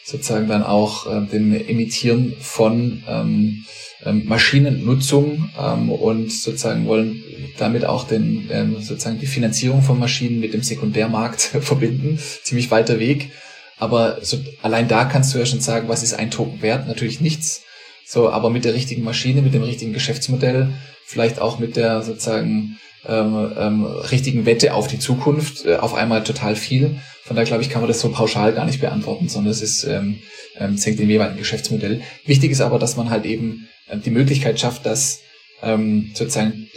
sozusagen 0.05 0.49
dann 0.49 0.63
auch 0.63 1.07
äh, 1.07 1.27
dem 1.27 1.53
Emittieren 1.55 2.35
von 2.41 3.05
ähm, 3.07 3.65
ähm, 4.05 4.25
Maschinennutzung 4.27 5.51
ähm, 5.61 5.91
und 5.91 6.33
sozusagen 6.33 6.87
wollen 6.87 7.23
damit 7.59 7.85
auch 7.85 8.05
den 8.07 8.49
ähm, 8.51 8.77
sozusagen 8.81 9.19
die 9.19 9.27
Finanzierung 9.27 9.83
von 9.83 9.99
Maschinen 9.99 10.41
mit 10.41 10.55
dem 10.55 10.63
Sekundärmarkt 10.63 11.41
verbinden. 11.61 12.19
Ziemlich 12.43 12.71
weiter 12.71 12.99
Weg. 12.99 13.31
Aber 13.79 14.19
so, 14.23 14.39
allein 14.63 14.89
da 14.89 15.05
kannst 15.05 15.35
du 15.35 15.39
ja 15.39 15.47
schon 15.47 15.61
sagen, 15.61 15.89
was 15.89 16.03
ist 16.03 16.15
ein 16.15 16.31
Token 16.31 16.63
wert? 16.63 16.87
Natürlich 16.87 17.21
nichts. 17.21 17.63
So, 18.05 18.31
aber 18.31 18.51
mit 18.51 18.65
der 18.65 18.75
richtigen 18.75 19.05
Maschine, 19.05 19.43
mit 19.43 19.55
dem 19.55 19.63
richtigen 19.63 19.93
Geschäftsmodell, 19.93 20.73
vielleicht 21.05 21.41
auch 21.41 21.59
mit 21.59 21.77
der 21.77 22.03
sozusagen 22.03 22.79
ähm, 23.07 23.53
ähm, 23.57 23.85
richtigen 23.85 24.47
Wette 24.47 24.75
auf 24.75 24.89
die 24.89 24.99
Zukunft, 24.99 25.65
äh, 25.65 25.77
auf 25.77 25.95
einmal 25.95 26.25
total 26.25 26.57
viel. 26.57 26.99
Von 27.25 27.37
daher 27.37 27.47
glaube 27.47 27.63
ich, 27.63 27.71
kann 27.71 27.81
man 27.81 27.89
das 27.89 28.01
so 28.01 28.11
pauschal 28.11 28.53
gar 28.53 28.65
nicht 28.65 28.81
beantworten, 28.81 29.29
sondern 29.29 29.53
es 29.53 29.63
ist, 29.63 29.85
ähm, 29.85 30.21
ähm, 30.57 30.77
hängt 30.77 30.99
dem 30.99 31.11
jeweiligen 31.11 31.39
Geschäftsmodell. 31.39 32.03
Wichtig 32.25 32.51
ist 32.51 32.61
aber, 32.61 32.79
dass 32.79 32.97
man 32.97 33.11
halt 33.11 33.25
eben 33.27 33.69
äh, 33.89 33.99
die 33.99 34.11
Möglichkeit 34.11 34.59
schafft, 34.59 34.87
dass 34.87 35.21
ähm, 35.63 36.13
sozusagen 36.15 36.69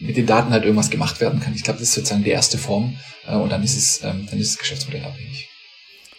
mit 0.00 0.16
den 0.16 0.26
Daten 0.26 0.50
halt 0.50 0.64
irgendwas 0.64 0.90
gemacht 0.90 1.20
werden 1.20 1.40
kann. 1.40 1.54
Ich 1.54 1.62
glaube, 1.62 1.78
das 1.78 1.88
ist 1.88 1.94
sozusagen 1.94 2.24
die 2.24 2.30
erste 2.30 2.58
Form 2.58 2.96
äh, 3.26 3.34
und 3.36 3.50
dann 3.50 3.62
ist 3.62 3.76
es, 3.76 4.02
ähm, 4.02 4.26
dann 4.28 4.38
ist 4.38 4.54
das 4.54 4.58
Geschäftsmodell 4.58 5.04
abhängig. 5.04 5.48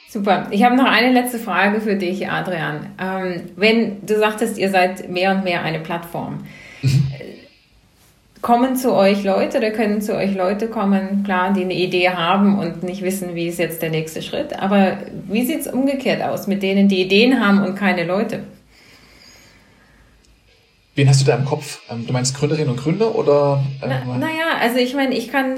Super. 0.10 0.48
Ich 0.52 0.64
habe 0.64 0.76
noch 0.76 0.86
eine 0.86 1.12
letzte 1.12 1.38
Frage 1.38 1.82
für 1.82 1.96
dich, 1.96 2.30
Adrian. 2.30 2.88
Ähm, 3.00 3.42
wenn 3.58 4.06
du 4.06 4.18
sagtest, 4.18 4.58
ihr 4.58 4.70
seid 4.70 5.10
mehr 5.10 5.32
und 5.32 5.44
mehr 5.44 5.64
eine 5.64 5.80
Plattform, 5.80 6.46
mhm. 6.82 7.08
kommen 8.42 8.78
zu 8.78 8.94
euch 8.94 9.26
Leute 9.26 9.58
oder 9.58 9.72
können 9.72 10.02
zu 10.02 10.16
euch 10.16 10.34
Leute 10.34 10.70
kommen, 10.70 11.24
klar, 11.26 11.52
die 11.52 11.64
eine 11.64 11.74
Idee 11.74 12.10
haben 12.10 12.58
und 12.58 12.84
nicht 12.84 13.02
wissen, 13.02 13.36
wie 13.36 13.48
ist 13.48 13.60
jetzt 13.60 13.82
der 13.82 13.90
nächste 13.90 14.22
Schritt. 14.22 14.58
Aber 14.58 14.98
wie 15.28 15.46
sieht 15.46 15.62
es 15.62 15.68
umgekehrt 15.68 16.22
aus 16.22 16.48
mit 16.48 16.64
denen, 16.64 16.88
die 16.88 17.02
Ideen 17.02 17.46
haben 17.46 17.62
und 17.62 17.76
keine 17.76 18.06
Leute? 18.06 18.44
Wen 20.96 21.10
hast 21.10 21.22
du 21.22 21.26
da 21.26 21.36
im 21.36 21.46
Kopf? 21.46 21.82
Ähm, 21.92 22.08
du 22.08 22.14
meinst 22.14 22.36
Gründerinnen 22.36 22.70
und 22.70 22.78
Gründer 22.78 23.14
oder? 23.14 23.62
Na, 23.82 24.18
naja, 24.18 24.58
also 24.62 24.78
ich 24.78 24.96
meine, 24.96 25.16
ich 25.16 25.28
kann 25.28 25.58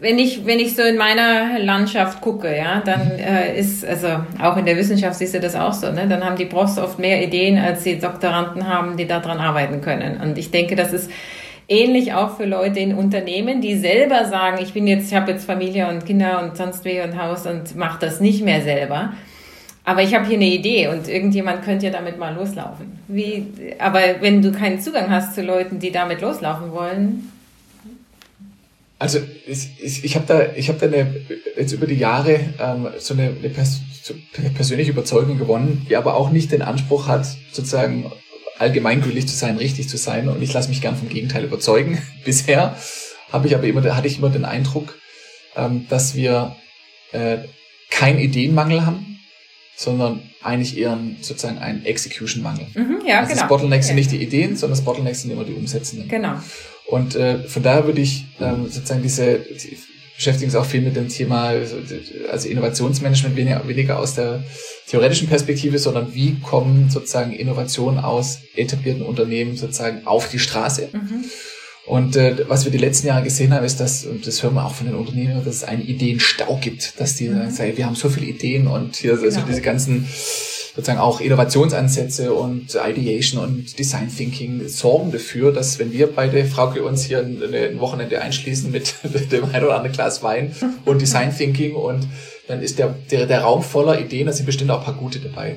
wenn 0.00 0.18
ich, 0.18 0.46
wenn 0.46 0.58
ich 0.58 0.74
so 0.74 0.82
in 0.82 0.96
meiner 0.96 1.58
Landschaft 1.58 2.20
gucke, 2.20 2.56
ja, 2.56 2.82
dann 2.84 3.12
äh, 3.18 3.58
ist, 3.58 3.84
also 3.84 4.08
auch 4.40 4.56
in 4.56 4.66
der 4.66 4.76
Wissenschaft 4.76 5.16
siehst 5.18 5.34
du 5.34 5.40
das 5.40 5.54
auch 5.54 5.72
so, 5.72 5.90
ne? 5.92 6.06
Dann 6.08 6.24
haben 6.24 6.36
die 6.36 6.44
Profs 6.44 6.78
oft 6.78 6.98
mehr 6.98 7.22
Ideen, 7.22 7.58
als 7.58 7.82
die 7.82 7.98
Doktoranden 7.98 8.68
haben, 8.68 8.96
die 8.96 9.06
daran 9.06 9.38
arbeiten 9.38 9.80
können. 9.80 10.20
Und 10.20 10.38
ich 10.38 10.50
denke, 10.50 10.76
das 10.76 10.92
ist 10.92 11.10
ähnlich 11.68 12.12
auch 12.14 12.36
für 12.36 12.44
Leute 12.44 12.80
in 12.80 12.94
Unternehmen, 12.94 13.60
die 13.60 13.76
selber 13.76 14.24
sagen, 14.26 14.58
ich 14.62 14.72
bin 14.72 14.86
jetzt, 14.86 15.10
ich 15.10 15.16
habe 15.16 15.32
jetzt 15.32 15.46
Familie 15.46 15.88
und 15.88 16.06
Kinder 16.06 16.42
und 16.42 16.56
sonst 16.56 16.84
wie 16.84 17.00
und 17.00 17.20
Haus 17.20 17.46
und 17.46 17.76
mache 17.76 17.98
das 18.00 18.20
nicht 18.20 18.44
mehr 18.44 18.62
selber. 18.62 19.12
Aber 19.84 20.02
ich 20.02 20.14
habe 20.14 20.26
hier 20.26 20.36
eine 20.36 20.46
Idee 20.46 20.88
und 20.88 21.08
irgendjemand 21.08 21.62
könnte 21.62 21.86
ja 21.86 21.92
damit 21.92 22.18
mal 22.18 22.34
loslaufen. 22.34 22.98
Wie, 23.06 23.46
aber 23.78 24.00
wenn 24.20 24.42
du 24.42 24.50
keinen 24.50 24.80
Zugang 24.80 25.10
hast 25.10 25.34
zu 25.34 25.42
Leuten, 25.42 25.78
die 25.78 25.92
damit 25.92 26.20
loslaufen 26.20 26.72
wollen, 26.72 27.30
also 28.98 29.20
ich, 29.46 29.68
ich, 29.82 30.04
ich 30.04 30.14
habe 30.14 30.26
da, 30.26 30.52
ich 30.54 30.68
hab 30.68 30.78
da 30.78 30.86
eine, 30.86 31.14
jetzt 31.56 31.72
über 31.72 31.86
die 31.86 31.96
Jahre 31.96 32.40
ähm, 32.58 32.88
so 32.98 33.14
eine, 33.14 33.24
eine, 33.24 33.50
pers 33.50 33.80
so 34.02 34.14
persönliche 34.54 34.92
Überzeugung 34.92 35.36
gewonnen, 35.36 35.84
die 35.88 35.96
aber 35.96 36.14
auch 36.14 36.30
nicht 36.30 36.52
den 36.52 36.62
Anspruch 36.62 37.08
hat, 37.08 37.26
sozusagen 37.52 38.10
allgemeingültig 38.58 39.26
zu 39.26 39.36
sein, 39.36 39.58
richtig 39.58 39.88
zu 39.88 39.96
sein. 39.96 40.28
Und 40.28 40.40
ich 40.42 40.52
lasse 40.52 40.68
mich 40.68 40.80
gern 40.80 40.96
vom 40.96 41.08
Gegenteil 41.08 41.44
überzeugen. 41.44 42.00
Bisher 42.24 42.76
habe 43.32 43.48
ich 43.48 43.54
aber 43.54 43.64
immer, 43.64 43.82
hatte 43.96 44.06
ich 44.06 44.18
immer 44.18 44.30
den 44.30 44.44
Eindruck, 44.44 44.94
ähm, 45.56 45.86
dass 45.88 46.14
wir 46.14 46.56
äh, 47.12 47.38
keinen 47.90 48.18
Ideenmangel 48.18 48.86
haben, 48.86 49.18
sondern 49.76 50.22
eigentlich 50.42 50.78
eher 50.78 50.92
ein, 50.92 51.18
sozusagen 51.20 51.58
einen 51.58 51.84
Execution-Mangel. 51.84 52.66
Mhm, 52.74 53.06
ja, 53.06 53.18
also 53.18 53.30
genau. 53.30 53.40
Das 53.40 53.48
Bottleneck 53.48 53.84
sind 53.84 53.96
nicht 53.96 54.12
die 54.12 54.22
Ideen, 54.22 54.56
sondern 54.56 54.78
das 54.78 54.84
Bottleneck 54.84 55.16
sind 55.16 55.32
immer 55.32 55.44
die 55.44 55.52
Umsetzenden. 55.52 56.08
Genau. 56.08 56.38
Und 56.88 57.16
äh, 57.16 57.38
von 57.38 57.62
daher 57.62 57.86
würde 57.86 58.00
ich 58.00 58.24
ähm, 58.40 58.66
sozusagen 58.68 59.02
diese, 59.02 59.38
die 59.38 59.76
beschäftigen 60.16 60.50
sich 60.50 60.58
auch 60.58 60.64
viel 60.66 60.80
mit 60.80 60.96
dem 60.96 61.08
Thema, 61.08 61.52
also 62.30 62.48
Innovationsmanagement 62.48 63.36
weniger, 63.36 63.66
weniger 63.68 63.98
aus 63.98 64.14
der 64.14 64.42
theoretischen 64.88 65.28
Perspektive, 65.28 65.78
sondern 65.78 66.14
wie 66.14 66.36
kommen 66.40 66.88
sozusagen 66.90 67.32
Innovationen 67.32 67.98
aus 67.98 68.38
etablierten 68.54 69.02
Unternehmen 69.02 69.56
sozusagen 69.56 70.06
auf 70.06 70.28
die 70.30 70.38
Straße. 70.38 70.88
Mhm. 70.92 71.24
Und 71.86 72.16
äh, 72.16 72.48
was 72.48 72.64
wir 72.64 72.72
die 72.72 72.78
letzten 72.78 73.06
Jahre 73.06 73.22
gesehen 73.22 73.54
haben, 73.54 73.64
ist, 73.64 73.78
dass, 73.78 74.06
und 74.06 74.26
das 74.26 74.42
hören 74.42 74.54
wir 74.54 74.64
auch 74.64 74.74
von 74.74 74.86
den 74.86 74.96
Unternehmen, 74.96 75.44
dass 75.44 75.54
es 75.54 75.64
einen 75.64 75.86
Ideenstau 75.86 76.58
gibt, 76.60 76.98
dass 76.98 77.14
die 77.14 77.28
mhm. 77.28 77.50
sagen, 77.50 77.76
wir 77.76 77.86
haben 77.86 77.94
so 77.94 78.08
viele 78.08 78.26
Ideen 78.26 78.66
und 78.66 78.96
hier 78.96 79.12
genau. 79.12 79.26
also 79.26 79.40
diese 79.46 79.60
ganzen 79.60 80.08
sozusagen 80.76 81.00
auch 81.00 81.20
Innovationsansätze 81.20 82.34
und 82.34 82.74
Ideation 82.76 83.42
und 83.42 83.78
Design 83.78 84.14
Thinking 84.14 84.68
sorgen 84.68 85.10
dafür, 85.10 85.50
dass 85.50 85.78
wenn 85.78 85.90
wir 85.90 86.06
beide, 86.08 86.44
Frauke, 86.44 86.84
uns 86.84 87.04
hier 87.04 87.20
ein, 87.20 87.42
ein 87.42 87.80
Wochenende 87.80 88.20
einschließen 88.20 88.70
mit 88.70 88.94
dem 89.32 89.44
ein 89.52 89.64
oder 89.64 89.76
anderen 89.76 89.94
Glas 89.94 90.22
Wein 90.22 90.54
und 90.84 91.00
Design 91.00 91.34
Thinking 91.34 91.74
und 91.74 92.06
dann 92.46 92.62
ist 92.62 92.78
der, 92.78 92.94
der, 93.10 93.26
der 93.26 93.40
Raum 93.40 93.62
voller 93.62 93.98
Ideen, 93.98 94.26
da 94.26 94.32
sind 94.32 94.44
bestimmt 94.44 94.70
auch 94.70 94.80
ein 94.80 94.84
paar 94.84 94.94
gute 94.94 95.18
dabei. 95.18 95.56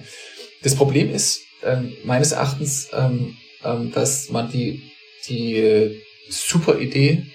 Das 0.63 0.75
Problem 0.75 1.13
ist, 1.13 1.41
ähm, 1.63 1.93
meines 2.05 2.31
Erachtens, 2.31 2.89
ähm, 2.93 3.35
ähm, 3.65 3.91
dass 3.91 4.29
man 4.29 4.49
die, 4.49 4.81
die 5.27 5.57
äh, 5.57 6.01
super 6.29 6.79
Idee 6.79 7.25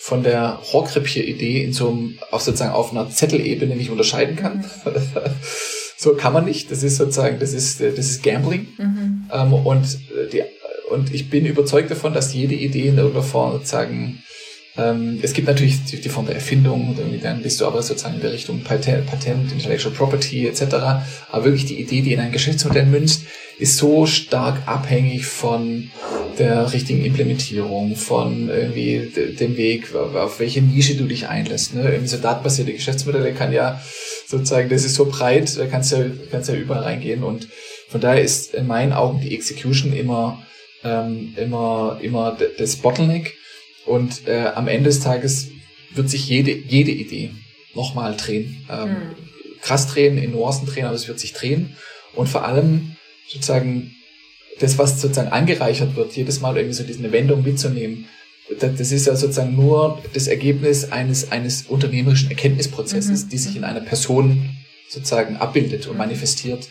von 0.00 0.22
der 0.22 0.60
Rohrkreppier-Idee 0.72 1.62
in 1.62 1.72
so 1.72 1.90
einem, 1.90 2.18
auf 2.30 2.42
sozusagen 2.42 2.72
auf 2.72 2.90
einer 2.90 3.10
Zettelebene 3.10 3.76
nicht 3.76 3.90
unterscheiden 3.90 4.36
kann. 4.36 4.64
So 5.96 6.14
kann 6.14 6.32
man 6.32 6.44
nicht. 6.44 6.70
Das 6.70 6.82
ist 6.82 6.96
sozusagen, 6.96 7.38
das 7.38 7.52
ist, 7.52 7.80
das 7.80 7.98
ist 7.98 8.22
Gambling. 8.22 8.68
Mhm. 8.78 9.30
Ähm, 9.32 9.52
und, 9.52 9.84
äh, 9.84 10.30
die, 10.32 10.42
und 10.90 11.12
ich 11.14 11.30
bin 11.30 11.46
überzeugt 11.46 11.90
davon, 11.90 12.12
dass 12.12 12.34
jede 12.34 12.54
Idee 12.54 12.88
in 12.88 12.98
irgendeiner 12.98 13.22
Form 13.22 13.52
sozusagen 13.52 14.22
ähm, 14.76 15.20
es 15.22 15.32
gibt 15.32 15.46
natürlich 15.46 15.84
die, 15.84 16.00
die 16.00 16.08
Form 16.08 16.26
der 16.26 16.34
Erfindung, 16.34 16.96
dann 17.22 17.42
bist 17.42 17.60
du 17.60 17.66
aber 17.66 17.82
sozusagen 17.82 18.16
in 18.16 18.20
der 18.20 18.32
Richtung 18.32 18.62
Patent, 18.62 19.06
Patent, 19.06 19.52
Intellectual 19.52 19.94
Property 19.94 20.48
etc. 20.48 20.62
Aber 21.30 21.44
wirklich 21.44 21.66
die 21.66 21.80
Idee, 21.80 22.00
die 22.00 22.12
in 22.12 22.20
ein 22.20 22.32
Geschäftsmodell 22.32 22.86
münzt, 22.86 23.22
ist 23.58 23.76
so 23.76 24.04
stark 24.06 24.66
abhängig 24.66 25.26
von 25.26 25.90
der 26.38 26.72
richtigen 26.72 27.04
Implementierung, 27.04 27.94
von 27.94 28.48
irgendwie 28.48 29.12
dem 29.38 29.56
Weg, 29.56 29.94
auf 29.94 30.40
welche 30.40 30.60
Nische 30.60 30.96
du 30.96 31.04
dich 31.04 31.28
einlässt. 31.28 31.74
Ne? 31.74 31.82
Irgendwie 31.82 32.08
so 32.08 32.16
datenbasierte 32.16 32.72
Geschäftsmodelle 32.72 33.32
kann 33.32 33.52
ja 33.52 33.80
sozusagen, 34.38 34.68
das 34.68 34.84
ist 34.84 34.94
so 34.94 35.06
breit, 35.06 35.56
da 35.56 35.66
kannst 35.66 35.92
ja, 35.92 36.04
kannst 36.30 36.48
ja 36.48 36.54
überall 36.54 36.82
reingehen 36.82 37.22
und 37.22 37.48
von 37.88 38.00
daher 38.00 38.22
ist 38.22 38.54
in 38.54 38.66
meinen 38.66 38.92
Augen 38.92 39.20
die 39.20 39.34
Execution 39.34 39.92
immer, 39.92 40.44
ähm, 40.82 41.34
immer, 41.36 41.98
immer 42.02 42.36
das 42.58 42.76
Bottleneck 42.76 43.34
und 43.86 44.26
äh, 44.26 44.46
am 44.54 44.68
Ende 44.68 44.90
des 44.90 45.00
Tages 45.00 45.48
wird 45.94 46.10
sich 46.10 46.28
jede, 46.28 46.52
jede 46.52 46.90
Idee 46.90 47.30
nochmal 47.74 48.16
drehen. 48.16 48.66
Ähm, 48.70 48.88
mhm. 48.88 48.94
Krass 49.60 49.86
drehen, 49.86 50.18
in 50.18 50.32
Nuancen 50.32 50.66
drehen, 50.66 50.86
aber 50.86 50.94
es 50.94 51.08
wird 51.08 51.18
sich 51.18 51.32
drehen. 51.32 51.76
Und 52.14 52.28
vor 52.28 52.44
allem 52.44 52.96
sozusagen 53.28 53.94
das, 54.60 54.78
was 54.78 55.00
sozusagen 55.00 55.32
angereichert 55.32 55.96
wird, 55.96 56.14
jedes 56.16 56.40
Mal 56.40 56.56
irgendwie 56.56 56.74
so 56.74 56.84
diese 56.84 57.12
Wendung 57.12 57.42
mitzunehmen, 57.42 58.06
das 58.60 58.92
ist 58.92 59.06
ja 59.06 59.16
sozusagen 59.16 59.54
nur 59.54 60.02
das 60.12 60.26
Ergebnis 60.26 60.90
eines, 60.92 61.30
eines 61.32 61.62
unternehmerischen 61.62 62.30
Erkenntnisprozesses, 62.30 63.24
mhm. 63.24 63.28
die 63.28 63.38
sich 63.38 63.56
in 63.56 63.64
einer 63.64 63.80
Person 63.80 64.50
sozusagen 64.88 65.36
abbildet 65.36 65.86
und 65.86 65.96
manifestiert. 65.96 66.68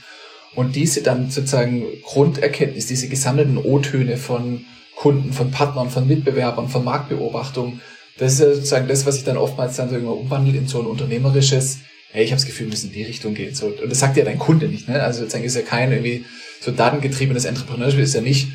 Und 0.55 0.75
diese 0.75 1.01
dann 1.01 1.31
sozusagen 1.31 1.85
Grunderkenntnis, 2.03 2.85
diese 2.85 3.07
gesammelten 3.07 3.57
O-Töne 3.57 4.17
von 4.17 4.65
Kunden, 4.95 5.33
von 5.33 5.51
Partnern, 5.51 5.89
von 5.89 6.07
Mitbewerbern, 6.07 6.69
von 6.69 6.83
Marktbeobachtung. 6.83 7.81
Das 8.17 8.33
ist 8.33 8.39
ja 8.39 8.53
sozusagen 8.53 8.87
das, 8.87 9.05
was 9.05 9.15
sich 9.15 9.23
dann 9.23 9.37
oftmals 9.37 9.75
dann 9.75 9.89
so 9.89 9.95
irgendwann 9.95 10.17
umwandelt 10.17 10.55
in 10.55 10.67
so 10.67 10.79
ein 10.79 10.85
unternehmerisches, 10.85 11.79
hey, 12.11 12.23
ich 12.23 12.31
habe 12.31 12.37
das 12.37 12.45
Gefühl, 12.45 12.67
wir 12.67 12.71
müssen 12.71 12.87
in 12.87 12.93
die 12.93 13.03
Richtung 13.03 13.33
gehen. 13.33 13.55
So, 13.55 13.67
und 13.67 13.89
das 13.89 13.99
sagt 13.99 14.17
ja 14.17 14.23
dein 14.23 14.37
Kunde 14.37 14.67
nicht. 14.67 14.87
Ne? 14.87 15.01
Also 15.01 15.21
sozusagen 15.21 15.43
ist 15.43 15.55
ja 15.55 15.63
kein 15.63 15.91
irgendwie 15.91 16.25
so 16.61 16.71
datengetriebenes 16.71 17.45
Entrepreneurship 17.45 17.99
ist 17.99 18.13
ja 18.13 18.21
nicht, 18.21 18.49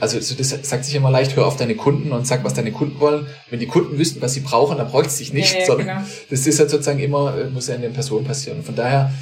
also 0.00 0.18
das 0.18 0.50
sagt 0.50 0.84
sich 0.84 0.94
immer 0.94 1.10
leicht, 1.10 1.36
hör 1.36 1.46
auf 1.46 1.56
deine 1.56 1.74
Kunden 1.74 2.12
und 2.12 2.26
sag, 2.26 2.44
was 2.44 2.54
deine 2.54 2.72
Kunden 2.72 3.00
wollen. 3.00 3.26
Wenn 3.48 3.60
die 3.60 3.66
Kunden 3.66 3.98
wüssten, 3.98 4.20
was 4.20 4.34
sie 4.34 4.40
brauchen, 4.40 4.76
dann 4.76 4.88
bräuchte 4.88 5.08
es 5.08 5.18
sich 5.18 5.32
nicht, 5.32 5.54
ja, 5.54 5.60
ja, 5.60 5.66
sondern 5.66 5.86
genau. 5.86 6.00
das 6.28 6.46
ist 6.46 6.58
ja 6.58 6.68
sozusagen 6.68 6.98
immer, 6.98 7.36
äh, 7.38 7.48
muss 7.48 7.68
ja 7.68 7.76
in 7.76 7.82
den 7.82 7.92
Personen 7.92 8.26
passieren. 8.26 8.58
Und 8.58 8.64
von 8.64 8.76
daher 8.76 9.12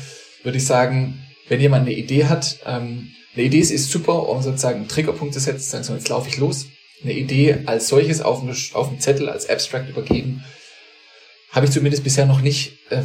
würde 0.43 0.59
ich 0.59 0.67
sagen, 0.67 1.21
wenn 1.49 1.61
jemand 1.61 1.87
eine 1.87 1.95
Idee 1.95 2.25
hat, 2.25 2.59
ähm, 2.67 3.11
eine 3.35 3.45
Idee 3.45 3.61
ist 3.61 3.91
super, 3.91 4.29
um 4.29 4.43
sozusagen 4.43 4.81
einen 4.81 4.89
Triggerpunkt 4.89 5.33
zu 5.33 5.41
setzen, 5.41 5.61
sagen 5.61 5.85
so, 5.85 5.95
jetzt 5.95 6.09
laufe 6.09 6.29
ich 6.29 6.39
los. 6.39 6.67
Eine 7.05 7.13
Idee 7.13 7.59
als 7.67 7.87
solches 7.87 8.21
auf, 8.21 8.43
eine, 8.43 8.55
auf 8.73 8.89
einen 8.89 8.99
Zettel 8.99 9.29
als 9.29 9.49
Abstract 9.49 9.89
übergeben, 9.89 10.43
habe 11.53 11.67
ich 11.67 11.73
zumindest 11.73 12.03
bisher 12.03 12.27
noch 12.27 12.41
nicht, 12.41 12.73
äh, 12.91 13.03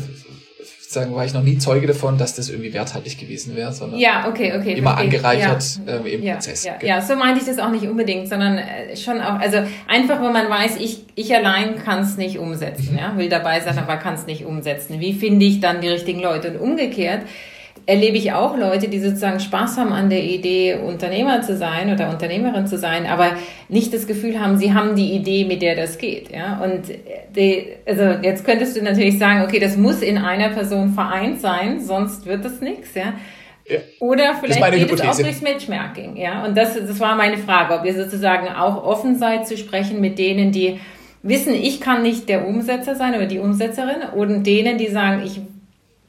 sagen, 0.94 1.14
war 1.16 1.26
ich 1.26 1.34
noch 1.34 1.44
nie 1.44 1.58
Zeuge 1.58 1.88
davon, 1.88 2.18
dass 2.18 2.36
das 2.36 2.50
irgendwie 2.50 2.74
werthaltig 2.74 3.18
gewesen 3.18 3.56
wäre, 3.56 3.74
sondern 3.74 4.00
ja, 4.00 4.28
okay, 4.28 4.54
okay, 4.58 4.74
immer 4.74 4.96
verstehe. 4.96 5.18
angereichert 5.18 5.80
ja. 5.86 5.98
äh, 5.98 6.14
im 6.14 6.24
ja, 6.24 6.34
Prozess. 6.34 6.64
Ja, 6.64 6.78
genau. 6.78 6.94
ja, 6.94 7.02
so 7.02 7.16
meinte 7.16 7.41
ich 7.41 7.48
das 7.48 7.60
auch 7.60 7.72
nicht 7.72 7.88
unbedingt, 7.88 8.30
sondern 8.30 8.58
äh, 8.58 8.96
schon 8.96 9.20
auch, 9.22 9.39
also 9.39 9.58
einfach, 9.88 10.22
wenn 10.22 10.34
man 10.34 10.50
weiß, 10.50 10.78
ich, 10.80 11.06
ich 11.16 11.36
allein 11.36 11.76
kann 11.84 12.04
es 12.04 12.18
nicht 12.18 12.38
umsetzen, 12.38 12.94
mhm. 12.94 13.00
ja, 13.00 13.18
will 13.18 13.30
dabei 13.30 13.60
sein, 13.60 13.78
aber 13.78 13.98
kann 13.98 14.14
es 14.14 14.26
nicht 14.26 14.46
umsetzen. 14.46 15.00
Wie 15.00 15.14
finde 15.14 15.46
ich 15.46 15.60
dann 15.60 15.82
die 15.82 15.89
richtigen 15.89 16.22
Leute? 16.22 16.52
Und 16.52 16.60
umgekehrt, 16.60 17.24
erlebe 17.86 18.18
ich 18.18 18.32
auch 18.32 18.58
Leute, 18.58 18.88
die 18.88 19.00
sozusagen 19.00 19.40
Spaß 19.40 19.78
haben 19.78 19.92
an 19.92 20.10
der 20.10 20.24
Idee, 20.24 20.76
Unternehmer 20.76 21.42
zu 21.42 21.58
sein 21.58 21.92
oder 21.92 22.10
Unternehmerin 22.10 22.66
zu 22.66 22.78
sein, 22.78 23.06
aber 23.06 23.32
nicht 23.68 23.94
das 23.94 24.08
Gefühl 24.08 24.40
haben, 24.40 24.58
sie 24.58 24.74
haben 24.74 24.96
die 24.96 25.14
Idee, 25.14 25.44
mit 25.46 25.62
der 25.62 25.76
das 25.76 25.98
geht. 25.98 26.32
Ja? 26.32 26.62
Und 26.64 26.84
die, 27.36 27.68
also 27.86 28.04
jetzt 28.22 28.46
könntest 28.46 28.78
du 28.78 28.82
natürlich 28.82 29.20
sagen, 29.20 29.44
okay, 29.44 29.60
das 29.60 29.76
muss 29.76 30.02
in 30.02 30.18
einer 30.18 30.50
Person 30.50 30.94
vereint 30.94 31.42
sein, 31.42 31.82
sonst 31.82 32.26
wird 32.26 32.46
das 32.46 32.62
nichts. 32.62 32.96
Ja? 32.96 33.14
Ja. 33.68 33.80
Oder 34.00 34.36
vielleicht 34.36 34.62
geht 34.62 34.82
Hypothese. 34.82 35.10
es 35.10 35.18
auch 35.18 35.22
durchs 35.22 35.42
Matchmarking. 35.42 36.16
Ja? 36.16 36.46
Und 36.46 36.58
das, 36.58 36.76
das 36.76 37.00
war 37.02 37.16
meine 37.16 37.38
Frage, 37.38 37.74
ob 37.74 37.86
ihr 37.86 37.94
sozusagen 37.94 38.48
auch 38.48 38.82
offen 38.86 39.18
seid 39.18 39.46
zu 39.46 39.58
sprechen 39.58 40.00
mit 40.00 40.18
denen, 40.20 40.54
die 40.54 40.80
wissen, 41.22 41.54
ich 41.54 41.82
kann 41.82 42.02
nicht 42.02 42.30
der 42.30 42.48
Umsetzer 42.48 42.96
sein 42.96 43.16
oder 43.16 43.26
die 43.26 43.40
Umsetzerin 43.40 44.10
und 44.16 44.44
denen, 44.46 44.78
die 44.78 44.88
sagen, 44.88 45.24
ich 45.26 45.42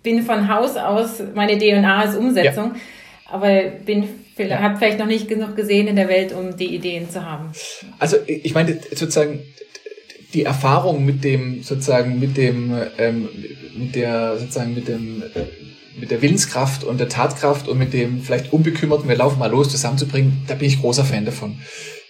bin 0.05 0.22
von 0.22 0.48
Haus 0.48 0.76
aus, 0.76 1.20
meine 1.34 1.59
DNA 1.59 2.02
ist 2.05 2.16
Umsetzung, 2.16 2.74
ja. 2.74 2.80
aber 3.32 3.62
bin 3.84 4.09
ja. 4.38 4.61
habe 4.61 4.76
vielleicht 4.76 5.00
noch 5.00 5.07
nicht 5.07 5.26
genug 5.26 5.57
gesehen 5.57 5.88
in 5.88 5.96
der 5.96 6.09
Welt, 6.09 6.32
um 6.32 6.57
die 6.57 6.74
Ideen 6.74 7.11
zu 7.11 7.24
haben. 7.24 7.50
Also 7.98 8.18
ich 8.26 8.55
meine 8.55 8.78
sozusagen 8.90 9.40
die 10.34 10.44
Erfahrung 10.44 11.05
mit 11.05 11.24
dem 11.24 11.62
sozusagen 11.62 12.20
mit 12.20 12.36
dem 12.36 12.76
ähm, 12.98 13.28
mit 13.76 13.94
der 13.94 14.38
sozusagen 14.38 14.74
mit 14.74 14.88
dem 14.88 15.22
äh, 15.22 15.40
mit 15.98 16.11
der 16.11 16.20
Willenskraft 16.22 16.84
und 16.84 16.98
der 16.98 17.09
Tatkraft 17.09 17.68
und 17.68 17.78
mit 17.78 17.92
dem 17.92 18.20
vielleicht 18.20 18.52
unbekümmerten, 18.52 19.09
wir 19.09 19.16
laufen 19.16 19.38
mal 19.38 19.50
los 19.50 19.70
zusammenzubringen, 19.70 20.44
da 20.48 20.55
bin 20.55 20.68
ich 20.68 20.80
großer 20.80 21.05
Fan 21.05 21.24
davon. 21.24 21.59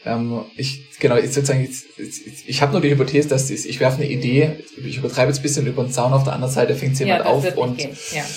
Ähm, 0.07 0.41
ich, 0.57 0.99
genau, 1.01 1.17
ich, 1.17 1.33
sozusagen, 1.33 1.63
ich, 1.63 2.47
ich 2.47 2.63
habe 2.63 2.73
nur 2.73 2.81
die 2.81 2.91
Hypothese, 2.91 3.29
dass 3.29 3.49
ich, 3.49 3.69
ich 3.69 3.81
werfe 3.81 4.03
eine 4.03 4.11
Idee, 4.11 4.57
ich 4.77 4.99
übertreibe 4.99 5.31
jetzt 5.31 5.39
ein 5.39 5.43
bisschen 5.43 5.67
über 5.67 5.83
den 5.83 5.93
Zaun, 5.93 6.13
auf 6.13 6.25
der 6.25 6.35
anderen 6.35 6.53
Seite 6.53 6.75
fängt 6.75 6.99
jemand 6.99 7.25
ja, 7.25 7.31
auf 7.31 7.57
und 7.57 7.81
ja, 7.81 7.89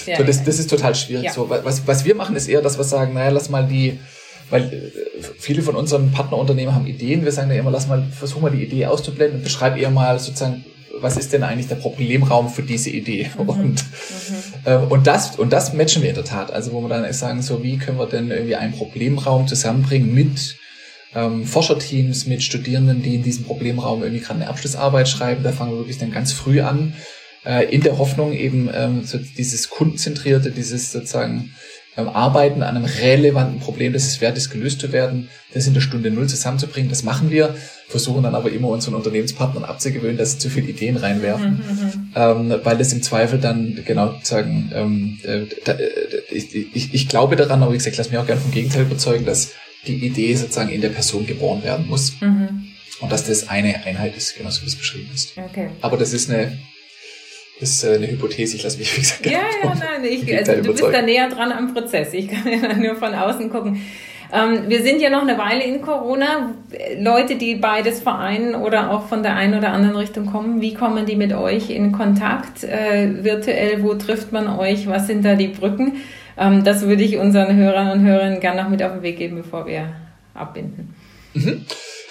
ja, 0.05 0.17
so, 0.17 0.23
das, 0.23 0.43
das 0.43 0.59
ist 0.59 0.69
total 0.69 0.95
schwierig. 0.95 1.31
So, 1.31 1.49
was, 1.49 1.85
was 1.85 2.05
wir 2.05 2.15
machen, 2.15 2.35
ist 2.35 2.47
eher, 2.47 2.61
dass 2.61 2.77
wir 2.77 2.85
sagen, 2.85 3.13
naja, 3.13 3.29
lass 3.29 3.49
mal 3.49 3.67
die, 3.67 3.99
weil 4.49 4.63
äh, 4.63 5.23
viele 5.37 5.61
von 5.61 5.75
unseren 5.75 6.11
Partnerunternehmen 6.11 6.73
haben 6.73 6.87
Ideen, 6.87 7.25
wir 7.25 7.33
sagen 7.33 7.51
ja 7.51 7.57
immer, 7.57 7.71
lass 7.71 7.87
mal, 7.87 8.07
versuch 8.17 8.39
mal 8.39 8.51
die 8.51 8.63
Idee 8.63 8.85
auszublenden 8.85 9.39
und 9.39 9.43
beschreib 9.43 9.77
eher 9.77 9.89
mal 9.89 10.17
sozusagen, 10.19 10.63
was 10.99 11.17
ist 11.17 11.33
denn 11.33 11.43
eigentlich 11.43 11.67
der 11.67 11.75
Problemraum 11.75 12.49
für 12.49 12.63
diese 12.63 12.89
Idee? 12.89 13.29
Mhm. 13.37 13.49
Und, 13.49 13.83
mhm. 13.83 13.83
Äh, 14.65 14.75
und 14.77 15.05
das, 15.05 15.37
und 15.37 15.53
das 15.53 15.73
matchen 15.73 16.01
wir 16.01 16.09
in 16.09 16.15
der 16.15 16.25
Tat. 16.25 16.51
Also, 16.51 16.71
wo 16.71 16.81
wir 16.81 16.89
dann 16.89 17.11
sagen, 17.13 17.41
so, 17.41 17.61
wie 17.61 17.77
können 17.77 17.99
wir 17.99 18.07
denn 18.07 18.31
irgendwie 18.31 18.55
einen 18.55 18.73
Problemraum 18.73 19.47
zusammenbringen 19.47 20.13
mit 20.13 20.57
ähm, 21.15 21.45
Forscherteams, 21.45 22.25
mit 22.25 22.43
Studierenden, 22.43 23.01
die 23.01 23.15
in 23.15 23.23
diesem 23.23 23.45
Problemraum 23.45 24.03
irgendwie 24.03 24.23
gerade 24.23 24.41
eine 24.41 24.49
Abschlussarbeit 24.49 25.07
schreiben. 25.07 25.43
Da 25.43 25.51
fangen 25.51 25.71
wir 25.71 25.79
wirklich 25.79 25.97
dann 25.97 26.11
ganz 26.11 26.31
früh 26.31 26.61
an, 26.61 26.93
äh, 27.45 27.65
in 27.73 27.81
der 27.81 27.97
Hoffnung 27.97 28.33
eben 28.33 28.69
ähm, 28.73 29.03
so 29.05 29.17
dieses 29.17 29.69
kundenzentrierte, 29.69 30.51
dieses 30.51 30.91
sozusagen 30.91 31.51
ähm, 31.97 32.09
Arbeiten 32.09 32.61
an 32.61 32.77
einem 32.77 32.85
relevanten 32.85 33.59
Problem, 33.59 33.93
das 33.93 34.05
es 34.05 34.21
wert 34.21 34.37
ist, 34.37 34.51
gelöst 34.51 34.79
zu 34.79 34.91
werden, 34.91 35.29
das 35.53 35.65
in 35.65 35.73
der 35.73 35.81
Stunde 35.81 36.11
Null 36.11 36.27
zusammenzubringen. 36.27 36.89
Das 36.89 37.03
machen 37.03 37.31
wir, 37.31 37.55
versuchen 37.87 38.23
dann 38.23 38.35
aber 38.35 38.51
immer 38.51 38.67
unseren 38.67 38.93
Unternehmenspartnern 38.93 39.63
abzugewöhnen, 39.63 40.17
dass 40.17 40.33
sie 40.33 40.39
zu 40.39 40.49
viele 40.49 40.67
Ideen 40.67 40.97
reinwerfen, 40.97 41.53
mhm, 41.53 41.73
mhm, 41.73 41.85
mhm. 41.85 42.51
ähm, 42.51 42.59
weil 42.63 42.77
das 42.77 42.93
im 42.93 43.01
Zweifel 43.01 43.39
dann 43.39 43.79
genau 43.83 44.13
sagen, 44.21 44.71
ähm, 44.73 45.19
äh, 45.23 45.45
da, 45.65 45.71
äh, 45.73 45.89
ich, 46.29 46.53
ich, 46.53 46.93
ich 46.93 47.09
glaube 47.09 47.35
daran, 47.35 47.63
aber 47.63 47.73
wie 47.73 47.77
gesagt, 47.77 47.97
lass 47.97 48.11
mich 48.11 48.19
auch 48.19 48.27
gerne 48.27 48.41
vom 48.41 48.51
Gegenteil 48.51 48.83
überzeugen, 48.83 49.25
dass 49.25 49.53
die 49.87 50.05
Idee 50.05 50.35
sozusagen 50.35 50.69
in 50.69 50.81
der 50.81 50.89
Person 50.89 51.25
geboren 51.25 51.63
werden 51.63 51.87
muss. 51.87 52.19
Mhm. 52.21 52.67
Und 52.99 53.11
dass 53.11 53.25
das 53.25 53.47
eine 53.47 53.85
Einheit 53.85 54.17
ist, 54.17 54.35
genauso 54.35 54.63
wie 54.63 54.67
es 54.67 54.75
beschrieben 54.75 55.09
ist. 55.13 55.37
Okay. 55.37 55.69
Aber 55.81 55.97
das 55.97 56.13
ist 56.13 56.29
eine, 56.29 56.57
das 57.59 57.71
ist 57.71 57.85
eine 57.85 58.07
Hypothese, 58.09 58.55
ich 58.55 58.63
lasse 58.63 58.77
mich, 58.79 58.95
wie 58.95 59.01
gesagt, 59.01 59.25
Ja, 59.25 59.31
ja, 59.63 59.75
nein, 59.75 60.03
ich, 60.03 60.35
also 60.35 60.53
du 60.61 60.73
bist 60.73 60.83
da 60.83 61.01
näher 61.01 61.29
dran 61.29 61.51
am 61.51 61.73
Prozess. 61.73 62.13
Ich 62.13 62.27
kann 62.27 62.47
ja 62.47 62.73
nur 62.73 62.95
von 62.95 63.13
außen 63.13 63.49
gucken. 63.49 63.81
Ähm, 64.33 64.63
wir 64.67 64.83
sind 64.83 65.01
ja 65.01 65.09
noch 65.09 65.21
eine 65.21 65.37
Weile 65.37 65.63
in 65.63 65.81
Corona. 65.81 66.53
Leute, 66.99 67.35
die 67.35 67.55
beides 67.55 68.01
vereinen 68.01 68.55
oder 68.55 68.91
auch 68.91 69.07
von 69.07 69.23
der 69.23 69.35
einen 69.35 69.57
oder 69.57 69.71
anderen 69.71 69.95
Richtung 69.95 70.25
kommen, 70.25 70.61
wie 70.61 70.73
kommen 70.73 71.05
die 71.05 71.15
mit 71.15 71.33
euch 71.33 71.69
in 71.69 71.91
Kontakt? 71.91 72.63
Äh, 72.63 73.23
virtuell, 73.23 73.83
wo 73.83 73.93
trifft 73.93 74.31
man 74.31 74.47
euch? 74.47 74.87
Was 74.87 75.07
sind 75.07 75.23
da 75.23 75.35
die 75.35 75.47
Brücken? 75.47 76.01
Ähm, 76.37 76.63
das 76.63 76.81
würde 76.81 77.03
ich 77.03 77.17
unseren 77.17 77.55
Hörern 77.55 77.91
und 77.91 78.05
Hörerinnen 78.05 78.39
gerne 78.39 78.63
noch 78.63 78.69
mit 78.69 78.83
auf 78.83 78.93
den 78.93 79.01
Weg 79.01 79.17
geben, 79.17 79.37
bevor 79.37 79.65
wir 79.65 79.93
abbinden. 80.33 80.93
Mhm. 81.33 81.65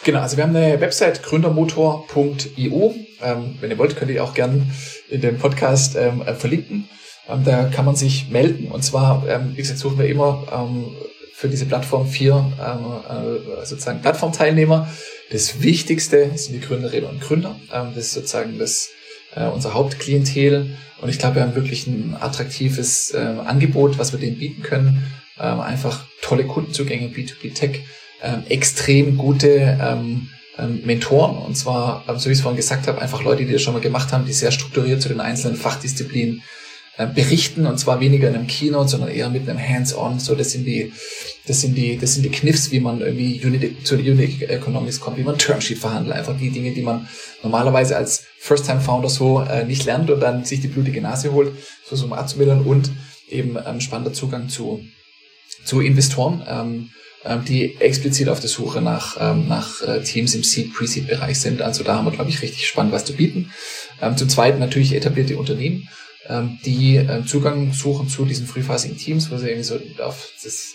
Genau, 0.04 0.20
also 0.20 0.36
wir 0.36 0.44
haben 0.44 0.54
eine 0.54 0.80
Website 0.80 1.22
gründermotor.io. 1.22 2.94
Ähm, 3.22 3.56
wenn 3.60 3.70
ihr 3.70 3.78
wollt, 3.78 3.96
könnt 3.96 4.10
ihr 4.10 4.22
auch 4.22 4.34
gern 4.34 4.70
in 5.08 5.20
dem 5.20 5.38
Podcast 5.38 5.96
ähm, 5.96 6.22
äh, 6.24 6.34
verlinken. 6.34 6.88
Ähm, 7.28 7.42
da 7.44 7.64
kann 7.64 7.84
man 7.84 7.96
sich 7.96 8.30
melden. 8.30 8.70
Und 8.70 8.84
zwar, 8.84 9.24
ähm, 9.28 9.52
wie 9.52 9.56
gesagt, 9.56 9.78
suchen 9.78 9.98
wir 9.98 10.06
immer 10.06 10.44
für 11.36 11.48
diese 11.48 11.66
Plattform 11.66 12.08
vier 12.08 12.50
ähm, 12.58 13.60
äh, 13.60 13.66
sozusagen 13.66 14.00
Plattformteilnehmer. 14.00 14.88
Das 15.30 15.62
Wichtigste 15.62 16.30
sind 16.34 16.54
die 16.54 16.66
Gründerinnen 16.66 17.10
und 17.10 17.20
Gründer. 17.20 17.60
Ähm, 17.70 17.88
das 17.94 18.06
ist 18.06 18.12
sozusagen 18.14 18.58
das, 18.58 18.88
äh, 19.34 19.44
unser 19.44 19.74
Hauptklientel. 19.74 20.78
Und 21.02 21.10
ich 21.10 21.18
glaube, 21.18 21.34
wir 21.36 21.42
haben 21.42 21.54
wirklich 21.54 21.86
ein 21.86 22.16
attraktives 22.18 23.10
äh, 23.10 23.18
Angebot, 23.18 23.98
was 23.98 24.12
wir 24.12 24.18
denen 24.18 24.38
bieten 24.38 24.62
können. 24.62 25.12
Ähm, 25.38 25.60
einfach 25.60 26.06
tolle 26.22 26.44
Kundenzugänge, 26.44 27.08
B2B 27.08 27.52
Tech, 27.52 27.80
ähm, 28.22 28.44
extrem 28.48 29.18
gute 29.18 29.78
ähm, 29.78 30.30
ähm, 30.58 30.80
Mentoren. 30.86 31.36
Und 31.36 31.54
zwar, 31.54 32.04
so 32.16 32.30
wie 32.30 32.32
ich 32.32 32.38
es 32.38 32.40
vorhin 32.40 32.56
gesagt 32.56 32.86
habe, 32.86 33.02
einfach 33.02 33.22
Leute, 33.22 33.44
die 33.44 33.52
das 33.52 33.60
schon 33.60 33.74
mal 33.74 33.80
gemacht 33.80 34.10
haben, 34.10 34.24
die 34.24 34.32
sehr 34.32 34.52
strukturiert 34.52 35.02
zu 35.02 35.10
den 35.10 35.20
einzelnen 35.20 35.58
Fachdisziplinen 35.58 36.42
äh, 36.98 37.06
berichten 37.06 37.66
und 37.66 37.78
zwar 37.78 38.00
weniger 38.00 38.28
in 38.28 38.34
einem 38.34 38.46
Keynote, 38.46 38.88
sondern 38.88 39.10
eher 39.10 39.28
mit 39.28 39.48
einem 39.48 39.58
Hands-on. 39.58 40.18
So, 40.18 40.34
das 40.34 40.52
sind 40.52 40.64
die, 40.64 40.92
das 41.46 41.60
sind 41.60 41.76
die, 41.76 41.98
das 41.98 42.14
sind 42.14 42.22
die 42.22 42.30
Kniffs, 42.30 42.70
wie 42.70 42.80
man 42.80 43.00
irgendwie 43.00 43.40
Unit, 43.44 43.86
zu 43.86 43.96
Unit 43.96 44.42
Economics 44.42 45.00
kommt, 45.00 45.18
wie 45.18 45.22
man 45.22 45.38
Termsheet 45.38 45.78
verhandelt. 45.78 46.16
Einfach 46.16 46.38
die 46.38 46.50
Dinge, 46.50 46.72
die 46.72 46.82
man 46.82 47.08
normalerweise 47.42 47.96
als 47.96 48.24
First-Time-Founder 48.38 49.08
so 49.08 49.40
äh, 49.40 49.64
nicht 49.64 49.84
lernt 49.84 50.10
und 50.10 50.20
dann 50.20 50.44
sich 50.44 50.60
die 50.60 50.68
blutige 50.68 51.00
Nase 51.00 51.32
holt, 51.32 51.52
so 51.88 51.96
so 51.96 52.12
abzumildern 52.12 52.62
und 52.62 52.90
eben 53.28 53.56
ähm, 53.66 53.80
spannender 53.80 54.12
Zugang 54.12 54.48
zu, 54.48 54.84
zu 55.64 55.80
Investoren. 55.80 56.42
Ähm, 56.48 56.90
ähm, 57.26 57.44
die 57.44 57.80
explizit 57.80 58.28
auf 58.28 58.40
der 58.40 58.48
Suche 58.48 58.80
nach, 58.80 59.16
ähm, 59.20 59.48
nach 59.48 59.82
äh, 59.82 60.00
Teams 60.02 60.34
im 60.34 60.44
Seed, 60.44 60.72
Pre-Seed-Bereich 60.72 61.40
sind. 61.40 61.60
Also 61.60 61.82
da 61.82 61.96
haben 61.96 62.04
wir, 62.04 62.12
glaube 62.12 62.30
ich, 62.30 62.40
richtig 62.40 62.66
spannend 62.66 62.92
was 62.92 63.04
zu 63.04 63.14
bieten. 63.14 63.52
Ähm, 64.00 64.16
zum 64.16 64.28
Zweiten 64.28 64.60
natürlich 64.60 64.94
etablierte 64.94 65.36
Unternehmen, 65.36 65.88
ähm, 66.28 66.58
die 66.64 66.96
äh, 66.96 67.24
Zugang 67.24 67.72
suchen 67.72 68.08
zu 68.08 68.24
diesen 68.24 68.46
frühphasigen 68.46 68.96
Teams, 68.96 69.30
wo 69.30 69.36
sie 69.36 69.48
irgendwie 69.48 69.64
so 69.64 69.78
auf 70.02 70.32
das 70.42 70.74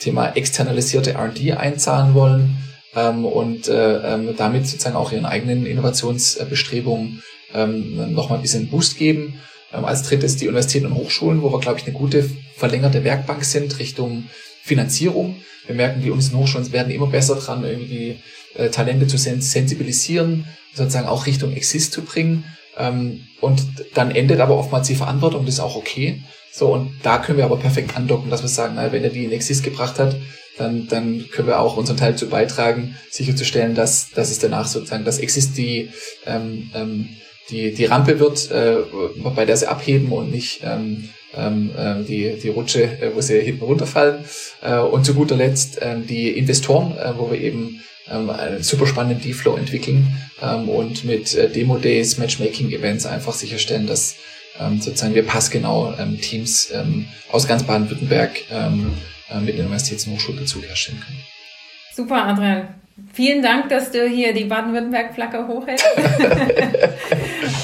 Thema 0.00 0.32
externalisierte 0.36 1.12
R&D 1.12 1.52
einzahlen 1.52 2.14
wollen 2.14 2.56
ähm, 2.94 3.24
und 3.24 3.68
äh, 3.68 4.14
ähm, 4.14 4.34
damit 4.36 4.66
sozusagen 4.66 4.96
auch 4.96 5.12
ihren 5.12 5.26
eigenen 5.26 5.66
Innovationsbestrebungen 5.66 7.22
ähm, 7.54 8.12
nochmal 8.12 8.38
ein 8.38 8.42
bisschen 8.42 8.68
Boost 8.68 8.96
geben. 8.98 9.40
Ähm, 9.72 9.84
als 9.84 10.02
drittes 10.02 10.36
die 10.36 10.48
Universitäten 10.48 10.86
und 10.86 10.94
Hochschulen, 10.94 11.42
wo 11.42 11.52
wir, 11.52 11.60
glaube 11.60 11.78
ich, 11.78 11.86
eine 11.86 11.94
gute 11.94 12.28
verlängerte 12.56 13.04
Werkbank 13.04 13.44
sind 13.44 13.78
Richtung 13.78 14.24
Finanzierung. 14.62 15.36
Wir 15.66 15.74
merken, 15.74 16.02
die 16.02 16.10
Unis 16.10 16.30
und 16.30 16.38
Hochschulen 16.38 16.72
werden 16.72 16.92
immer 16.92 17.06
besser 17.06 17.36
dran, 17.36 17.64
irgendwie 17.64 18.18
äh, 18.54 18.68
Talente 18.68 19.06
zu 19.06 19.16
sensibilisieren, 19.18 20.46
sozusagen 20.74 21.08
auch 21.08 21.26
Richtung 21.26 21.52
Exist 21.52 21.92
zu 21.92 22.02
bringen. 22.02 22.44
Ähm, 22.78 23.26
und 23.40 23.62
dann 23.94 24.10
endet 24.10 24.40
aber 24.40 24.56
oftmals 24.56 24.86
die 24.86 24.94
Verantwortung, 24.94 25.44
das 25.44 25.54
ist 25.54 25.60
auch 25.60 25.76
okay. 25.76 26.22
So, 26.52 26.72
und 26.72 26.92
da 27.02 27.18
können 27.18 27.38
wir 27.38 27.44
aber 27.44 27.56
perfekt 27.56 27.96
andocken, 27.96 28.30
dass 28.30 28.42
wir 28.42 28.48
sagen, 28.48 28.74
na, 28.76 28.92
wenn 28.92 29.02
er 29.02 29.10
die 29.10 29.24
in 29.24 29.32
Exist 29.32 29.64
gebracht 29.64 29.98
hat, 29.98 30.16
dann, 30.56 30.86
dann 30.88 31.24
können 31.32 31.48
wir 31.48 31.58
auch 31.58 31.76
unseren 31.76 31.96
Teil 31.96 32.12
dazu 32.12 32.28
beitragen, 32.28 32.96
sicherzustellen, 33.10 33.74
dass, 33.74 34.10
dass 34.10 34.30
es 34.30 34.38
danach 34.38 34.66
sozusagen, 34.66 35.04
dass 35.04 35.18
Exist 35.18 35.56
die, 35.58 35.90
ähm, 36.26 36.70
ähm, 36.74 37.08
die, 37.50 37.74
die 37.74 37.84
Rampe 37.86 38.20
wird, 38.20 38.50
äh, 38.50 38.76
bei 39.34 39.44
der 39.44 39.56
sie 39.56 39.66
abheben 39.66 40.12
und 40.12 40.30
nicht 40.30 40.60
ähm, 40.62 41.10
ähm, 41.36 41.70
äh, 41.76 42.04
die, 42.04 42.38
die 42.40 42.48
Rutsche, 42.48 42.84
äh, 42.84 43.14
wo 43.14 43.20
sie 43.20 43.40
hinten 43.40 43.64
runterfallen. 43.64 44.24
Äh, 44.62 44.78
und 44.78 45.04
zu 45.04 45.14
guter 45.14 45.36
Letzt 45.36 45.82
äh, 45.82 45.96
die 45.98 46.30
Investoren, 46.30 46.96
äh, 46.96 47.12
wo 47.16 47.30
wir 47.30 47.40
eben 47.40 47.82
ähm, 48.10 48.30
einen 48.30 48.62
super 48.62 48.86
spannenden 48.86 49.22
D-Flow 49.22 49.56
entwickeln 49.56 50.06
ähm, 50.42 50.68
und 50.68 51.04
mit 51.04 51.34
äh, 51.34 51.48
Demo-Days, 51.48 52.18
Matchmaking-Events 52.18 53.06
einfach 53.06 53.32
sicherstellen, 53.32 53.86
dass 53.86 54.16
ähm, 54.60 54.80
sozusagen 54.80 55.14
wir 55.14 55.26
passgenau 55.26 55.94
ähm, 55.98 56.20
Teams 56.20 56.70
ähm, 56.72 57.06
aus 57.30 57.48
ganz 57.48 57.64
Baden-Württemberg 57.64 58.42
ähm, 58.50 58.94
äh, 59.30 59.40
mit 59.40 59.58
der 59.58 59.66
Universitäts- 59.66 60.06
und 60.06 60.14
Hochschulbezug 60.14 60.64
herstellen 60.64 61.00
können. 61.00 61.18
Super, 61.94 62.26
Adrian. 62.26 62.68
Vielen 63.12 63.42
Dank, 63.42 63.68
dass 63.70 63.90
du 63.90 64.06
hier 64.08 64.32
die 64.32 64.44
Baden-Württemberg-Flagge 64.44 65.48
hochhältst 65.48 65.84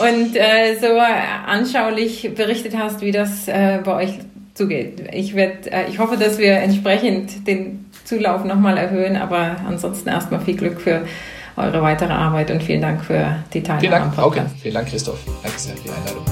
und 0.00 0.36
äh, 0.36 0.76
so 0.80 0.98
anschaulich 0.98 2.30
berichtet 2.34 2.76
hast, 2.76 3.00
wie 3.00 3.12
das 3.12 3.46
äh, 3.46 3.78
bei 3.84 3.94
euch 3.94 4.18
zugeht. 4.54 5.04
Ich, 5.12 5.36
werd, 5.36 5.68
äh, 5.68 5.86
ich 5.88 5.98
hoffe, 5.98 6.16
dass 6.16 6.38
wir 6.38 6.54
entsprechend 6.54 7.46
den 7.46 7.89
Zulauf 8.10 8.44
nochmal 8.44 8.76
erhöhen, 8.76 9.16
aber 9.16 9.54
ansonsten 9.68 10.08
erstmal 10.08 10.40
viel 10.40 10.56
Glück 10.56 10.80
für 10.80 11.02
eure 11.56 11.80
weitere 11.80 12.12
Arbeit 12.12 12.50
und 12.50 12.60
vielen 12.60 12.82
Dank 12.82 13.04
für 13.04 13.36
die 13.54 13.62
Teilnahme. 13.62 13.80
Vielen 13.80 13.92
Dank, 13.92 14.18
Auke. 14.18 14.46
Vielen 14.60 14.74
Dank, 14.74 14.88
Christoph. 14.88 15.20
Danke 15.44 15.58
sehr 15.60 15.76
für 15.76 15.82
die 15.84 15.90
Einladung. 15.90 16.24